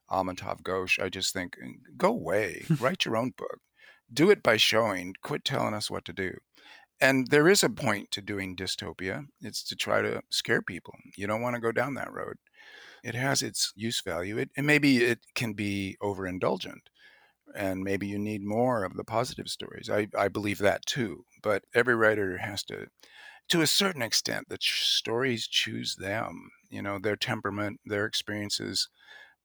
Amitav 0.10 0.62
Ghosh. 0.62 1.04
I 1.04 1.10
just 1.10 1.34
think, 1.34 1.58
go 1.98 2.10
away, 2.10 2.66
write 2.80 3.06
your 3.06 3.18
own 3.18 3.34
book. 3.38 3.60
Do 4.12 4.30
it 4.30 4.42
by 4.44 4.58
showing, 4.58 5.16
quit 5.22 5.44
telling 5.44 5.74
us 5.74 5.92
what 5.92 6.06
to 6.06 6.14
do. 6.14 6.36
And 7.02 7.28
there 7.28 7.50
is 7.50 7.64
a 7.64 7.70
point 7.70 8.12
to 8.12 8.22
doing 8.22 8.56
dystopia. 8.56 9.26
It's 9.42 9.64
to 9.66 9.76
try 9.76 10.02
to 10.02 10.22
scare 10.30 10.62
people. 10.62 10.94
You 11.18 11.28
don't 11.28 11.42
want 11.42 11.56
to 11.56 11.62
go 11.62 11.72
down 11.72 11.96
that 11.96 12.14
road. 12.14 12.38
It 13.04 13.16
has 13.16 13.42
its 13.42 13.74
use 13.76 14.02
value. 14.02 14.38
It, 14.38 14.52
and 14.56 14.66
maybe 14.66 15.04
it 15.04 15.20
can 15.36 15.54
be 15.54 15.98
overindulgent 16.02 16.90
and 17.56 17.84
maybe 17.84 18.08
you 18.08 18.18
need 18.18 18.44
more 18.44 18.84
of 18.84 18.96
the 18.96 19.04
positive 19.04 19.48
stories. 19.48 19.90
I, 19.90 20.08
I 20.18 20.28
believe 20.28 20.60
that 20.60 20.86
too. 20.86 21.26
But 21.42 21.64
every 21.74 21.96
writer 21.96 22.38
has 22.38 22.64
to, 22.64 22.88
to 23.50 23.62
a 23.62 23.68
certain 23.68 24.02
extent, 24.02 24.50
the 24.50 24.58
ch- 24.58 24.84
stories 24.86 25.48
choose 25.48 25.96
them. 25.96 26.50
You 26.70 26.82
know, 26.82 27.00
their 27.00 27.16
temperament, 27.16 27.80
their 27.86 28.06
experiences. 28.06 28.90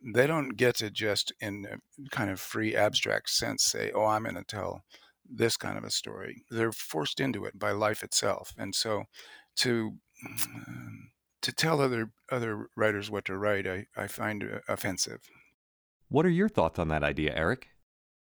They 0.00 0.26
don't 0.26 0.50
get 0.56 0.76
to 0.76 0.90
just 0.90 1.32
in 1.40 1.66
a 1.70 2.08
kind 2.10 2.30
of 2.30 2.40
free 2.40 2.76
abstract 2.76 3.30
sense 3.30 3.64
say, 3.64 3.90
"Oh, 3.92 4.06
I'm 4.06 4.22
going 4.22 4.36
to 4.36 4.44
tell 4.44 4.84
this 5.28 5.56
kind 5.56 5.78
of 5.78 5.84
a 5.84 5.90
story." 5.90 6.44
They're 6.50 6.72
forced 6.72 7.20
into 7.20 7.44
it 7.44 7.58
by 7.58 7.72
life 7.72 8.02
itself, 8.02 8.54
and 8.58 8.74
so 8.74 9.04
to 9.56 9.98
to 11.42 11.52
tell 11.52 11.80
other 11.80 12.10
other 12.30 12.68
writers 12.76 13.10
what 13.10 13.24
to 13.26 13.36
write, 13.36 13.66
I, 13.66 13.86
I 13.96 14.06
find 14.06 14.42
uh, 14.44 14.58
offensive. 14.68 15.20
What 16.08 16.26
are 16.26 16.30
your 16.30 16.48
thoughts 16.48 16.78
on 16.78 16.88
that 16.88 17.04
idea, 17.04 17.34
Eric? 17.34 17.68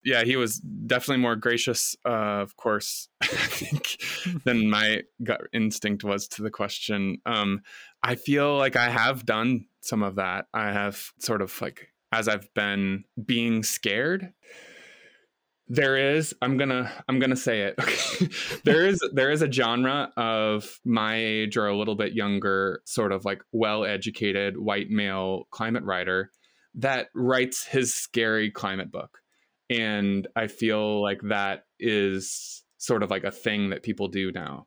yeah, 0.02 0.24
he 0.24 0.36
was 0.36 0.58
definitely 0.58 1.20
more 1.20 1.36
gracious, 1.36 1.94
uh, 2.06 2.40
of 2.40 2.56
course, 2.56 3.08
I 3.20 3.26
think, 3.26 3.96
than 4.44 4.70
my 4.70 5.02
gut 5.22 5.42
instinct 5.52 6.04
was 6.04 6.28
to 6.28 6.42
the 6.42 6.50
question. 6.50 7.18
Um, 7.26 7.62
I 8.02 8.14
feel 8.14 8.56
like 8.56 8.76
I 8.76 8.88
have 8.88 9.26
done 9.26 9.66
some 9.80 10.02
of 10.02 10.16
that. 10.16 10.46
I 10.54 10.72
have 10.72 11.12
sort 11.18 11.42
of 11.42 11.60
like, 11.60 11.88
as 12.12 12.28
I've 12.28 12.52
been 12.54 13.04
being 13.24 13.62
scared, 13.62 14.32
there 15.70 16.16
is 16.16 16.35
i'm 16.42 16.56
gonna 16.56 16.90
i'm 17.09 17.20
gonna 17.20 17.37
say 17.37 17.61
it 17.61 17.76
okay. 17.80 18.28
there 18.64 18.85
is 18.85 19.00
there 19.12 19.30
is 19.30 19.40
a 19.40 19.50
genre 19.50 20.12
of 20.16 20.80
my 20.85 21.14
age 21.14 21.56
or 21.56 21.68
a 21.68 21.76
little 21.76 21.94
bit 21.94 22.12
younger 22.12 22.83
sort 22.85 23.12
of 23.12 23.24
like 23.24 23.40
well 23.52 23.85
educated 23.85 24.59
white 24.59 24.90
male 24.90 25.46
climate 25.52 25.85
writer 25.85 26.30
that 26.74 27.09
writes 27.14 27.64
his 27.64 27.94
scary 27.94 28.50
climate 28.50 28.90
book 28.90 29.18
and 29.70 30.26
i 30.35 30.48
feel 30.48 31.00
like 31.00 31.20
that 31.22 31.66
is 31.78 32.64
sort 32.76 33.04
of 33.04 33.11
like 33.11 33.24
a 33.24 33.30
thing 33.30 33.70
that 33.70 33.85
people 33.85 34.09
do 34.09 34.33
now 34.33 34.66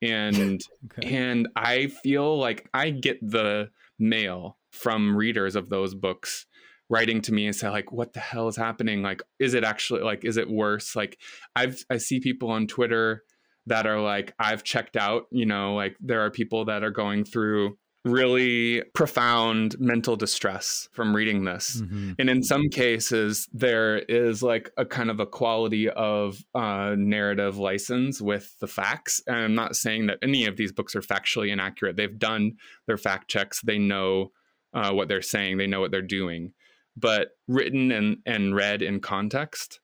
and 0.00 0.62
okay. 0.98 1.16
and 1.16 1.48
i 1.56 1.88
feel 1.88 2.38
like 2.38 2.68
i 2.72 2.88
get 2.88 3.18
the 3.20 3.68
mail 3.98 4.56
from 4.70 5.16
readers 5.16 5.56
of 5.56 5.70
those 5.70 5.92
books 5.92 6.46
writing 6.88 7.20
to 7.20 7.32
me 7.32 7.46
and 7.46 7.56
say 7.56 7.68
like 7.68 7.90
what 7.92 8.12
the 8.12 8.20
hell 8.20 8.48
is 8.48 8.56
happening 8.56 9.02
like 9.02 9.22
is 9.38 9.54
it 9.54 9.64
actually 9.64 10.02
like 10.02 10.24
is 10.24 10.36
it 10.36 10.48
worse 10.48 10.94
like 10.94 11.18
i've 11.56 11.84
i 11.90 11.96
see 11.96 12.20
people 12.20 12.50
on 12.50 12.66
twitter 12.66 13.24
that 13.66 13.86
are 13.86 14.00
like 14.00 14.34
i've 14.38 14.62
checked 14.62 14.96
out 14.96 15.24
you 15.30 15.46
know 15.46 15.74
like 15.74 15.96
there 16.00 16.20
are 16.20 16.30
people 16.30 16.64
that 16.64 16.84
are 16.84 16.90
going 16.90 17.24
through 17.24 17.76
really 18.06 18.82
profound 18.94 19.74
mental 19.80 20.16
distress 20.16 20.88
from 20.92 21.14
reading 21.14 21.44
this. 21.44 21.80
Mm-hmm. 21.80 22.12
And 22.18 22.30
in 22.30 22.42
some 22.42 22.68
cases, 22.68 23.48
there 23.52 23.98
is 23.98 24.42
like 24.42 24.70
a 24.76 24.86
kind 24.86 25.10
of 25.10 25.18
a 25.18 25.26
quality 25.26 25.90
of 25.90 26.38
uh, 26.54 26.94
narrative 26.96 27.58
license 27.58 28.20
with 28.20 28.54
the 28.60 28.68
facts. 28.68 29.20
And 29.26 29.36
I'm 29.36 29.54
not 29.54 29.74
saying 29.74 30.06
that 30.06 30.18
any 30.22 30.46
of 30.46 30.56
these 30.56 30.72
books 30.72 30.94
are 30.94 31.00
factually 31.00 31.50
inaccurate. 31.52 31.96
They've 31.96 32.18
done 32.18 32.52
their 32.86 32.96
fact 32.96 33.28
checks, 33.28 33.60
they 33.60 33.78
know 33.78 34.30
uh, 34.72 34.92
what 34.92 35.08
they're 35.08 35.22
saying, 35.22 35.56
they 35.56 35.66
know 35.66 35.80
what 35.80 35.90
they're 35.90 36.02
doing. 36.02 36.52
But 36.96 37.32
written 37.46 37.92
and, 37.92 38.18
and 38.24 38.54
read 38.54 38.82
in 38.82 39.00
context, 39.00 39.80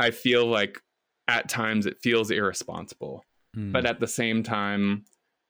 I 0.00 0.10
feel 0.10 0.46
like 0.46 0.80
at 1.28 1.48
times 1.48 1.86
it 1.86 1.98
feels 2.02 2.30
irresponsible. 2.30 3.24
Mm. 3.56 3.72
But 3.72 3.86
at 3.86 4.00
the 4.00 4.06
same 4.06 4.42
time, 4.42 5.04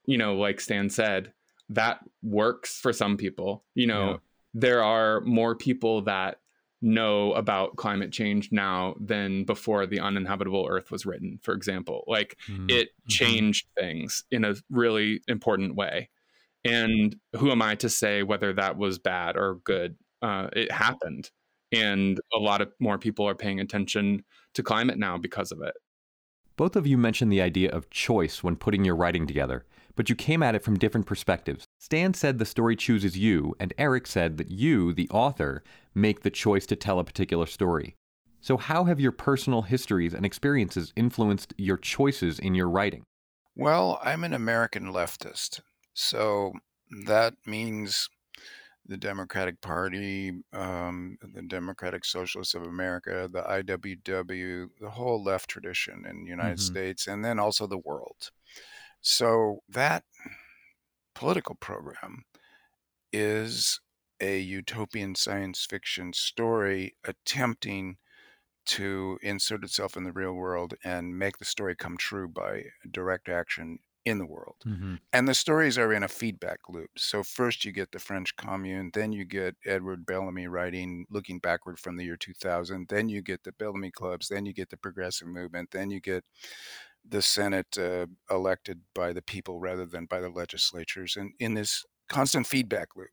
you 0.07 0.19
know, 0.19 0.35
like 0.35 0.61
Stan 0.61 0.91
said, 0.91 1.33
that 1.71 2.01
works 2.23 2.79
for 2.79 2.93
some 2.93 3.17
people. 3.17 3.65
You 3.75 3.87
know, 3.87 4.11
yeah. 4.11 4.17
there 4.55 4.83
are 4.83 5.21
more 5.21 5.55
people 5.55 6.03
that 6.03 6.39
know 6.85 7.33
about 7.33 7.77
climate 7.77 8.13
change 8.13 8.51
now 8.53 8.95
than 9.01 9.45
before 9.45 9.87
the 9.87 9.99
uninhabitable 9.99 10.67
earth 10.69 10.91
was 10.91 11.07
written 11.07 11.41
for 11.43 11.55
example 11.55 12.05
like 12.07 12.37
mm-hmm. 12.47 12.69
it 12.69 12.89
mm-hmm. 12.89 13.09
changed 13.09 13.67
things 13.75 14.23
in 14.31 14.45
a 14.45 14.55
really 14.69 15.23
important 15.27 15.75
way 15.75 16.11
and 16.63 17.17
who 17.37 17.51
am 17.51 17.63
i 17.63 17.75
to 17.75 17.89
say 17.89 18.23
whether 18.23 18.53
that 18.53 18.77
was 18.77 18.99
bad 18.99 19.35
or 19.35 19.61
good 19.65 19.97
uh, 20.25 20.49
it 20.53 20.71
happened 20.73 21.31
and 21.73 22.21
a 22.35 22.39
lot 22.39 22.61
of 22.61 22.73
more 22.81 22.99
people 22.99 23.29
are 23.29 23.35
paying 23.35 23.61
attention 23.61 24.23
to 24.55 24.63
climate 24.63 24.99
now 24.99 25.19
because 25.19 25.53
of 25.53 25.61
it 25.63 25.75
both 26.57 26.77
of 26.77 26.87
you 26.87 26.97
mentioned 26.97 27.33
the 27.33 27.43
idea 27.43 27.71
of 27.71 27.91
choice 27.91 28.43
when 28.43 28.57
putting 28.57 28.85
your 28.85 28.97
writing 28.97 29.27
together 29.27 29.65
but 29.97 30.09
you 30.09 30.15
came 30.15 30.43
at 30.43 30.55
it 30.55 30.63
from 30.63 30.79
different 30.79 31.07
perspectives. 31.07 31.67
Stan 31.79 32.15
said 32.15 32.39
the 32.39 32.45
story 32.45 32.77
chooses 32.77 33.17
you, 33.17 33.55
and 33.61 33.73
Eric 33.79 34.07
said 34.07 34.39
that 34.39 34.51
you, 34.51 34.93
the 34.93 35.09
author, 35.11 35.63
make 35.95 36.23
the 36.23 36.31
choice 36.31 36.67
to 36.67 36.77
tell 36.77 36.99
a 36.99 37.05
particular 37.05 37.47
story. 37.47 37.95
So, 38.41 38.57
how 38.57 38.85
have 38.85 39.01
your 39.01 39.13
personal 39.13 39.63
histories 39.63 40.13
and 40.13 40.27
experiences 40.27 40.93
influenced 40.97 41.55
your 41.57 41.79
choices 41.79 42.39
in 42.39 42.55
your 42.55 42.69
writing? 42.69 43.05
Well, 43.57 43.99
I'm 44.03 44.25
an 44.25 44.35
American 44.35 44.93
leftist. 44.93 45.61
So, 45.95 46.53
that 47.07 47.35
means 47.47 48.09
the 48.87 48.97
Democratic 48.97 49.61
Party, 49.61 50.33
um, 50.53 51.17
the 51.23 51.43
Democratic 51.43 52.05
Socialists 52.05 52.55
of 52.55 52.65
America, 52.65 53.29
the 53.33 53.43
IWW, 53.43 54.69
the 54.81 54.91
whole 54.91 55.23
left 55.23 55.49
tradition 55.49 56.05
in 56.09 56.25
the 56.25 56.31
United 56.31 56.59
mm-hmm. 56.59 56.73
States, 56.75 57.07
and 57.07 57.25
then 57.25 57.39
also 57.39 57.67
the 57.67 57.79
world. 57.79 58.31
So 59.01 59.63
that 59.69 60.05
political 61.15 61.55
program 61.55 62.25
is 63.13 63.81
a 64.21 64.39
utopian 64.39 65.15
science 65.15 65.65
fiction 65.65 66.13
story 66.13 66.97
attempting 67.05 67.97
to 68.67 69.19
insert 69.23 69.63
itself 69.63 69.97
in 69.97 70.05
the 70.05 70.13
real 70.13 70.33
world 70.33 70.75
and 70.85 71.19
make 71.19 71.39
the 71.39 71.45
story 71.45 71.77
come 71.77 71.97
true 71.97 72.29
by 72.29 72.65
direct 72.91 73.29
action 73.29 73.79
in 74.05 74.19
the 74.19 74.27
world. 74.27 74.57
Mm-hmm. 74.67 74.97
And 75.13 75.27
the 75.27 75.35
stories 75.35 75.79
are 75.79 75.93
in 75.93 76.03
a 76.03 76.09
feedback 76.09 76.61
loop. 76.69 76.91
So 76.97 77.23
first 77.23 77.65
you 77.65 77.73
get 77.73 77.93
the 77.93 77.99
French 77.99 78.37
Commune, 78.37 78.91
then 78.93 79.13
you 79.13 79.25
get 79.25 79.57
Edward 79.65 80.05
Bellamy 80.05 80.47
writing 80.47 81.07
looking 81.11 81.39
backward 81.39 81.79
from 81.79 81.97
the 81.97 82.05
year 82.05 82.17
2000, 82.17 82.89
then 82.89 83.09
you 83.09 83.23
get 83.23 83.45
the 83.45 83.53
Bellamy 83.53 83.91
clubs, 83.91 84.29
then 84.29 84.45
you 84.47 84.53
get 84.53 84.71
the 84.71 84.77
progressive 84.77 85.29
movement, 85.29 85.71
then 85.71 85.91
you 85.91 86.01
get 86.01 86.25
the 87.07 87.23
Senate 87.23 87.79
uh, 87.79 88.07
elected 88.31 88.81
by 88.95 89.13
the 89.13 89.23
people 89.23 89.61
rather 89.61 89.87
than 89.87 90.07
by 90.07 90.21
the 90.21 90.31
legislatures, 90.31 91.17
and 91.17 91.33
in 91.39 91.55
this 91.55 91.85
constant 92.09 92.47
feedback 92.47 92.89
loop 92.97 93.11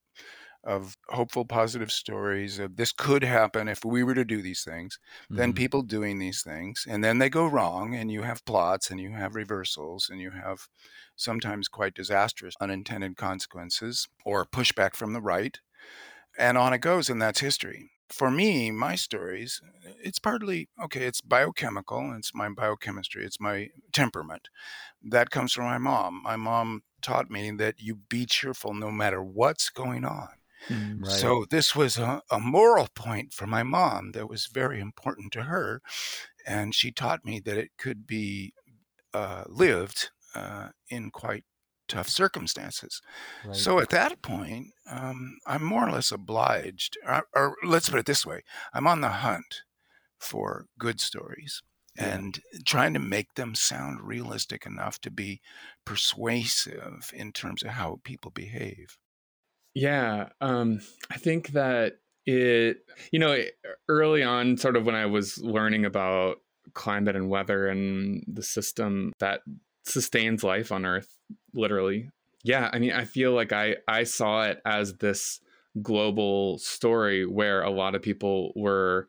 of 0.64 0.96
hopeful, 1.10 1.46
positive 1.46 1.92
stories 1.92 2.60
of 2.60 2.76
this 2.76 2.92
could 2.92 3.24
happen 3.24 3.68
if 3.68 3.84
we 3.84 4.04
were 4.04 4.14
to 4.14 4.26
do 4.26 4.42
these 4.42 4.64
things, 4.64 5.00
mm-hmm. 5.26 5.38
then 5.38 5.54
people 5.54 5.82
doing 5.82 6.20
these 6.20 6.44
things, 6.44 6.86
and 6.90 7.04
then 7.04 7.18
they 7.18 7.30
go 7.30 7.48
wrong, 7.48 7.96
and 7.96 8.12
you 8.12 8.22
have 8.22 8.46
plots, 8.46 8.92
and 8.92 9.00
you 9.00 9.12
have 9.12 9.36
reversals, 9.36 10.10
and 10.10 10.20
you 10.20 10.32
have 10.32 10.68
sometimes 11.16 11.68
quite 11.68 11.94
disastrous 11.94 12.56
unintended 12.62 13.18
consequences 13.18 14.08
or 14.26 14.46
pushback 14.46 14.96
from 14.96 15.14
the 15.14 15.22
right. 15.22 15.60
And 16.38 16.58
on 16.58 16.74
it 16.74 16.80
goes, 16.80 17.10
and 17.10 17.22
that's 17.22 17.40
history 17.42 17.92
for 18.12 18.30
me, 18.30 18.72
my 18.72 18.96
stories, 18.96 19.62
it's 20.04 20.20
partly 20.20 20.70
okay, 20.84 21.06
it's 21.06 21.22
biochemical, 21.22 22.14
it's 22.18 22.34
my 22.34 22.50
biochemistry, 22.50 23.26
it's 23.26 23.40
my 23.40 23.70
temperament. 23.92 24.50
That 25.02 25.30
comes 25.30 25.54
from 25.54 25.66
my 25.66 25.78
mom. 25.78 26.22
My 26.24 26.36
mom 26.36 26.84
taught 27.02 27.32
me 27.32 27.52
that 27.52 27.80
you 27.80 27.96
be 27.96 28.26
cheerful 28.26 28.74
no 28.74 28.92
matter 28.92 29.24
what's 29.24 29.70
going 29.70 30.06
on. 30.06 30.30
Mm, 30.70 31.04
right. 31.04 31.12
So 31.12 31.46
this 31.50 31.76
was 31.76 31.98
a, 31.98 32.22
a, 32.30 32.40
moral 32.40 32.88
point 32.96 33.34
for 33.34 33.48
my 33.48 33.64
mom 33.64 34.12
that 34.12 34.30
was 34.30 34.46
very 34.46 34.80
important 34.80 35.32
to 35.34 35.44
her, 35.44 35.82
and 36.46 36.76
she 36.76 36.92
taught 36.92 37.26
me 37.26 37.40
that 37.40 37.58
it 37.58 37.72
could 37.78 38.06
be 38.06 38.54
uh, 39.14 39.44
lived 39.48 40.12
uh, 40.36 40.70
in 40.90 41.10
quite 41.12 41.44
tough 41.88 42.08
circumstances. 42.08 43.02
Right. 43.46 43.56
So 43.56 43.80
at 43.80 43.90
that 43.90 44.22
point, 44.22 44.68
um, 44.90 45.38
I'm 45.46 45.64
more 45.64 45.88
or 45.88 45.92
less 45.92 46.12
obliged, 46.12 46.98
or, 47.06 47.24
or, 47.36 47.56
let's 47.64 47.90
put 47.90 48.00
it 48.00 48.06
this 48.06 48.26
way 48.26 48.44
I'm 48.74 48.88
on 48.88 49.02
the 49.02 49.10
hunt 49.10 49.64
for 50.20 50.68
good 50.78 51.02
stories 51.02 51.62
yeah. 51.96 52.16
and 52.16 52.40
trying 52.66 52.94
to 52.94 53.00
make 53.00 53.34
them 53.36 53.56
sound 53.56 54.02
realistic 54.02 54.66
enough 54.66 55.00
to 55.02 55.12
be 55.12 55.42
persuasive 55.86 57.12
in 57.14 57.32
terms 57.32 57.64
of 57.64 57.70
how 57.70 58.00
people 58.04 58.32
behave. 58.32 58.98
Yeah, 59.74 60.30
um, 60.42 60.82
I 61.10 61.18
think 61.18 61.50
that 61.50 62.00
it, 62.26 62.78
you 63.12 63.20
know, 63.20 63.38
early 63.88 64.24
on, 64.24 64.58
sort 64.58 64.76
of 64.76 64.86
when 64.86 64.96
I 64.96 65.06
was 65.06 65.38
learning 65.38 65.86
about 65.86 66.38
climate 66.74 67.16
and 67.16 67.30
weather 67.30 67.68
and 67.68 68.24
the 68.28 68.44
system 68.44 69.14
that 69.20 69.42
sustains 69.86 70.44
life 70.44 70.72
on 70.72 70.86
Earth, 70.86 71.18
literally. 71.54 72.10
Yeah, 72.44 72.70
I 72.74 72.80
mean, 72.80 72.92
I 72.92 73.06
feel 73.06 73.34
like 73.34 73.54
I 73.54 73.78
I 73.88 74.04
saw 74.04 74.44
it 74.44 74.62
as 74.66 74.96
this 74.96 75.40
global 75.82 76.58
story 76.60 77.26
where 77.26 77.62
a 77.64 77.70
lot 77.70 77.96
of 77.96 78.02
people 78.02 78.52
were 78.56 79.08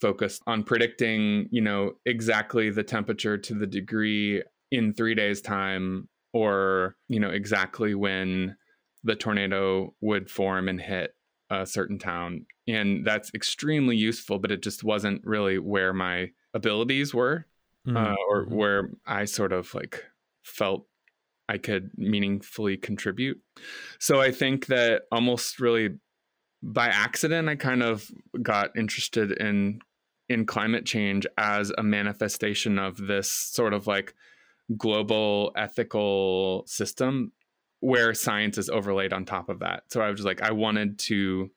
focused 0.00 0.42
on 0.46 0.62
predicting, 0.64 1.48
you 1.50 1.60
know, 1.60 1.92
exactly 2.06 2.70
the 2.70 2.82
temperature 2.82 3.38
to 3.38 3.54
the 3.54 3.66
degree 3.66 4.42
in 4.70 4.92
3 4.92 5.14
days 5.14 5.40
time 5.40 6.08
or, 6.32 6.96
you 7.08 7.20
know, 7.20 7.30
exactly 7.30 7.94
when 7.94 8.56
the 9.04 9.16
tornado 9.16 9.94
would 10.00 10.30
form 10.30 10.68
and 10.68 10.80
hit 10.80 11.14
a 11.50 11.66
certain 11.66 11.98
town. 11.98 12.46
And 12.66 13.04
that's 13.04 13.30
extremely 13.34 13.96
useful, 13.96 14.38
but 14.38 14.50
it 14.50 14.62
just 14.62 14.84
wasn't 14.84 15.22
really 15.24 15.58
where 15.58 15.92
my 15.92 16.30
abilities 16.54 17.12
were 17.12 17.46
mm-hmm. 17.86 17.96
uh, 17.96 18.14
or 18.28 18.44
mm-hmm. 18.44 18.54
where 18.54 18.90
I 19.06 19.24
sort 19.24 19.52
of 19.52 19.74
like 19.74 20.04
felt 20.42 20.86
I 21.48 21.58
could 21.58 21.90
meaningfully 21.96 22.76
contribute. 22.76 23.40
So 23.98 24.20
I 24.20 24.30
think 24.30 24.66
that 24.66 25.02
almost 25.10 25.60
really 25.60 25.98
by 26.62 26.86
accident, 26.86 27.48
I 27.48 27.56
kind 27.56 27.82
of 27.82 28.10
got 28.40 28.76
interested 28.76 29.32
in 29.32 29.80
in 30.28 30.46
climate 30.46 30.86
change 30.86 31.26
as 31.36 31.72
a 31.76 31.82
manifestation 31.82 32.78
of 32.78 32.96
this 32.96 33.30
sort 33.30 33.74
of 33.74 33.86
like 33.86 34.14
global 34.76 35.52
ethical 35.56 36.64
system 36.66 37.32
where 37.82 38.14
science 38.14 38.58
is 38.58 38.70
overlaid 38.70 39.12
on 39.12 39.24
top 39.24 39.48
of 39.48 39.58
that. 39.58 39.82
So 39.88 40.00
I 40.00 40.08
was 40.08 40.18
just 40.18 40.26
like, 40.26 40.40
I 40.40 40.52
wanted 40.52 41.00
to 41.00 41.50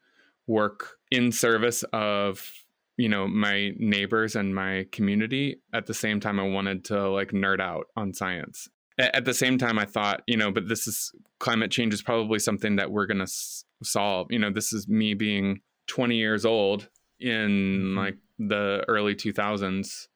work 0.48 0.96
in 1.12 1.32
service 1.32 1.84
of 1.94 2.52
you 2.98 3.10
know 3.10 3.28
my 3.28 3.72
neighbors 3.78 4.36
and 4.36 4.54
my 4.54 4.88
community. 4.92 5.62
At 5.72 5.86
the 5.86 5.94
same 5.94 6.20
time 6.20 6.40
i 6.40 6.44
wanted 6.44 6.86
to 6.86 7.10
like 7.10 7.30
nerd 7.30 7.60
out 7.60 7.86
on 7.96 8.14
science. 8.14 8.68
At 8.98 9.26
the 9.26 9.34
same 9.34 9.58
time 9.58 9.78
i 9.78 9.86
thought 9.86 10.24
you 10.26 10.38
know 10.38 10.52
but 10.52 10.68
this 10.68 10.88
is 10.88 11.12
climate 11.40 11.72
change 11.72 11.94
is 11.94 12.02
probably 12.02 12.40
something 12.40 12.76
that 12.78 12.92
we're 12.92 13.06
going 13.06 13.20
to 13.20 13.24
s- 13.24 13.66
solve. 13.84 14.28
You 14.32 14.40
know 14.40 14.52
this 14.52 14.74
is 14.74 14.88
me 14.88 15.14
being 15.14 15.62
20 15.88 16.16
years 16.16 16.46
old 16.46 16.90
in 17.20 17.50
mm-hmm. 17.50 17.98
like 17.98 18.18
the 18.40 18.84
early 18.88 19.14
2000s 19.16 20.08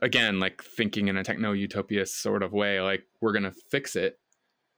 again 0.00 0.40
like 0.40 0.62
thinking 0.62 1.08
in 1.08 1.16
a 1.16 1.22
techno 1.22 1.52
utopia 1.52 2.04
sort 2.06 2.42
of 2.42 2.52
way 2.52 2.80
like 2.80 3.04
we're 3.20 3.32
going 3.32 3.44
to 3.44 3.54
fix 3.70 3.94
it 3.94 4.18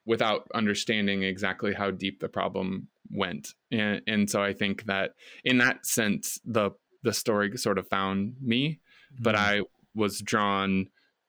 without 0.07 0.48
understanding 0.54 1.22
exactly 1.22 1.74
how 1.74 1.90
deep 1.90 2.20
the 2.20 2.28
problem 2.28 2.88
went 3.11 3.54
and, 3.70 4.00
and 4.07 4.30
so 4.30 4.42
i 4.42 4.52
think 4.52 4.84
that 4.86 5.12
in 5.44 5.59
that 5.59 5.84
sense 5.86 6.40
the 6.44 6.70
the 7.02 7.12
story 7.12 7.57
sort 7.57 7.78
of 7.78 7.86
found 7.88 8.34
me 8.40 8.70
mm-hmm. 8.70 9.22
but 9.22 9.34
i 9.34 9.61
was 9.94 10.20
drawn 10.20 10.86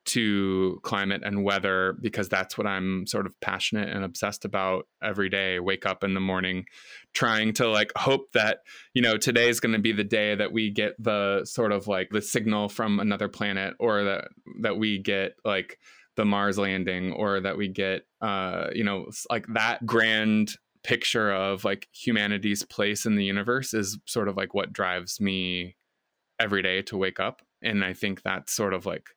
to 0.08 0.80
climate 0.84 1.22
and 1.26 1.44
weather 1.44 1.98
because 2.02 2.30
that's 2.30 2.58
what 2.58 2.66
I'm 2.66 3.06
sort 3.06 3.26
of 3.26 3.38
passionate 3.42 3.90
and 3.90 4.06
obsessed 4.06 4.46
about 4.46 4.88
every 5.04 5.28
day. 5.28 5.60
Wake 5.60 5.86
up 5.86 6.02
in 6.02 6.14
the 6.14 6.22
morning 6.22 6.66
trying 7.14 7.54
to 7.56 7.70
like 7.70 7.92
hope 7.98 8.32
that, 8.32 8.60
you 8.94 9.02
know, 9.02 9.18
today 9.18 9.50
is 9.50 9.60
going 9.60 9.74
to 9.74 9.80
be 9.80 9.92
the 9.92 10.06
day 10.06 10.34
that 10.34 10.54
we 10.54 10.72
get 10.72 10.94
the 10.98 11.44
sort 11.44 11.74
of 11.74 11.88
like 11.88 12.10
the 12.10 12.22
signal 12.22 12.70
from 12.70 13.02
another 13.02 13.28
planet 13.28 13.74
or 13.80 14.06
that 14.06 14.30
that 14.62 14.78
we 14.78 14.98
get 14.98 15.34
like 15.44 15.78
the 16.18 16.26
Mars 16.26 16.58
landing 16.58 17.14
or 17.14 17.40
that 17.40 17.58
we 17.58 17.70
get 17.70 18.02
uh 18.22 18.68
you 18.74 18.84
know 18.84 19.10
like 19.30 19.46
that 19.54 19.86
grand 19.86 20.58
picture 20.84 21.32
of 21.32 21.64
like 21.64 21.88
humanity's 21.94 22.64
place 22.64 23.06
in 23.06 23.16
the 23.16 23.24
universe 23.24 23.74
is 23.74 23.98
sort 24.06 24.28
of 24.28 24.36
like 24.36 24.54
what 24.54 24.74
drives 24.74 25.20
me 25.22 25.76
every 26.40 26.62
day 26.62 26.82
to 26.82 26.98
wake 26.98 27.20
up 27.20 27.42
and 27.62 27.84
I 27.84 27.94
think 27.94 28.22
that's 28.22 28.54
sort 28.54 28.74
of 28.74 28.86
like 28.86 29.10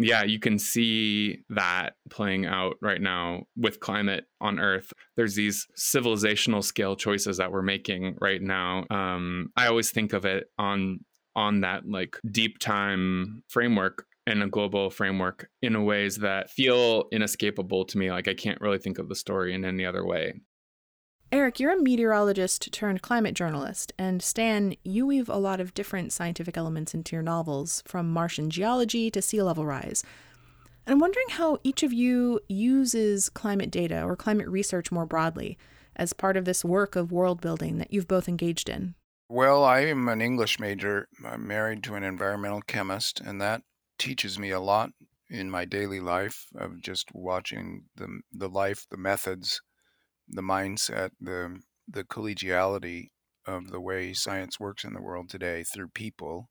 yeah, 0.00 0.22
you 0.22 0.38
can 0.38 0.60
see 0.60 1.40
that 1.50 1.94
playing 2.08 2.46
out 2.46 2.76
right 2.80 3.00
now 3.00 3.46
with 3.56 3.80
climate 3.80 4.26
on 4.40 4.60
Earth. 4.60 4.92
There's 5.16 5.34
these 5.34 5.66
civilizational 5.76 6.62
scale 6.62 6.94
choices 6.94 7.38
that 7.38 7.50
we're 7.50 7.62
making 7.62 8.16
right 8.20 8.40
now. 8.40 8.86
Um, 8.90 9.50
I 9.56 9.66
always 9.66 9.90
think 9.90 10.12
of 10.12 10.24
it 10.24 10.44
on 10.56 11.00
on 11.34 11.60
that 11.60 11.88
like 11.88 12.18
deep 12.30 12.58
time 12.58 13.42
framework 13.48 14.06
and 14.28 14.42
a 14.42 14.48
global 14.48 14.90
framework 14.90 15.48
in 15.62 15.84
ways 15.84 16.16
that 16.18 16.50
feel 16.50 17.04
inescapable 17.10 17.84
to 17.86 17.98
me. 17.98 18.10
Like 18.10 18.28
I 18.28 18.34
can't 18.34 18.60
really 18.60 18.78
think 18.78 18.98
of 18.98 19.08
the 19.08 19.14
story 19.14 19.54
in 19.54 19.64
any 19.64 19.84
other 19.84 20.04
way. 20.04 20.34
Eric, 21.30 21.60
you're 21.60 21.72
a 21.72 21.82
meteorologist 21.82 22.72
turned 22.72 23.02
climate 23.02 23.34
journalist, 23.34 23.92
and 23.98 24.22
Stan, 24.22 24.74
you 24.82 25.06
weave 25.06 25.28
a 25.28 25.36
lot 25.36 25.60
of 25.60 25.74
different 25.74 26.10
scientific 26.10 26.56
elements 26.56 26.94
into 26.94 27.14
your 27.14 27.22
novels, 27.22 27.82
from 27.86 28.10
Martian 28.10 28.48
geology 28.48 29.10
to 29.10 29.20
sea 29.20 29.42
level 29.42 29.66
rise. 29.66 30.02
And 30.86 30.94
I'm 30.94 31.00
wondering 31.00 31.26
how 31.28 31.58
each 31.62 31.82
of 31.82 31.92
you 31.92 32.40
uses 32.48 33.28
climate 33.28 33.70
data 33.70 34.02
or 34.02 34.16
climate 34.16 34.48
research 34.48 34.90
more 34.90 35.04
broadly 35.04 35.58
as 35.96 36.14
part 36.14 36.38
of 36.38 36.46
this 36.46 36.64
work 36.64 36.96
of 36.96 37.12
world 37.12 37.42
building 37.42 37.76
that 37.76 37.92
you've 37.92 38.08
both 38.08 38.26
engaged 38.26 38.70
in. 38.70 38.94
Well, 39.28 39.62
I 39.64 39.80
am 39.80 40.08
an 40.08 40.22
English 40.22 40.58
major. 40.58 41.08
I'm 41.22 41.46
married 41.46 41.82
to 41.84 41.94
an 41.94 42.04
environmental 42.04 42.62
chemist, 42.62 43.20
and 43.20 43.38
that 43.42 43.60
teaches 43.98 44.38
me 44.38 44.50
a 44.50 44.60
lot 44.60 44.90
in 45.30 45.50
my 45.50 45.64
daily 45.64 46.00
life 46.00 46.46
of 46.54 46.80
just 46.80 47.08
watching 47.12 47.84
the 47.96 48.20
the 48.32 48.48
life, 48.48 48.86
the 48.90 48.96
methods 48.96 49.60
the 50.28 50.42
mindset, 50.42 51.10
the 51.20 51.60
the 51.88 52.04
collegiality 52.04 53.08
of 53.46 53.70
the 53.70 53.80
way 53.80 54.12
science 54.12 54.60
works 54.60 54.84
in 54.84 54.92
the 54.92 55.02
world 55.02 55.30
today 55.30 55.64
through 55.64 55.88
people. 55.88 56.50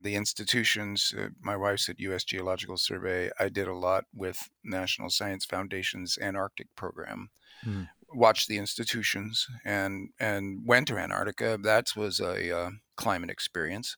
The 0.00 0.16
institutions, 0.16 1.14
uh, 1.16 1.28
my 1.40 1.56
wife's 1.56 1.88
at 1.88 2.00
U.S. 2.00 2.24
Geological 2.24 2.76
Survey. 2.76 3.30
I 3.38 3.48
did 3.48 3.68
a 3.68 3.74
lot 3.74 4.04
with 4.14 4.48
National 4.62 5.10
Science 5.10 5.44
Foundation's 5.44 6.18
Antarctic 6.20 6.68
program. 6.76 7.28
Mm. 7.64 7.88
Watched 8.12 8.48
the 8.48 8.58
institutions 8.58 9.46
and 9.64 10.10
and 10.18 10.60
went 10.66 10.88
to 10.88 10.98
Antarctica. 10.98 11.58
That 11.62 11.88
was 11.96 12.20
a 12.20 12.56
uh, 12.56 12.70
climate 12.96 13.30
experience. 13.30 13.96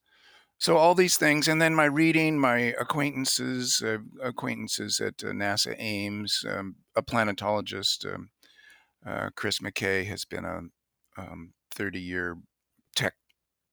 So 0.58 0.78
all 0.78 0.94
these 0.94 1.18
things, 1.18 1.48
and 1.48 1.60
then 1.60 1.74
my 1.74 1.84
reading, 1.84 2.38
my 2.38 2.74
acquaintances, 2.80 3.82
uh, 3.84 3.98
acquaintances 4.22 5.00
at 5.00 5.22
uh, 5.22 5.28
NASA 5.28 5.74
Ames, 5.78 6.44
um, 6.48 6.76
a 6.94 7.02
planetologist, 7.02 8.06
um, 8.12 8.30
uh, 9.06 9.30
Chris 9.36 9.58
McKay 9.58 10.06
has 10.06 10.24
been 10.24 10.44
a 10.44 10.62
30 11.74 11.98
um, 11.98 12.04
year 12.04 12.38
tech 12.94 13.14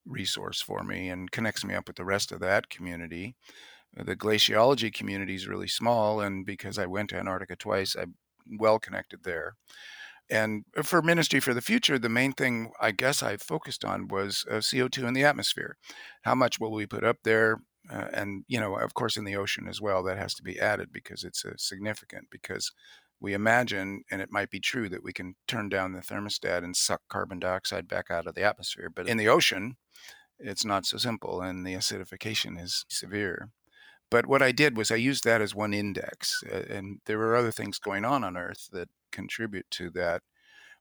resource 0.06 0.62
for 0.62 0.84
me 0.84 1.10
and 1.10 1.32
connects 1.32 1.64
me 1.64 1.74
up 1.74 1.88
with 1.88 1.96
the 1.96 2.06
rest 2.06 2.32
of 2.32 2.42
that 2.42 2.70
community. 2.70 3.36
Uh, 3.98 4.04
the 4.04 4.16
glaciology 4.16 4.94
community 4.94 5.36
is 5.36 5.48
really 5.48 5.68
small, 5.68 6.20
and 6.20 6.46
because 6.46 6.78
I 6.78 6.86
went 6.86 7.12
to 7.12 7.18
Antarctica 7.18 7.56
twice, 7.56 7.96
I'm 7.96 8.16
well 8.60 8.80
connected 8.80 9.24
there. 9.24 9.56
And 10.34 10.66
for 10.82 11.04
Ministry 11.04 11.40
for 11.40 11.54
the 11.54 11.62
Future, 11.62 12.00
the 12.00 12.10
main 12.10 12.34
thing 12.34 12.72
I 12.82 12.90
guess 12.90 13.22
I 13.22 13.38
focused 13.38 13.86
on 13.86 14.08
was 14.08 14.46
uh, 14.50 14.56
CO2 14.56 15.08
in 15.08 15.14
the 15.14 15.24
atmosphere. 15.24 15.78
How 16.24 16.34
much 16.34 16.60
will 16.60 16.72
we 16.72 16.88
put 16.88 17.04
up 17.04 17.18
there? 17.24 17.62
Uh, 17.88 18.08
and, 18.12 18.44
you 18.48 18.60
know, 18.60 18.76
of 18.76 18.96
course, 18.96 19.16
in 19.16 19.26
the 19.26 19.36
ocean 19.36 19.68
as 19.68 19.80
well, 19.80 20.02
that 20.04 20.18
has 20.18 20.34
to 20.34 20.42
be 20.42 20.60
added 20.60 20.92
because 20.92 21.24
it's 21.24 21.46
uh, 21.46 21.52
significant 21.58 22.30
because 22.32 22.72
we 23.20 23.36
imagine, 23.36 24.06
and 24.10 24.24
it 24.24 24.32
might 24.32 24.50
be 24.50 24.60
true, 24.60 24.90
that 24.90 25.04
we 25.04 25.14
can 25.14 25.36
turn 25.48 25.70
down 25.70 25.94
the 25.94 26.00
thermostat 26.00 26.64
and 26.64 26.76
suck 26.76 27.02
carbon 27.10 27.38
dioxide 27.38 27.88
back 27.88 28.10
out 28.10 28.26
of 28.26 28.34
the 28.34 28.42
atmosphere. 28.42 28.90
But 28.90 29.08
in 29.08 29.18
the 29.18 29.30
ocean, 29.30 29.76
it's 30.40 30.66
not 30.66 30.88
so 30.88 30.98
simple, 30.98 31.42
and 31.42 31.64
the 31.64 31.76
acidification 31.76 32.60
is 32.60 32.86
severe. 32.90 33.50
But 34.10 34.26
what 34.26 34.42
I 34.42 34.52
did 34.52 34.78
was 34.78 34.90
I 34.90 34.96
used 34.96 35.26
that 35.26 35.42
as 35.42 35.54
one 35.54 35.76
index, 35.76 36.42
and 36.52 37.02
there 37.06 37.20
were 37.20 37.36
other 37.36 37.52
things 37.52 37.78
going 37.78 38.04
on 38.04 38.24
on 38.24 38.36
Earth 38.36 38.70
that 38.72 38.90
contribute 39.14 39.66
to 39.72 39.90
that. 39.92 40.22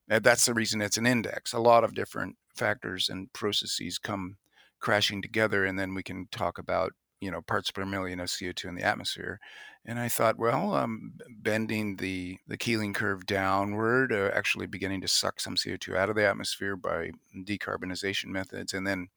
And 0.08 0.24
that's 0.24 0.46
the 0.46 0.54
reason 0.54 0.82
it's 0.82 0.96
an 0.98 1.06
index. 1.06 1.52
A 1.52 1.60
lot 1.60 1.84
of 1.84 1.94
different 1.94 2.36
factors 2.56 3.08
and 3.08 3.32
processes 3.32 3.98
come 3.98 4.36
crashing 4.80 5.22
together, 5.22 5.64
and 5.64 5.78
then 5.78 5.94
we 5.94 6.02
can 6.02 6.26
talk 6.32 6.58
about 6.58 6.92
you 7.20 7.30
know 7.30 7.40
parts 7.40 7.70
per 7.70 7.86
million 7.86 8.20
of 8.20 8.28
CO2 8.28 8.64
in 8.64 8.74
the 8.74 8.82
atmosphere. 8.82 9.38
And 9.84 9.98
I 9.98 10.08
thought, 10.08 10.38
well, 10.38 10.74
um, 10.74 11.14
bending 11.40 11.96
the 11.96 12.38
the 12.46 12.56
Keeling 12.56 12.92
curve 12.92 13.26
downward, 13.26 14.12
uh, 14.12 14.30
actually 14.34 14.66
beginning 14.66 15.00
to 15.02 15.08
suck 15.08 15.40
some 15.40 15.56
CO2 15.56 15.96
out 15.96 16.10
of 16.10 16.16
the 16.16 16.26
atmosphere 16.26 16.76
by 16.76 17.12
decarbonization 17.34 18.26
methods, 18.26 18.74
and 18.74 18.86
then 18.86 19.08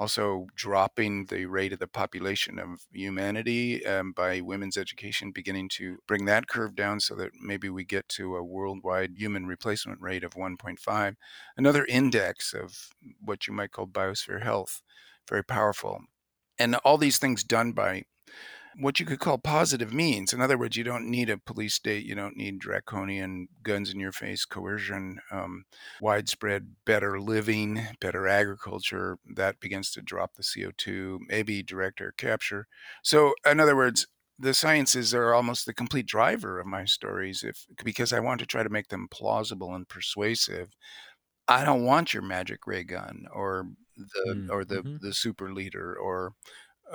also 0.00 0.46
dropping 0.56 1.26
the 1.26 1.44
rate 1.46 1.72
of 1.72 1.78
the 1.78 1.86
population 1.86 2.58
of 2.58 2.86
humanity 2.92 3.86
um, 3.86 4.12
by 4.12 4.40
women's 4.40 4.76
education, 4.76 5.30
beginning 5.30 5.68
to 5.68 5.98
bring 6.08 6.24
that 6.24 6.48
curve 6.48 6.74
down 6.74 6.98
so 6.98 7.14
that 7.14 7.30
maybe 7.40 7.68
we 7.68 7.84
get 7.84 8.08
to 8.08 8.34
a 8.36 8.42
worldwide 8.42 9.12
human 9.16 9.46
replacement 9.46 10.00
rate 10.00 10.24
of 10.24 10.32
1.5. 10.32 11.16
Another 11.56 11.84
index 11.84 12.54
of 12.54 12.88
what 13.20 13.46
you 13.46 13.52
might 13.52 13.72
call 13.72 13.86
biosphere 13.86 14.42
health, 14.42 14.82
very 15.28 15.44
powerful 15.44 16.00
and 16.60 16.76
all 16.76 16.98
these 16.98 17.18
things 17.18 17.42
done 17.42 17.72
by 17.72 18.04
what 18.80 18.98
you 18.98 19.06
could 19.06 19.20
call 19.20 19.38
positive 19.38 19.92
means. 19.92 20.32
In 20.32 20.40
other 20.40 20.56
words, 20.56 20.76
you 20.76 20.84
don't 20.84 21.08
need 21.10 21.28
a 21.28 21.38
police 21.38 21.74
state, 21.74 22.04
you 22.04 22.14
don't 22.14 22.36
need 22.36 22.58
draconian 22.58 23.48
guns 23.62 23.92
in 23.92 24.00
your 24.00 24.12
face 24.12 24.44
coercion, 24.44 25.20
um, 25.30 25.64
widespread 26.00 26.74
better 26.86 27.20
living, 27.20 27.86
better 28.00 28.26
agriculture. 28.26 29.18
That 29.36 29.60
begins 29.60 29.90
to 29.92 30.02
drop 30.02 30.34
the 30.34 30.42
CO2, 30.42 31.18
maybe 31.28 31.62
direct 31.62 32.00
air 32.00 32.12
capture. 32.16 32.66
So, 33.02 33.34
in 33.46 33.60
other 33.60 33.76
words, 33.76 34.06
the 34.38 34.54
sciences 34.54 35.12
are 35.14 35.34
almost 35.34 35.66
the 35.66 35.74
complete 35.74 36.06
driver 36.06 36.58
of 36.58 36.66
my 36.66 36.86
stories 36.86 37.42
if 37.42 37.66
because 37.84 38.12
I 38.12 38.20
want 38.20 38.40
to 38.40 38.46
try 38.46 38.62
to 38.62 38.70
make 38.70 38.88
them 38.88 39.08
plausible 39.10 39.74
and 39.74 39.86
persuasive. 39.86 40.70
I 41.46 41.64
don't 41.64 41.84
want 41.84 42.14
your 42.14 42.22
magic 42.22 42.66
ray 42.66 42.84
gun 42.84 43.26
or 43.32 43.66
the 43.96 44.34
mm, 44.34 44.50
or 44.50 44.64
the 44.64 44.76
mm-hmm. 44.76 44.96
the 45.00 45.12
super 45.12 45.52
leader 45.52 45.94
or 45.94 46.32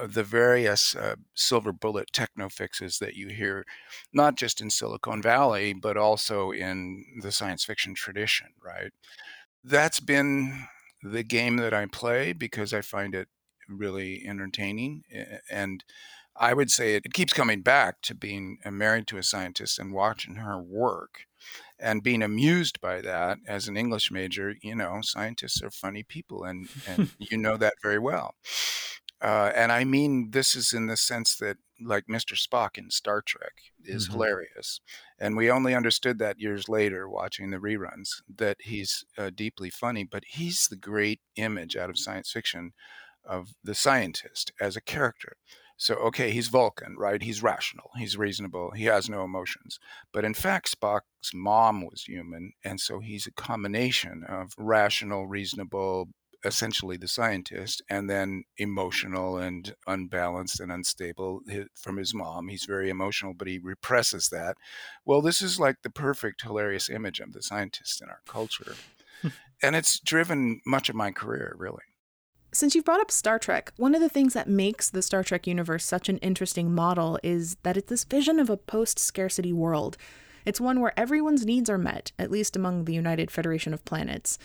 the 0.08 0.24
various 0.24 0.96
uh, 0.96 1.16
silver 1.34 1.72
bullet 1.72 2.12
techno 2.12 2.50
fixes 2.50 3.00
that 3.00 3.16
you 3.16 3.30
hear, 3.30 3.66
not 4.14 4.36
just 4.36 4.62
in 4.62 4.70
Silicon 4.70 5.22
Valley, 5.22 5.74
but 5.74 5.98
also 5.98 6.52
in 6.52 7.06
the 7.22 7.32
science 7.32 7.64
fiction 7.64 7.96
tradition, 7.96 8.48
right? 8.64 8.92
That's 9.64 10.00
been 10.00 10.68
the 11.02 11.24
game 11.24 11.58
that 11.58 11.74
I 11.74 11.86
play 11.86 12.34
because 12.34 12.74
I 12.74 12.82
find 12.82 13.16
it 13.16 13.28
really 13.70 14.24
entertaining. 14.28 15.04
And 15.50 15.84
I 16.36 16.54
would 16.54 16.70
say 16.70 16.96
it, 16.96 17.06
it 17.06 17.14
keeps 17.14 17.34
coming 17.34 17.62
back 17.62 18.02
to 18.04 18.16
being 18.16 18.58
uh, 18.66 18.72
married 18.72 19.08
to 19.08 19.18
a 19.18 19.24
scientist 19.24 19.80
and 19.80 19.94
watching 19.94 20.36
her 20.36 20.60
work 20.60 21.22
and 21.80 22.04
being 22.04 22.22
amused 22.22 22.82
by 22.82 23.02
that 23.02 23.38
as 23.48 23.68
an 23.68 23.78
English 23.78 24.12
major. 24.12 24.56
You 24.62 24.76
know, 24.76 25.00
scientists 25.02 25.62
are 25.62 25.72
funny 25.72 26.04
people, 26.04 26.44
and, 26.44 26.68
and 26.88 27.12
you 27.20 27.38
know 27.38 27.58
that 27.58 27.76
very 27.82 28.00
well. 28.00 28.36
Uh, 29.26 29.52
and 29.56 29.72
I 29.72 29.86
mean, 29.86 30.30
this 30.30 30.54
is 30.54 30.72
in 30.72 30.86
the 30.86 30.96
sense 30.96 31.36
that, 31.38 31.58
like 31.82 32.06
Mr. 32.06 32.38
Spock 32.40 32.78
in 32.78 32.92
Star 32.92 33.24
Trek, 33.26 33.54
is 33.84 34.04
mm-hmm. 34.04 34.14
hilarious. 34.14 34.82
And 35.18 35.36
we 35.36 35.50
only 35.50 35.74
understood 35.74 36.20
that 36.20 36.40
years 36.40 36.70
later 36.70 37.10
watching 37.10 37.50
the 37.50 37.58
reruns 37.58 38.22
that 38.38 38.58
he's 38.60 39.04
uh, 39.18 39.32
deeply 39.34 39.72
funny, 39.72 40.04
but 40.04 40.26
he's 40.28 40.68
the 40.68 40.76
great 40.76 41.22
image 41.38 41.76
out 41.76 41.90
of 41.90 41.98
science 41.98 42.32
fiction 42.32 42.74
of 43.28 43.56
the 43.64 43.74
scientist 43.74 44.52
as 44.62 44.76
a 44.76 44.82
character. 44.82 45.38
So, 45.76 45.96
okay, 45.96 46.30
he's 46.30 46.50
Vulcan, 46.50 46.96
right? 46.96 47.22
He's 47.22 47.42
rational, 47.42 47.90
he's 47.98 48.16
reasonable, 48.16 48.72
he 48.76 48.86
has 48.86 49.10
no 49.10 49.24
emotions. 49.24 49.80
But 50.14 50.24
in 50.24 50.36
fact, 50.36 50.80
Spock's 50.80 51.34
mom 51.34 51.84
was 51.84 52.04
human. 52.04 52.54
And 52.64 52.80
so 52.80 53.00
he's 53.00 53.26
a 53.26 53.32
combination 53.32 54.24
of 54.30 54.54
rational, 54.56 55.26
reasonable, 55.26 56.10
essentially 56.46 56.96
the 56.96 57.08
scientist, 57.08 57.82
and 57.90 58.10
then 58.10 58.44
emotional 58.58 59.38
and 59.38 59.76
unbalanced 59.88 60.60
and 60.60 60.72
unstable 60.72 61.42
eh, 61.50 61.64
from 61.74 61.98
his 61.98 62.14
mom. 62.14 62.48
He's 62.48 62.66
very 62.66 62.90
emotional, 62.90 63.34
but 63.34 63.48
he 63.48 63.60
represses 63.60 64.30
that. 64.30 64.56
Well, 65.04 65.22
this 65.22 65.42
is 65.42 65.60
like 65.60 65.82
the 65.82 65.90
perfect, 65.90 66.44
hilarious 66.44 66.90
image 66.90 67.20
of 67.20 67.34
the 67.34 67.42
scientist 67.42 68.02
in 68.02 68.10
our 68.10 68.22
culture. 68.28 68.76
Hmm. 69.22 69.30
and 69.64 69.76
it's 69.76 70.00
driven 70.00 70.62
much 70.66 70.90
of 70.90 70.96
my 70.96 71.12
career, 71.12 71.56
really. 71.58 71.84
Since 72.52 72.76
you've 72.76 72.86
brought 72.86 73.02
up 73.02 73.12
Star 73.12 73.38
Trek, 73.40 73.74
one 73.76 73.96
of 73.96 74.02
the 74.02 74.10
things 74.10 74.34
that 74.34 74.48
makes 74.48 74.90
the 74.90 75.02
Star 75.02 75.24
Trek 75.24 75.46
universe 75.48 75.84
such 75.84 76.08
an 76.08 76.20
interesting 76.20 76.74
model 76.74 77.20
is 77.22 77.58
that 77.64 77.76
it's 77.76 77.90
this 77.90 78.06
vision 78.06 78.40
of 78.40 78.50
a 78.50 78.56
post 78.56 78.98
scarcity 78.98 79.52
world. 79.52 79.98
It's 80.46 80.62
one 80.62 80.80
where 80.80 80.98
everyone's 80.98 81.46
needs 81.46 81.70
are 81.70 81.78
met, 81.78 82.12
at 82.20 82.32
least 82.32 82.56
among 82.56 82.86
the 82.86 82.94
United 82.94 83.32
Federation 83.32 83.74
of 83.74 83.84
Planets. 83.84 84.38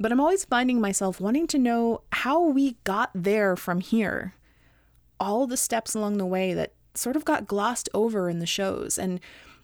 But 0.00 0.10
I'm 0.10 0.20
always 0.20 0.44
finding 0.44 0.80
myself 0.80 1.20
wanting 1.20 1.46
to 1.48 1.58
know 1.58 2.00
how 2.12 2.42
we 2.42 2.78
got 2.84 3.10
there 3.14 3.54
from 3.54 3.80
here. 3.80 4.34
All 5.20 5.46
the 5.46 5.58
steps 5.58 5.94
along 5.94 6.16
the 6.16 6.26
way 6.26 6.54
that 6.54 6.72
sort 6.94 7.16
of 7.16 7.26
got 7.26 7.46
glossed 7.46 7.90
over 7.92 8.30
in 8.30 8.38
the 8.38 8.46
shows. 8.46 8.98
And 8.98 9.20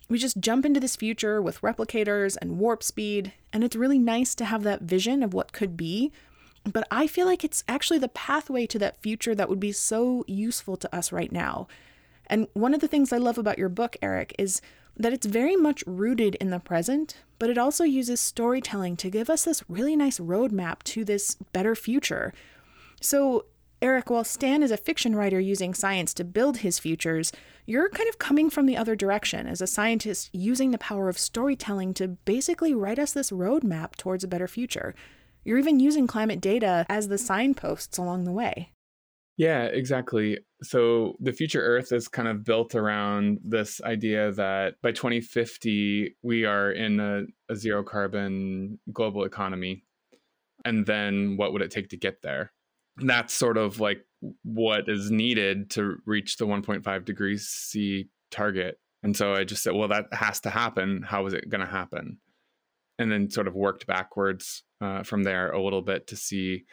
we 0.09 0.19
just 0.19 0.39
jump 0.39 0.67
into 0.67 0.79
this 0.79 0.95
future 0.95 1.41
with 1.41 1.63
replicators 1.63 2.37
and 2.41 2.59
warp 2.59 2.83
speed. 2.83 3.33
And 3.53 3.65
it's 3.65 3.75
really 3.75 3.99
nice 3.99 4.35
to 4.35 4.45
have 4.45 4.63
that 4.65 4.83
vision 4.83 5.23
of 5.23 5.33
what 5.33 5.53
could 5.53 5.77
be 5.77 6.13
but 6.73 6.87
I 6.91 7.07
feel 7.07 7.27
like 7.27 7.45
it's 7.45 7.65
actually 7.69 7.99
the 7.99 8.09
pathway 8.09 8.67
to 8.67 8.79
that 8.81 9.01
future 9.01 9.35
that 9.35 9.49
would 9.49 9.61
be 9.61 9.73
so 9.73 10.25
useful 10.27 10.77
to 10.79 10.95
us 10.95 11.13
right 11.13 11.31
now. 11.31 11.69
And 12.27 12.49
one 12.55 12.75
of 12.75 12.81
the 12.81 12.89
things 12.89 13.13
I 13.13 13.19
love 13.19 13.39
about 13.39 13.59
your 13.59 13.69
book, 13.69 13.97
Eric, 14.03 14.35
is 14.39 14.61
that 14.97 15.13
it's 15.13 15.27
very 15.27 15.57
much 15.57 15.85
rooted 15.87 16.35
in 16.37 16.51
the 16.51 16.59
present, 16.59 17.17
but 17.39 17.51
it 17.51 17.59
also 17.59 17.85
uses 17.85 18.21
storytelling 18.21 18.97
to 18.97 19.11
give 19.11 19.29
us 19.29 19.45
this 19.45 19.63
really 19.69 19.97
nice 19.97 20.19
roadmap 20.19 20.83
to 20.85 21.05
this 21.05 21.37
better 21.53 21.75
future. 21.75 22.33
So, 23.01 23.47
Eric, 23.83 24.09
while 24.09 24.25
Stan 24.25 24.63
is 24.63 24.71
a 24.71 24.79
fiction 24.79 25.15
writer 25.15 25.39
using 25.39 25.75
science 25.75 26.15
to 26.15 26.25
build 26.25 26.59
his 26.59 26.79
futures, 26.79 27.31
you're 27.67 27.91
kind 27.91 28.09
of 28.09 28.19
coming 28.19 28.49
from 28.49 28.65
the 28.65 28.77
other 28.77 28.97
direction 28.97 29.47
as 29.47 29.61
a 29.61 29.67
scientist 29.67 30.31
using 30.33 30.71
the 30.71 30.79
power 30.79 31.11
of 31.11 31.19
storytelling 31.19 31.93
to 31.95 32.09
basically 32.09 32.73
write 32.73 32.99
us 32.99 33.13
this 33.13 33.31
roadmap 33.31 33.97
towards 33.97 34.25
a 34.25 34.29
better 34.29 34.49
future. 34.49 34.95
You're 35.45 35.59
even 35.59 35.79
using 35.79 36.07
climate 36.07 36.41
data 36.41 36.87
as 36.89 37.09
the 37.09 37.19
signposts 37.19 37.99
along 37.99 38.25
the 38.25 38.33
way. 38.33 38.71
Yeah, 39.37 39.65
exactly. 39.65 40.39
So 40.63 41.17
the 41.21 41.33
future 41.33 41.61
Earth 41.61 41.93
is 41.93 42.09
kind 42.09 42.27
of 42.27 42.45
built 42.45 42.75
around 42.75 43.39
this 43.45 43.83
idea 43.83 44.33
that 44.33 44.75
by 44.83 44.93
2050, 44.93 46.17
we 46.23 46.45
are 46.47 46.73
in 46.73 47.01
a, 47.01 47.23
a, 47.51 47.57
zero 47.57 47.83
carbon 47.83 48.79
global 48.93 49.25
economy. 49.25 49.85
And 50.65 50.87
then 50.87 51.37
what 51.37 51.53
would 51.53 51.61
it 51.61 51.71
take 51.71 51.91
to 51.91 51.99
get 51.99 52.23
there? 52.23 52.53
And 52.99 53.11
that's 53.11 53.35
sort 53.35 53.59
of 53.59 53.79
like 53.79 53.99
what 54.43 54.89
is 54.89 55.11
needed 55.11 55.71
to 55.73 55.97
reach 56.07 56.39
the 56.39 56.47
1.5 56.47 57.05
degrees 57.05 57.47
C 57.47 58.09
target. 58.31 58.79
And 59.03 59.15
so 59.15 59.35
I 59.35 59.45
just 59.45 59.63
said, 59.63 59.75
well, 59.75 59.89
that 59.89 60.07
has 60.13 60.41
to 60.41 60.51
happen. 60.51 61.03
How 61.03 61.27
is 61.27 61.35
it 61.35 61.51
going 61.51 61.61
to 61.61 61.71
happen? 61.71 62.19
And 62.99 63.13
then 63.13 63.31
sort 63.31 63.49
of 63.49 63.55
worked 63.55 63.87
backwards 63.87 64.63
uh, 64.81 65.03
from 65.03 65.25
there 65.25 65.53
a 65.53 65.63
little 65.63 65.83
bit 65.83 66.07
to 66.09 66.17
see 66.17 66.65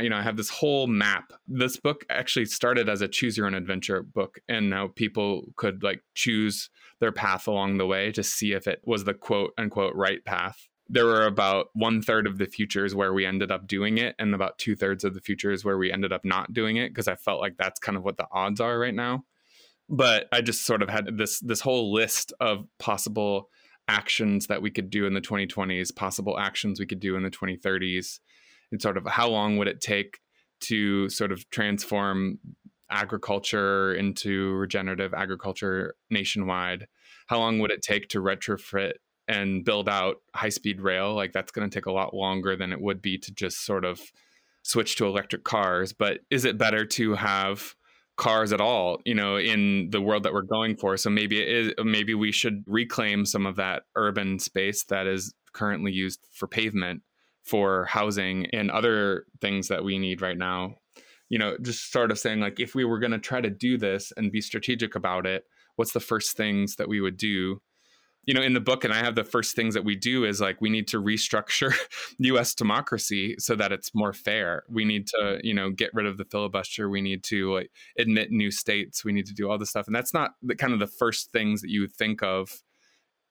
you 0.00 0.08
know, 0.08 0.16
I 0.16 0.22
have 0.22 0.36
this 0.36 0.48
whole 0.48 0.86
map. 0.86 1.32
This 1.46 1.76
book 1.76 2.04
actually 2.10 2.46
started 2.46 2.88
as 2.88 3.00
a 3.00 3.08
choose 3.08 3.36
your 3.36 3.46
own 3.46 3.54
adventure 3.54 4.02
book, 4.02 4.38
and 4.48 4.70
now 4.70 4.88
people 4.88 5.52
could 5.56 5.82
like 5.82 6.02
choose 6.14 6.70
their 7.00 7.12
path 7.12 7.46
along 7.46 7.78
the 7.78 7.86
way 7.86 8.12
to 8.12 8.22
see 8.22 8.52
if 8.52 8.66
it 8.66 8.80
was 8.84 9.04
the 9.04 9.14
quote 9.14 9.52
unquote 9.58 9.94
right 9.94 10.24
path. 10.24 10.68
There 10.88 11.06
were 11.06 11.26
about 11.26 11.68
one 11.74 12.02
third 12.02 12.26
of 12.26 12.38
the 12.38 12.46
futures 12.46 12.94
where 12.94 13.14
we 13.14 13.24
ended 13.24 13.50
up 13.50 13.66
doing 13.66 13.98
it, 13.98 14.14
and 14.18 14.34
about 14.34 14.58
two 14.58 14.76
thirds 14.76 15.04
of 15.04 15.14
the 15.14 15.20
futures 15.20 15.64
where 15.64 15.78
we 15.78 15.92
ended 15.92 16.12
up 16.12 16.24
not 16.24 16.52
doing 16.52 16.76
it 16.76 16.90
because 16.90 17.08
I 17.08 17.16
felt 17.16 17.40
like 17.40 17.56
that's 17.58 17.80
kind 17.80 17.96
of 17.96 18.04
what 18.04 18.16
the 18.16 18.26
odds 18.32 18.60
are 18.60 18.78
right 18.78 18.94
now. 18.94 19.24
But 19.88 20.26
I 20.32 20.40
just 20.40 20.64
sort 20.64 20.82
of 20.82 20.88
had 20.88 21.18
this 21.18 21.40
this 21.40 21.60
whole 21.60 21.92
list 21.92 22.32
of 22.40 22.66
possible 22.78 23.48
actions 23.88 24.46
that 24.46 24.62
we 24.62 24.70
could 24.70 24.90
do 24.90 25.06
in 25.06 25.14
the 25.14 25.20
2020s, 25.20 25.94
possible 25.94 26.38
actions 26.38 26.78
we 26.78 26.86
could 26.86 27.00
do 27.00 27.16
in 27.16 27.22
the 27.22 27.30
2030s, 27.30 28.20
and 28.72 28.82
sort 28.82 28.96
of 28.96 29.06
how 29.06 29.28
long 29.28 29.58
would 29.58 29.68
it 29.68 29.80
take 29.80 30.18
to 30.60 31.08
sort 31.08 31.30
of 31.30 31.48
transform 31.50 32.38
agriculture 32.90 33.94
into 33.94 34.54
regenerative 34.54 35.14
agriculture 35.14 35.94
nationwide? 36.10 36.86
How 37.28 37.38
long 37.38 37.58
would 37.60 37.70
it 37.70 37.82
take 37.82 38.08
to 38.08 38.20
retrofit 38.20 38.94
and 39.28 39.64
build 39.64 39.88
out 39.88 40.16
high 40.34 40.48
speed 40.48 40.80
rail? 40.80 41.14
Like 41.14 41.32
that's 41.32 41.52
going 41.52 41.68
to 41.68 41.74
take 41.74 41.86
a 41.86 41.92
lot 41.92 42.14
longer 42.14 42.56
than 42.56 42.72
it 42.72 42.80
would 42.80 43.00
be 43.00 43.18
to 43.18 43.32
just 43.32 43.64
sort 43.64 43.84
of 43.84 44.00
switch 44.62 44.96
to 44.96 45.06
electric 45.06 45.44
cars. 45.44 45.92
But 45.92 46.20
is 46.30 46.44
it 46.44 46.58
better 46.58 46.84
to 46.86 47.14
have 47.14 47.74
cars 48.16 48.52
at 48.52 48.60
all 48.60 48.98
you 49.06 49.14
know 49.14 49.38
in 49.38 49.88
the 49.90 50.00
world 50.00 50.22
that 50.22 50.34
we're 50.34 50.42
going 50.42 50.76
for 50.76 50.98
so 50.98 51.08
maybe 51.08 51.40
it 51.40 51.48
is 51.48 51.72
maybe 51.82 52.14
we 52.14 52.30
should 52.30 52.62
reclaim 52.66 53.24
some 53.24 53.46
of 53.46 53.56
that 53.56 53.84
urban 53.96 54.38
space 54.38 54.84
that 54.84 55.06
is 55.06 55.32
currently 55.54 55.90
used 55.90 56.20
for 56.30 56.46
pavement 56.46 57.02
for 57.44 57.84
housing 57.86 58.46
and 58.52 58.70
other 58.70 59.24
things 59.40 59.68
that 59.68 59.84
we 59.84 59.98
need 59.98 60.22
right 60.22 60.38
now. 60.38 60.76
You 61.28 61.38
know 61.38 61.56
just 61.62 61.90
sort 61.90 62.10
of 62.10 62.18
saying 62.18 62.40
like 62.40 62.60
if 62.60 62.74
we 62.74 62.84
were 62.84 62.98
going 62.98 63.12
to 63.12 63.18
try 63.18 63.40
to 63.40 63.50
do 63.50 63.78
this 63.78 64.12
and 64.16 64.30
be 64.30 64.42
strategic 64.42 64.94
about 64.94 65.26
it 65.26 65.44
what's 65.76 65.92
the 65.92 66.00
first 66.00 66.36
things 66.36 66.76
that 66.76 66.88
we 66.88 67.00
would 67.00 67.16
do? 67.16 67.60
You 68.24 68.34
know 68.34 68.42
in 68.42 68.54
the 68.54 68.60
book 68.60 68.84
and 68.84 68.94
i 68.94 68.98
have 68.98 69.16
the 69.16 69.24
first 69.24 69.56
things 69.56 69.74
that 69.74 69.84
we 69.84 69.96
do 69.96 70.24
is 70.24 70.40
like 70.40 70.60
we 70.60 70.70
need 70.70 70.86
to 70.88 71.02
restructure 71.02 71.74
us 72.38 72.54
democracy 72.54 73.34
so 73.38 73.56
that 73.56 73.72
it's 73.72 73.94
more 73.94 74.12
fair. 74.12 74.62
We 74.68 74.84
need 74.84 75.08
to 75.08 75.40
you 75.42 75.54
know 75.54 75.70
get 75.70 75.90
rid 75.92 76.06
of 76.06 76.18
the 76.18 76.24
filibuster. 76.24 76.88
We 76.88 77.00
need 77.00 77.24
to 77.24 77.52
like 77.52 77.70
admit 77.98 78.30
new 78.30 78.52
states. 78.52 79.04
We 79.04 79.12
need 79.12 79.26
to 79.26 79.34
do 79.34 79.50
all 79.50 79.58
this 79.58 79.70
stuff. 79.70 79.88
And 79.88 79.96
that's 79.96 80.14
not 80.14 80.32
the 80.40 80.54
kind 80.54 80.72
of 80.72 80.78
the 80.78 80.86
first 80.86 81.32
things 81.32 81.62
that 81.62 81.70
you 81.70 81.88
think 81.88 82.22
of 82.22 82.62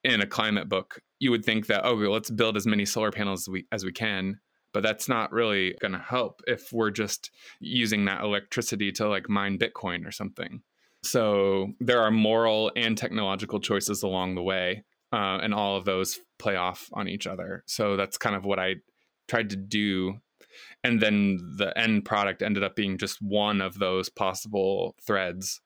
in 0.04 0.20
a 0.20 0.26
climate 0.26 0.68
book 0.68 1.00
you 1.18 1.30
would 1.30 1.44
think 1.44 1.66
that 1.66 1.84
oh 1.84 1.94
let's 1.94 2.30
build 2.30 2.56
as 2.56 2.66
many 2.66 2.84
solar 2.84 3.10
panels 3.10 3.42
as 3.42 3.48
we 3.48 3.66
as 3.72 3.84
we 3.84 3.92
can 3.92 4.38
but 4.72 4.82
that's 4.82 5.08
not 5.08 5.32
really 5.32 5.76
going 5.80 5.92
to 5.92 5.98
help 5.98 6.40
if 6.46 6.72
we're 6.72 6.90
just 6.90 7.30
using 7.60 8.06
that 8.06 8.22
electricity 8.22 8.90
to 8.90 9.08
like 9.08 9.28
mine 9.28 9.58
bitcoin 9.58 10.06
or 10.06 10.10
something 10.10 10.62
so 11.04 11.72
there 11.80 12.00
are 12.00 12.10
moral 12.10 12.70
and 12.76 12.96
technological 12.96 13.60
choices 13.60 14.02
along 14.02 14.34
the 14.34 14.42
way, 14.42 14.84
uh, 15.12 15.38
and 15.42 15.52
all 15.52 15.76
of 15.76 15.84
those 15.84 16.18
play 16.38 16.56
off 16.56 16.88
on 16.92 17.08
each 17.08 17.26
other. 17.26 17.64
So 17.66 17.96
that's 17.96 18.16
kind 18.16 18.36
of 18.36 18.44
what 18.44 18.58
I 18.58 18.76
tried 19.28 19.50
to 19.50 19.56
do. 19.56 20.14
And 20.84 21.00
then 21.00 21.38
the 21.56 21.76
end 21.76 22.04
product 22.04 22.42
ended 22.42 22.62
up 22.62 22.76
being 22.76 22.98
just 22.98 23.18
one 23.20 23.60
of 23.60 23.78
those 23.78 24.08
possible 24.08 24.94
threads 25.04 25.60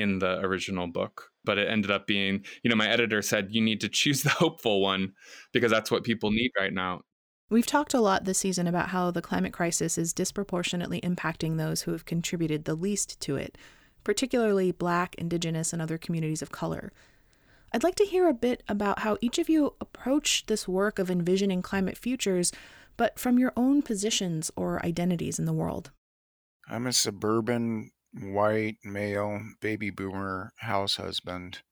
in 0.00 0.18
the 0.18 0.40
original 0.40 0.86
book. 0.86 1.30
But 1.44 1.58
it 1.58 1.68
ended 1.68 1.90
up 1.90 2.06
being, 2.06 2.44
you 2.62 2.70
know, 2.70 2.76
my 2.76 2.88
editor 2.88 3.22
said, 3.22 3.48
you 3.50 3.60
need 3.60 3.80
to 3.80 3.88
choose 3.88 4.22
the 4.24 4.30
hopeful 4.30 4.80
one 4.80 5.12
because 5.52 5.70
that's 5.70 5.90
what 5.90 6.04
people 6.04 6.30
need 6.30 6.52
right 6.58 6.72
now. 6.72 7.02
We've 7.50 7.66
talked 7.66 7.94
a 7.94 8.00
lot 8.00 8.24
this 8.24 8.38
season 8.38 8.68
about 8.68 8.90
how 8.90 9.10
the 9.10 9.22
climate 9.22 9.52
crisis 9.52 9.98
is 9.98 10.12
disproportionately 10.12 11.00
impacting 11.00 11.56
those 11.56 11.82
who 11.82 11.90
have 11.90 12.04
contributed 12.04 12.64
the 12.64 12.76
least 12.76 13.18
to 13.22 13.34
it, 13.34 13.58
particularly 14.04 14.70
Black, 14.70 15.16
Indigenous, 15.16 15.72
and 15.72 15.82
other 15.82 15.98
communities 15.98 16.42
of 16.42 16.52
color. 16.52 16.92
I'd 17.72 17.82
like 17.82 17.96
to 17.96 18.04
hear 18.04 18.28
a 18.28 18.34
bit 18.34 18.62
about 18.68 19.00
how 19.00 19.16
each 19.20 19.38
of 19.38 19.48
you 19.48 19.74
approach 19.80 20.46
this 20.46 20.68
work 20.68 21.00
of 21.00 21.10
envisioning 21.10 21.60
climate 21.60 21.96
futures, 21.96 22.52
but 22.96 23.18
from 23.18 23.38
your 23.38 23.52
own 23.56 23.82
positions 23.82 24.52
or 24.54 24.84
identities 24.86 25.40
in 25.40 25.44
the 25.44 25.52
world. 25.52 25.90
I'm 26.68 26.86
a 26.86 26.92
suburban, 26.92 27.90
white, 28.12 28.76
male, 28.84 29.40
baby 29.60 29.90
boomer 29.90 30.52
house 30.58 30.96
husband. 30.96 31.62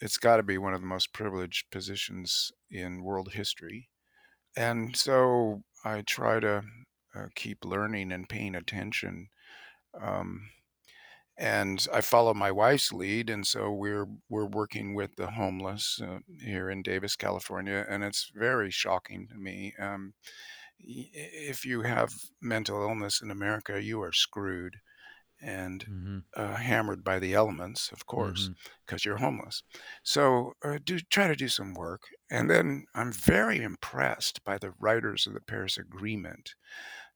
It's 0.00 0.18
got 0.18 0.36
to 0.38 0.42
be 0.42 0.58
one 0.58 0.74
of 0.74 0.80
the 0.80 0.86
most 0.86 1.12
privileged 1.12 1.70
positions 1.70 2.52
in 2.70 3.02
world 3.02 3.32
history. 3.32 3.88
And 4.56 4.96
so 4.96 5.62
I 5.84 6.02
try 6.02 6.40
to 6.40 6.64
uh, 7.14 7.26
keep 7.34 7.64
learning 7.64 8.12
and 8.12 8.28
paying 8.28 8.54
attention. 8.54 9.28
Um, 10.00 10.50
and 11.38 11.86
I 11.92 12.00
follow 12.00 12.34
my 12.34 12.50
wife's 12.50 12.92
lead, 12.92 13.30
and 13.30 13.46
so 13.46 13.70
we're 13.70 14.06
we're 14.28 14.46
working 14.46 14.94
with 14.94 15.14
the 15.16 15.30
homeless 15.30 16.00
uh, 16.02 16.18
here 16.40 16.68
in 16.68 16.82
Davis, 16.82 17.14
California, 17.14 17.86
and 17.88 18.02
it's 18.02 18.32
very 18.34 18.70
shocking 18.72 19.28
to 19.28 19.36
me. 19.36 19.72
Um, 19.78 20.14
if 20.80 21.64
you 21.64 21.82
have 21.82 22.12
mental 22.40 22.82
illness 22.82 23.20
in 23.22 23.30
America, 23.30 23.80
you 23.82 24.02
are 24.02 24.12
screwed 24.12 24.76
and 25.40 25.84
mm-hmm. 25.84 26.18
uh, 26.36 26.56
hammered 26.56 27.04
by 27.04 27.18
the 27.18 27.34
elements, 27.34 27.90
of 27.92 28.06
course, 28.06 28.50
because 28.84 29.02
mm-hmm. 29.02 29.08
you're 29.08 29.18
homeless. 29.18 29.62
So 30.02 30.54
uh, 30.64 30.78
do 30.84 30.98
try 30.98 31.28
to 31.28 31.36
do 31.36 31.48
some 31.48 31.74
work, 31.74 32.02
and 32.30 32.50
then 32.50 32.84
I'm 32.94 33.12
very 33.12 33.62
impressed 33.62 34.44
by 34.44 34.58
the 34.58 34.72
writers 34.80 35.26
of 35.26 35.34
the 35.34 35.40
Paris 35.40 35.78
Agreement. 35.78 36.54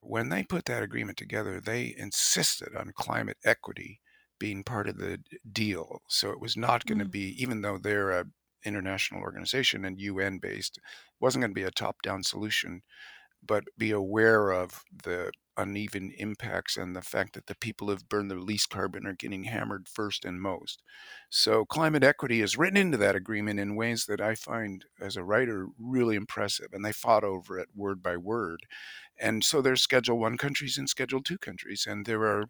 When 0.01 0.29
they 0.29 0.43
put 0.43 0.65
that 0.67 0.83
agreement 0.83 1.17
together, 1.19 1.61
they 1.61 1.95
insisted 1.97 2.75
on 2.77 2.93
climate 2.97 3.39
equity 3.45 4.01
being 4.39 4.65
part 4.65 4.89
of 4.89 4.99
the 4.99 5.21
deal. 5.53 6.03
So 6.09 6.31
it 6.31 6.41
was 6.41 6.57
not 6.57 6.85
going 6.87 6.99
to 6.99 7.05
mm. 7.05 7.13
be, 7.13 7.41
even 7.41 7.63
though 7.63 7.79
they're 7.79 8.11
a 8.11 8.25
international 8.65 9.23
organization 9.23 9.85
and 9.85 10.01
UN 10.01 10.39
based, 10.39 10.79
wasn't 11.21 11.43
going 11.43 11.51
to 11.51 11.61
be 11.61 11.65
a 11.65 11.71
top 11.71 12.03
down 12.03 12.23
solution, 12.23 12.83
but 13.45 13.65
be 13.79 13.91
aware 13.91 14.51
of 14.51 14.83
the 15.05 15.31
uneven 15.57 16.13
impacts 16.19 16.77
and 16.77 16.97
the 16.97 17.03
fact 17.03 17.35
that 17.35 17.47
the 17.47 17.55
people 17.55 17.89
who've 17.89 18.09
burned 18.09 18.31
the 18.31 18.37
least 18.37 18.71
carbon 18.71 19.07
are 19.07 19.15
getting 19.15 19.45
hammered 19.45 19.89
first 19.89 20.25
and 20.25 20.41
most. 20.41 20.83
So 21.31 21.65
climate 21.65 22.05
equity 22.05 22.41
is 22.41 22.57
written 22.57 22.77
into 22.77 22.97
that 22.99 23.17
agreement 23.17 23.61
in 23.61 23.77
ways 23.77 24.07
that 24.07 24.21
I 24.21 24.35
find 24.35 24.85
as 25.01 25.17
a 25.17 25.25
writer 25.25 25.67
really 25.79 26.17
impressive 26.17 26.69
and 26.73 26.85
they 26.85 26.93
fought 26.93 27.25
over 27.25 27.59
it 27.59 27.69
word 27.75 28.03
by 28.03 28.17
word. 28.17 28.61
And 29.19 29.45
so 29.45 29.61
there's 29.63 29.83
schedule 29.83 30.19
1 30.19 30.39
countries 30.39 30.79
and 30.79 30.89
schedule 30.89 31.23
2 31.23 31.39
countries 31.39 31.87
and 31.89 32.07
there 32.07 32.23
are 32.25 32.47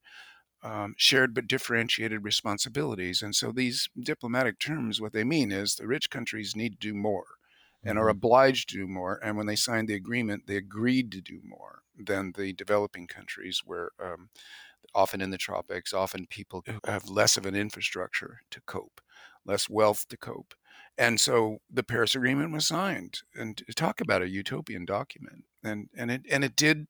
um, 0.63 0.95
shared 0.97 1.35
but 1.35 1.49
differentiated 1.49 2.25
responsibilities. 2.25 3.23
And 3.23 3.35
so 3.35 3.53
these 3.53 3.89
diplomatic 4.01 4.59
terms, 4.61 5.01
what 5.01 5.13
they 5.13 5.25
mean 5.25 5.53
is 5.53 5.75
the 5.75 5.87
rich 5.89 6.11
countries 6.11 6.55
need 6.57 6.81
to 6.81 6.89
do 6.89 6.95
more 6.95 7.27
and 7.85 7.99
are 7.99 8.03
mm-hmm. 8.03 8.11
obliged 8.11 8.69
to 8.71 8.77
do 8.77 8.87
more. 8.87 9.21
And 9.23 9.37
when 9.37 9.47
they 9.47 9.57
signed 9.57 9.89
the 9.89 9.95
agreement, 9.95 10.47
they 10.47 10.57
agreed 10.57 11.11
to 11.13 11.21
do 11.21 11.41
more 11.45 11.83
than 11.99 12.33
the 12.37 12.53
developing 12.53 13.07
countries, 13.07 13.63
where 13.65 13.91
um, 14.03 14.29
often 14.95 15.21
in 15.21 15.31
the 15.31 15.39
tropics, 15.39 15.93
often 15.93 16.27
people 16.27 16.65
have 16.85 17.09
less 17.09 17.37
of 17.37 17.47
an 17.47 17.55
infrastructure 17.55 18.41
to 18.51 18.61
cope, 18.63 19.01
less 19.45 19.69
wealth 19.69 20.07
to 20.09 20.17
cope. 20.17 20.55
And 20.99 21.19
so 21.19 21.59
the 21.71 21.83
Paris 21.83 22.15
Agreement 22.15 22.53
was 22.53 22.67
signed, 22.67 23.21
and 23.35 23.63
talk 23.75 24.01
about 24.01 24.23
a 24.23 24.29
utopian 24.29 24.85
document, 24.85 25.45
and 25.65 25.89
and 25.97 26.11
it 26.11 26.23
and 26.31 26.45
it 26.45 26.55
did 26.55 26.87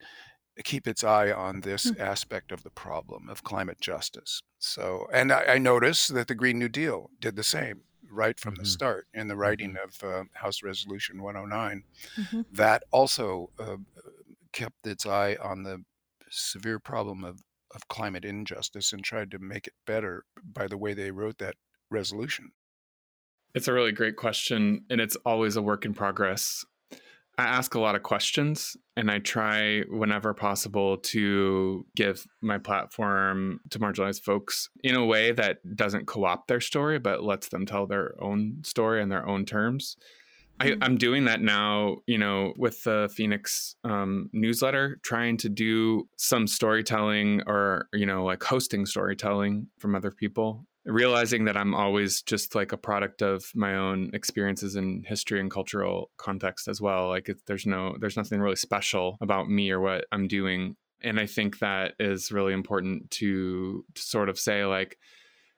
keep 0.64 0.86
its 0.86 1.02
eye 1.04 1.30
on 1.30 1.60
this 1.60 1.90
mm-hmm. 1.90 2.02
aspect 2.02 2.52
of 2.52 2.62
the 2.62 2.70
problem 2.70 3.28
of 3.28 3.44
climate 3.44 3.80
justice. 3.80 4.42
So, 4.58 5.06
and 5.12 5.32
I, 5.32 5.44
I 5.54 5.58
noticed 5.58 6.12
that 6.14 6.28
the 6.28 6.34
Green 6.34 6.58
New 6.58 6.68
Deal 6.68 7.10
did 7.20 7.36
the 7.36 7.44
same 7.44 7.82
right 8.12 8.38
from 8.38 8.54
mm-hmm. 8.54 8.62
the 8.62 8.68
start 8.68 9.06
in 9.14 9.28
the 9.28 9.36
writing 9.36 9.74
mm-hmm. 9.74 10.04
of 10.06 10.14
uh, 10.14 10.24
House 10.34 10.62
Resolution 10.62 11.22
109. 11.22 11.84
Mm-hmm. 12.16 12.40
That 12.52 12.84
also 12.90 13.50
uh, 13.58 13.76
kept 14.52 14.86
its 14.86 15.06
eye 15.06 15.36
on 15.42 15.62
the 15.62 15.82
severe 16.30 16.78
problem 16.78 17.24
of, 17.24 17.40
of 17.74 17.88
climate 17.88 18.24
injustice 18.24 18.92
and 18.92 19.02
tried 19.02 19.30
to 19.30 19.38
make 19.38 19.66
it 19.66 19.74
better 19.86 20.24
by 20.44 20.66
the 20.66 20.78
way 20.78 20.94
they 20.94 21.10
wrote 21.10 21.38
that 21.38 21.56
resolution. 21.90 22.52
It's 23.54 23.68
a 23.68 23.72
really 23.72 23.92
great 23.92 24.16
question, 24.16 24.84
and 24.88 25.00
it's 25.00 25.16
always 25.26 25.56
a 25.56 25.62
work 25.62 25.84
in 25.84 25.92
progress. 25.92 26.64
I 27.38 27.44
ask 27.44 27.74
a 27.74 27.80
lot 27.80 27.94
of 27.94 28.02
questions 28.02 28.76
and 28.96 29.10
I 29.10 29.18
try 29.18 29.80
whenever 29.88 30.34
possible 30.34 30.98
to 30.98 31.86
give 31.96 32.26
my 32.42 32.58
platform 32.58 33.60
to 33.70 33.78
marginalized 33.78 34.22
folks 34.22 34.68
in 34.84 34.94
a 34.94 35.04
way 35.04 35.32
that 35.32 35.58
doesn't 35.74 36.06
co 36.06 36.24
opt 36.24 36.48
their 36.48 36.60
story, 36.60 36.98
but 36.98 37.24
lets 37.24 37.48
them 37.48 37.64
tell 37.64 37.86
their 37.86 38.14
own 38.22 38.58
story 38.64 39.02
in 39.02 39.08
their 39.08 39.26
own 39.26 39.46
terms. 39.46 39.96
Mm-hmm. 40.60 40.82
I, 40.82 40.86
am 40.86 40.98
doing 40.98 41.24
that 41.24 41.40
now, 41.40 41.96
you 42.06 42.18
know, 42.18 42.52
with 42.58 42.82
the 42.84 43.10
Phoenix 43.14 43.76
um, 43.82 44.28
newsletter, 44.34 45.00
trying 45.02 45.38
to 45.38 45.48
do 45.48 46.08
some 46.18 46.46
storytelling 46.46 47.42
or, 47.46 47.88
you 47.94 48.04
know, 48.04 48.24
like 48.24 48.42
hosting 48.42 48.84
storytelling 48.84 49.68
from 49.78 49.94
other 49.94 50.10
people 50.10 50.66
realizing 50.84 51.44
that 51.44 51.56
I'm 51.56 51.74
always 51.74 52.22
just 52.22 52.54
like 52.54 52.72
a 52.72 52.76
product 52.76 53.22
of 53.22 53.44
my 53.54 53.76
own 53.76 54.10
experiences 54.12 54.74
in 54.76 55.04
history 55.06 55.40
and 55.40 55.50
cultural 55.50 56.10
context 56.16 56.66
as 56.68 56.80
well. 56.80 57.08
Like 57.08 57.28
it, 57.28 57.40
there's 57.46 57.66
no, 57.66 57.96
there's 58.00 58.16
nothing 58.16 58.40
really 58.40 58.56
special 58.56 59.16
about 59.20 59.48
me 59.48 59.70
or 59.70 59.80
what 59.80 60.06
I'm 60.10 60.26
doing. 60.26 60.76
And 61.02 61.20
I 61.20 61.26
think 61.26 61.58
that 61.60 61.94
is 62.00 62.32
really 62.32 62.52
important 62.52 63.10
to, 63.12 63.84
to 63.94 64.02
sort 64.02 64.28
of 64.28 64.38
say 64.38 64.64
like, 64.64 64.98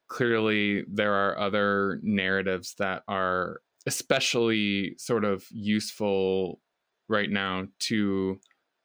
clearly 0.09 0.85
there 0.93 1.15
are 1.15 1.39
other 1.39 2.01
narratives 2.03 2.75
that 2.79 3.03
are 3.09 3.61
especially 3.87 4.95
sort 4.99 5.25
of 5.25 5.45
useful 5.51 6.61
right 7.09 7.31
now 7.31 7.65
to 7.79 8.39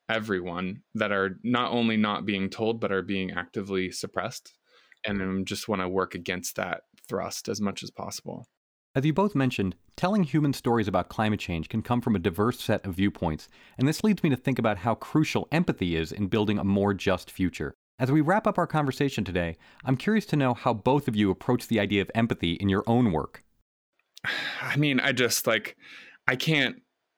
everyone 0.09 0.81
that 0.95 1.11
are 1.11 1.37
not 1.43 1.71
only 1.71 1.95
not 1.95 2.25
being 2.25 2.49
told 2.49 2.81
but 2.81 2.91
are 2.91 3.03
being 3.03 3.31
actively 3.31 3.91
suppressed 3.91 4.53
and 5.05 5.21
I 5.21 5.43
just 5.43 5.67
want 5.67 5.81
to 5.81 5.89
work 5.89 6.15
against 6.15 6.55
that 6.55 6.81
thrust 7.07 7.47
as 7.47 7.59
much 7.59 7.83
as 7.83 7.91
possible. 7.91 8.47
As 8.95 9.05
you 9.05 9.13
both 9.13 9.35
mentioned, 9.35 9.75
telling 9.95 10.23
human 10.23 10.53
stories 10.53 10.87
about 10.87 11.09
climate 11.09 11.39
change 11.39 11.69
can 11.69 11.81
come 11.81 12.01
from 12.01 12.15
a 12.15 12.19
diverse 12.19 12.59
set 12.59 12.85
of 12.85 12.95
viewpoints, 12.95 13.47
and 13.77 13.87
this 13.87 14.03
leads 14.03 14.23
me 14.23 14.29
to 14.29 14.35
think 14.35 14.57
about 14.57 14.79
how 14.79 14.95
crucial 14.95 15.47
empathy 15.51 15.95
is 15.95 16.11
in 16.11 16.27
building 16.27 16.57
a 16.57 16.63
more 16.63 16.93
just 16.93 17.29
future. 17.29 17.75
As 17.99 18.11
we 18.11 18.21
wrap 18.21 18.47
up 18.47 18.57
our 18.57 18.65
conversation 18.65 19.23
today, 19.23 19.57
I'm 19.85 19.97
curious 19.97 20.25
to 20.27 20.35
know 20.35 20.53
how 20.53 20.73
both 20.73 21.07
of 21.07 21.15
you 21.15 21.29
approach 21.29 21.67
the 21.67 21.79
idea 21.79 22.01
of 22.01 22.09
empathy 22.15 22.53
in 22.53 22.69
your 22.69 22.83
own 22.87 23.11
work. 23.11 23.43
I 24.61 24.75
mean, 24.75 24.99
I 24.99 25.11
just 25.11 25.45
like, 25.45 25.77
I 26.27 26.35
can't 26.35 26.77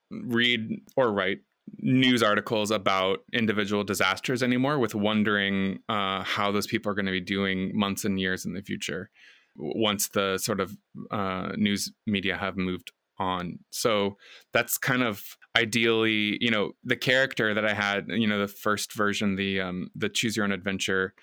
read 0.10 0.82
or 0.98 1.12
write 1.12 1.40
news 1.80 2.22
articles 2.22 2.72
about 2.72 3.20
individual 3.34 3.84
disasters 3.84 4.44
anymore 4.44 4.80
with 4.80 4.96
wondering 4.96 5.80
uh, 5.90 6.24
how 6.24 6.52
those 6.52 6.68
people 6.68 6.92
are 6.92 6.96
going 6.96 7.06
to 7.06 7.12
be 7.12 7.22
doing 7.22 7.72
months 7.74 8.06
and 8.06 8.20
years 8.20 8.46
in 8.46 8.54
the 8.54 8.62
future 8.62 9.10
once 9.58 10.10
the 10.10 10.38
sort 10.38 10.60
of 10.60 10.78
uh, 11.12 11.52
news 11.56 11.92
media 12.06 12.38
have 12.38 12.58
moved 12.58 12.92
on. 13.20 13.60
So 13.70 14.18
that's 14.54 14.78
kind 14.78 15.04
of 15.04 15.24
ideally 15.58 16.38
you 16.40 16.50
know 16.50 16.72
the 16.84 16.96
character 16.96 17.54
that 17.54 17.66
i 17.66 17.74
had 17.74 18.06
you 18.08 18.28
know 18.28 18.40
the 18.40 18.48
first 18.48 18.94
version 18.94 19.36
the 19.36 19.60
um, 19.60 19.90
the 19.96 20.08
choose 20.08 20.36
your 20.38 20.46
own 20.46 20.52
adventure 20.52 21.14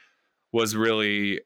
was 0.52 0.76
really 0.76 1.40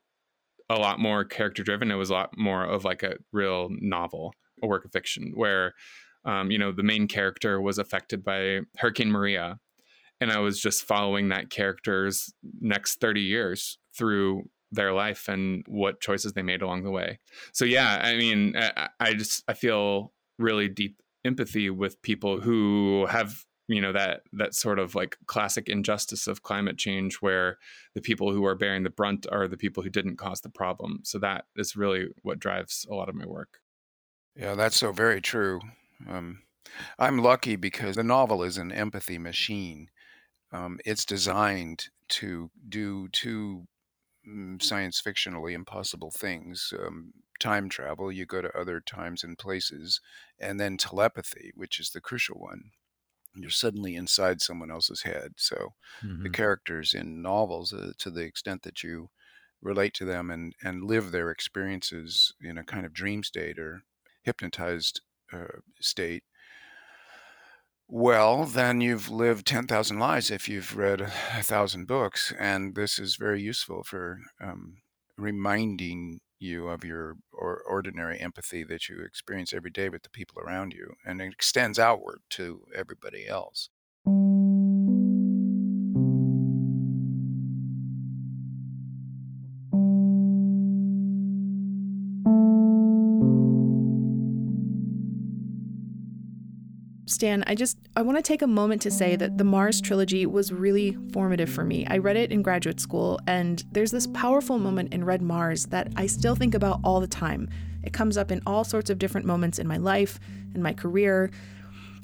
a 0.69 0.75
lot 0.75 0.99
more 0.99 1.25
character 1.25 1.63
driven 1.63 1.91
it 1.91 1.97
was 1.97 2.11
a 2.11 2.15
lot 2.15 2.31
more 2.37 2.65
of 2.65 2.85
like 2.85 3.03
a 3.03 3.15
real 3.33 3.69
novel 3.71 4.35
a 4.63 4.67
work 4.67 4.85
of 4.85 4.93
fiction 4.93 5.33
where 5.35 5.75
um, 6.25 6.51
you 6.51 6.59
know, 6.59 6.73
the 6.73 6.83
main 6.83 7.09
character 7.09 7.61
was 7.61 7.79
affected 7.79 8.25
by 8.25 8.61
Hurricane 8.79 9.11
Maria. 9.11 9.59
And 10.21 10.31
I 10.31 10.39
was 10.39 10.61
just 10.61 10.85
following 10.85 11.29
that 11.29 11.51
character's 11.51 12.33
next 12.61 13.01
30 13.01 13.21
years 13.21 13.79
through 13.97 14.45
their 14.71 14.93
life 14.93 15.29
and 15.29 15.65
what 15.67 16.01
choices 16.01 16.33
they 16.33 16.43
made 16.43 16.63
along 16.63 16.85
the 16.85 16.91
way. 16.91 17.19
So, 17.53 17.65
yeah, 17.65 18.01
I 18.03 18.17
mean, 18.17 18.55
I, 18.57 18.89
I 19.01 19.15
just, 19.15 19.43
I 19.49 19.55
feel 19.55 20.13
really 20.39 20.69
deep 20.69 21.03
empathy 21.25 21.71
with 21.71 22.01
people 22.03 22.41
who 22.41 23.07
have 23.07 23.45
you 23.69 23.81
know 23.81 23.93
that 23.93 24.23
that 24.33 24.55
sort 24.55 24.79
of 24.79 24.95
like 24.95 25.17
classic 25.27 25.69
injustice 25.69 26.27
of 26.27 26.43
climate 26.43 26.79
change 26.79 27.17
where 27.17 27.59
the 27.95 28.01
people 28.01 28.33
who 28.33 28.45
are 28.45 28.57
bearing 28.57 28.83
the 28.83 28.91
brunt 28.91 29.27
are 29.31 29.47
the 29.47 29.57
people 29.57 29.83
who 29.83 29.91
didn't 29.91 30.17
cause 30.17 30.41
the 30.41 30.49
problem 30.49 31.01
so 31.05 31.19
that 31.19 31.45
is 31.57 31.77
really 31.77 32.07
what 32.23 32.41
drives 32.41 32.87
a 32.91 32.95
lot 32.95 33.09
of 33.09 33.15
my 33.15 33.25
work 33.25 33.61
yeah 34.37 34.55
that's 34.55 34.77
so 34.77 34.91
very 34.91 35.21
true 35.21 35.61
um, 36.09 36.43
I'm 36.99 37.19
lucky 37.19 37.57
because 37.57 37.97
the 37.97 38.05
novel 38.05 38.43
is 38.43 38.59
an 38.59 38.73
empathy 38.73 39.19
machine. 39.19 39.89
Um, 40.53 40.79
it's 40.85 41.05
designed 41.05 41.89
to 42.11 42.51
do 42.69 43.09
two 43.09 43.67
mm, 44.29 44.63
science 44.63 45.01
fictionally 45.01 45.53
impossible 45.53 46.11
things. 46.11 46.73
Um, 46.79 47.13
time 47.41 47.69
travel, 47.69 48.13
you 48.13 48.27
go 48.27 48.43
to 48.43 48.59
other 48.59 48.81
times 48.81 49.25
and 49.25 49.39
places, 49.39 50.01
and 50.39 50.61
then 50.61 50.77
telepathy, 50.77 51.53
which 51.55 51.81
is 51.81 51.91
the 51.91 52.01
crucial 52.01 52.39
one. 52.39 52.71
You're 53.35 53.51
suddenly 53.51 53.97
inside 53.97 54.43
someone 54.43 54.71
else's 54.71 55.03
head. 55.03 55.33
So 55.37 55.75
mm-hmm. 56.05 56.23
the 56.23 56.31
characters 56.31 56.93
in 56.93 57.23
novels, 57.23 57.73
uh, 57.73 57.93
to 57.99 58.11
the 58.11 58.21
extent 58.21 58.63
that 58.63 58.83
you 58.83 59.09
relate 59.63 59.95
to 59.95 60.05
them 60.05 60.31
and, 60.31 60.55
and 60.63 60.85
live 60.85 61.11
their 61.11 61.31
experiences 61.31 62.35
in 62.43 62.59
a 62.59 62.65
kind 62.65 62.85
of 62.85 62.93
dream 62.93 63.23
state 63.23 63.59
or 63.59 63.85
hypnotized 64.23 65.01
state, 65.81 66.25
well, 67.89 68.45
then 68.45 68.81
you've 68.81 69.11
lived 69.11 69.47
10,000 69.47 69.99
lives 69.99 70.31
if 70.31 70.49
you've 70.49 70.77
read 70.77 71.03
a 71.03 71.43
thousand 71.43 71.87
books. 71.87 72.33
And 72.39 72.75
this 72.75 72.99
is 72.99 73.17
very 73.17 73.43
useful 73.43 73.83
for 73.85 74.19
um, 74.41 74.79
reminding 75.19 76.21
you 76.39 76.69
of 76.69 76.85
your 76.85 77.17
or 77.33 77.63
ordinary 77.69 78.19
empathy 78.19 78.65
that 78.65 78.89
you 78.89 79.01
experience 79.05 79.53
every 79.53 79.71
day 79.71 79.89
with 79.89 80.03
the 80.03 80.11
people 80.11 80.41
around 80.41 80.73
you. 80.73 80.95
And 81.05 81.21
it 81.21 81.33
extends 81.33 81.79
outward 81.79 82.21
to 82.31 82.63
everybody 82.75 83.29
else. 83.29 83.69
Stan, 97.23 97.45
I 97.47 97.55
just 97.55 97.79
I 97.95 98.03
want 98.03 98.19
to 98.19 98.23
take 98.23 98.43
a 98.43 98.49
moment 98.49 98.83
to 98.83 98.91
say 98.91 99.15
that 99.15 99.39
the 99.39 99.45
Mars 99.45 99.81
trilogy 99.81 100.27
was 100.27 100.53
really 100.53 100.99
formative 101.13 101.49
for 101.49 101.63
me. 101.63 101.87
I 101.87 101.99
read 101.99 102.17
it 102.17 102.33
in 102.33 102.43
graduate 102.43 102.81
school 102.81 103.21
and 103.29 103.63
there's 103.71 103.93
this 103.93 104.09
powerful 104.09 104.59
moment 104.59 104.93
in 104.93 105.05
Red 105.05 105.23
Mars 105.23 105.67
that 105.67 105.93
I 105.95 106.09
still 106.09 106.35
think 106.35 106.53
about 106.53 106.81
all 106.83 106.99
the 106.99 107.07
time. 107.07 107.49
It 107.85 107.93
comes 107.93 108.19
up 108.19 108.33
in 108.33 108.43
all 108.45 108.65
sorts 108.65 108.91
of 108.91 108.99
different 108.99 109.25
moments 109.25 109.61
in 109.61 109.69
my 109.69 109.77
life, 109.77 110.19
in 110.57 110.63
my 110.65 110.73
career. 110.73 111.31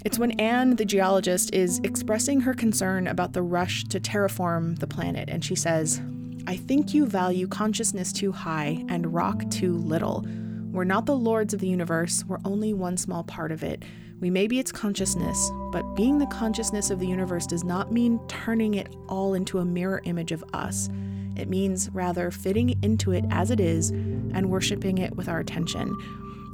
It's 0.04 0.20
when 0.20 0.38
Anne, 0.38 0.76
the 0.76 0.84
geologist, 0.84 1.52
is 1.52 1.80
expressing 1.82 2.42
her 2.42 2.54
concern 2.54 3.08
about 3.08 3.32
the 3.32 3.42
rush 3.42 3.82
to 3.86 3.98
terraform 3.98 4.78
the 4.78 4.86
planet, 4.86 5.28
and 5.28 5.44
she 5.44 5.56
says, 5.56 6.00
I 6.46 6.54
think 6.54 6.94
you 6.94 7.06
value 7.06 7.48
consciousness 7.48 8.12
too 8.12 8.30
high 8.30 8.84
and 8.88 9.12
rock 9.12 9.50
too 9.50 9.78
little. 9.78 10.24
We're 10.70 10.84
not 10.84 11.06
the 11.06 11.16
lords 11.16 11.52
of 11.54 11.58
the 11.58 11.66
universe, 11.66 12.24
we're 12.28 12.38
only 12.44 12.72
one 12.72 12.96
small 12.96 13.24
part 13.24 13.50
of 13.50 13.64
it. 13.64 13.82
We 14.20 14.30
may 14.30 14.48
be 14.48 14.58
its 14.58 14.72
consciousness, 14.72 15.50
but 15.70 15.94
being 15.94 16.18
the 16.18 16.26
consciousness 16.26 16.90
of 16.90 16.98
the 16.98 17.06
universe 17.06 17.46
does 17.46 17.62
not 17.62 17.92
mean 17.92 18.18
turning 18.26 18.74
it 18.74 18.94
all 19.08 19.34
into 19.34 19.58
a 19.58 19.64
mirror 19.64 20.00
image 20.04 20.32
of 20.32 20.44
us. 20.52 20.88
It 21.36 21.48
means 21.48 21.88
rather 21.90 22.32
fitting 22.32 22.74
into 22.82 23.12
it 23.12 23.24
as 23.30 23.52
it 23.52 23.60
is 23.60 23.90
and 23.90 24.50
worshiping 24.50 24.98
it 24.98 25.14
with 25.14 25.28
our 25.28 25.38
attention. 25.38 25.96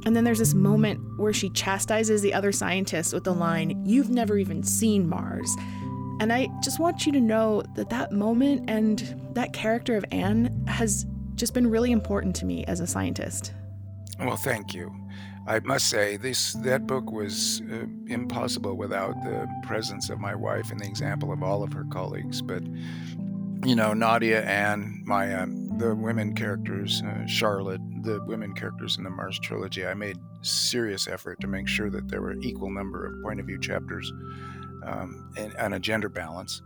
And 0.05 0.15
then 0.15 0.23
there's 0.23 0.37
this 0.37 0.53
moment 0.53 0.99
where 1.17 1.33
she 1.33 1.49
chastises 1.49 2.21
the 2.21 2.35
other 2.35 2.51
scientists 2.51 3.11
with 3.11 3.23
the 3.23 3.33
line, 3.33 3.83
You've 3.83 4.11
never 4.11 4.37
even 4.37 4.61
seen 4.61 5.09
Mars. 5.09 5.49
And 6.19 6.31
I 6.31 6.47
just 6.63 6.79
want 6.79 7.07
you 7.07 7.11
to 7.13 7.19
know 7.19 7.63
that 7.75 7.89
that 7.89 8.11
moment 8.11 8.69
and 8.69 9.19
that 9.33 9.53
character 9.53 9.97
of 9.97 10.05
Anne 10.11 10.65
has 10.67 11.07
just 11.33 11.55
been 11.55 11.69
really 11.69 11.91
important 11.91 12.35
to 12.37 12.45
me 12.45 12.63
as 12.65 12.79
a 12.79 12.87
scientist. 12.87 13.53
Well, 14.19 14.37
thank 14.37 14.73
you. 14.73 14.95
I 15.47 15.59
must 15.59 15.89
say, 15.89 16.17
this 16.17 16.53
that 16.53 16.87
book 16.87 17.11
was 17.11 17.61
uh, 17.71 17.85
impossible 18.07 18.75
without 18.75 19.13
the 19.23 19.47
presence 19.63 20.09
of 20.09 20.19
my 20.19 20.33
wife 20.33 20.71
and 20.71 20.79
the 20.79 20.85
example 20.85 21.31
of 21.31 21.43
all 21.43 21.61
of 21.63 21.71
her 21.73 21.85
colleagues. 21.91 22.41
But 22.41 22.63
you 23.63 23.75
know, 23.75 23.93
Nadia, 23.93 24.43
Anne, 24.43 25.03
Maya, 25.05 25.45
the 25.77 25.95
women 25.95 26.33
characters, 26.33 27.01
uh, 27.05 27.25
Charlotte, 27.25 27.81
the 28.03 28.23
women 28.25 28.53
characters 28.53 28.97
in 28.97 29.03
the 29.03 29.09
Mars 29.09 29.39
trilogy. 29.39 29.85
I 29.85 29.93
made 29.93 30.17
serious 30.41 31.07
effort 31.07 31.39
to 31.41 31.47
make 31.47 31.67
sure 31.67 31.89
that 31.89 32.07
there 32.07 32.21
were 32.21 32.35
equal 32.41 32.69
number 32.69 33.05
of 33.05 33.23
point 33.23 33.39
of 33.39 33.47
view 33.47 33.59
chapters 33.59 34.11
um, 34.85 35.31
and, 35.37 35.53
and, 35.57 35.73
a 35.73 35.79
gender 35.79 36.09
balance. 36.09 36.61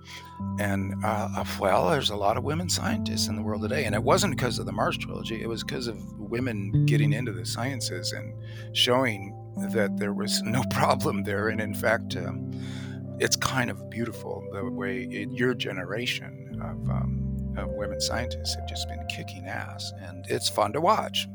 And 0.59 0.93
uh, 1.03 1.29
uh, 1.37 1.45
well, 1.59 1.89
there's 1.89 2.09
a 2.09 2.15
lot 2.15 2.37
of 2.37 2.43
women 2.43 2.69
scientists 2.69 3.27
in 3.27 3.35
the 3.35 3.41
world 3.41 3.61
today, 3.61 3.85
and 3.85 3.95
it 3.95 4.03
wasn't 4.03 4.35
because 4.35 4.59
of 4.59 4.65
the 4.65 4.71
Mars 4.71 4.97
trilogy. 4.97 5.41
It 5.41 5.47
was 5.47 5.63
because 5.63 5.87
of 5.87 5.97
women 6.19 6.85
getting 6.85 7.13
into 7.13 7.31
the 7.31 7.45
sciences 7.45 8.11
and 8.11 8.33
showing 8.73 9.35
that 9.73 9.97
there 9.97 10.13
was 10.13 10.41
no 10.43 10.63
problem 10.71 11.23
there. 11.23 11.49
And 11.49 11.61
in 11.61 11.73
fact, 11.73 12.15
um, 12.15 12.51
it's 13.19 13.35
kind 13.35 13.69
of 13.69 13.89
beautiful 13.89 14.47
the 14.53 14.69
way 14.69 15.03
it, 15.03 15.31
your 15.31 15.53
generation 15.53 16.59
of, 16.61 16.89
um, 16.89 17.55
of 17.57 17.69
women 17.71 17.99
scientists 17.99 18.55
have 18.55 18.67
just 18.67 18.87
been 18.87 19.05
kicking 19.07 19.45
ass, 19.45 19.91
and 20.01 20.25
it's 20.29 20.49
fun 20.49 20.73
to 20.73 20.81
watch. 20.81 21.27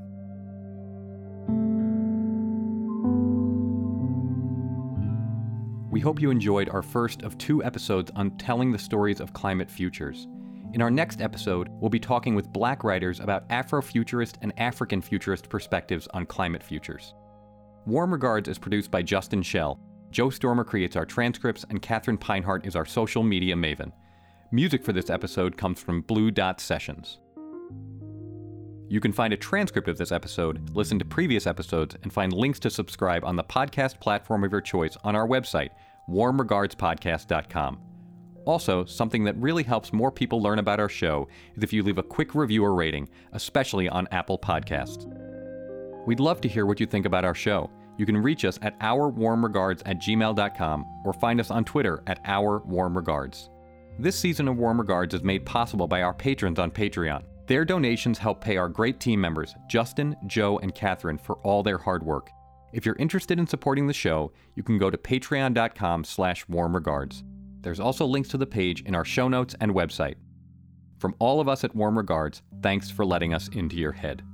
We 5.95 6.01
hope 6.01 6.20
you 6.20 6.32
enjoyed 6.32 6.70
our 6.70 6.82
first 6.82 7.22
of 7.22 7.38
two 7.38 7.62
episodes 7.62 8.11
on 8.16 8.36
telling 8.36 8.72
the 8.72 8.78
stories 8.80 9.20
of 9.20 9.32
climate 9.32 9.70
futures. 9.70 10.26
In 10.72 10.82
our 10.82 10.90
next 10.90 11.20
episode, 11.20 11.68
we'll 11.70 11.88
be 11.88 12.01
talking 12.01 12.34
with 12.34 12.53
black 12.53 12.82
writers 12.82 13.20
about 13.20 13.49
Afrofuturist 13.49 14.34
and 14.42 14.53
African 14.59 15.01
futurist 15.01 15.49
perspectives 15.49 16.09
on 16.12 16.26
climate 16.26 16.64
futures. 16.64 17.14
Warm 17.86 18.11
Regards 18.11 18.49
is 18.49 18.59
produced 18.59 18.90
by 18.90 19.03
Justin 19.03 19.40
Shell. 19.40 19.78
Joe 20.11 20.30
Stormer 20.30 20.64
creates 20.64 20.97
our 20.97 21.07
transcripts, 21.07 21.64
and 21.70 21.80
Katherine 21.80 22.18
Pinehart 22.18 22.66
is 22.66 22.74
our 22.74 22.86
social 22.86 23.22
media 23.22 23.55
maven. 23.55 23.92
Music 24.51 24.82
for 24.82 24.92
this 24.92 25.11
episode 25.11 25.57
comes 25.57 25.80
from 25.80 26.01
Blue 26.01 26.32
Dot 26.32 26.61
Sessions. 26.61 27.20
You 28.88 29.01
can 29.01 29.12
find 29.12 29.32
a 29.32 29.36
transcript 29.36 29.88
of 29.88 29.97
this 29.97 30.12
episode, 30.12 30.70
listen 30.70 30.99
to 30.99 31.05
previous 31.05 31.47
episodes, 31.47 31.97
and 32.03 32.12
find 32.12 32.32
links 32.32 32.59
to 32.61 32.70
subscribe 32.70 33.24
on 33.24 33.36
the 33.36 33.45
podcast 33.45 33.99
platform 33.99 34.45
of 34.45 34.53
your 34.53 34.61
choice 34.61 34.97
on 35.05 35.16
our 35.16 35.26
website, 35.26 35.70
warmregardspodcast.com. 36.09 37.78
Also, 38.44 38.84
something 38.84 39.24
that 39.24 39.36
really 39.36 39.62
helps 39.62 39.92
more 39.92 40.12
people 40.12 40.42
learn 40.42 40.59
about 40.59 40.80
our 40.80 40.88
show 40.88 41.28
is 41.57 41.62
if 41.62 41.72
you 41.72 41.82
leave 41.82 41.98
a 41.98 42.02
quick 42.02 42.34
review 42.34 42.64
or 42.64 42.74
rating, 42.74 43.09
especially 43.32 43.88
on 43.88 44.07
Apple 44.11 44.38
Podcasts. 44.38 45.07
We'd 46.07 46.20
love 46.20 46.40
to 46.42 46.48
hear 46.48 46.66
what 46.66 46.80
you 46.80 46.86
think 46.86 47.07
about 47.07 47.24
our 47.24 47.34
show. 47.34 47.70
You 47.96 48.05
can 48.05 48.16
reach 48.16 48.44
us 48.44 48.59
at 48.61 48.78
ourwarmregards 48.80 49.82
at 49.86 49.98
gmail.com 49.98 51.02
or 51.05 51.12
find 51.14 51.40
us 51.40 51.50
on 51.50 51.64
Twitter 51.64 52.02
at 52.07 52.22
ourwarmregards. 52.24 53.48
This 53.98 54.18
season 54.18 54.48
of 54.48 54.57
Warm 54.57 54.80
Regards 54.80 55.14
is 55.14 55.22
made 55.22 55.46
possible 55.46 55.86
by 55.86 56.02
our 56.02 56.12
patrons 56.12 56.59
on 56.59 56.72
Patreon. 56.72 57.22
Their 57.46 57.64
donations 57.64 58.18
help 58.18 58.40
pay 58.40 58.57
our 58.57 58.68
great 58.68 58.98
team 58.98 59.20
members, 59.20 59.55
Justin, 59.68 60.16
Joe, 60.26 60.59
and 60.59 60.74
Catherine, 60.74 61.18
for 61.18 61.36
all 61.36 61.62
their 61.62 61.78
hard 61.78 62.02
work. 62.02 62.30
If 62.74 62.84
you're 62.84 62.96
interested 62.96 63.38
in 63.38 63.46
supporting 63.46 63.86
the 63.86 63.92
show, 63.92 64.32
you 64.56 64.64
can 64.64 64.78
go 64.78 64.90
to 64.90 64.98
patreon.com 64.98 66.02
slash 66.02 66.44
warmregards. 66.46 67.22
There's 67.60 67.78
also 67.78 68.04
links 68.04 68.30
to 68.30 68.36
the 68.36 68.46
page 68.46 68.82
in 68.82 68.96
our 68.96 69.04
show 69.04 69.28
notes 69.28 69.54
and 69.60 69.72
website. 69.72 70.16
From 70.98 71.14
all 71.20 71.40
of 71.40 71.48
us 71.48 71.62
at 71.62 71.76
Warm 71.76 71.96
Regards, 71.96 72.42
thanks 72.62 72.90
for 72.90 73.04
letting 73.06 73.32
us 73.32 73.46
into 73.48 73.76
your 73.76 73.92
head. 73.92 74.24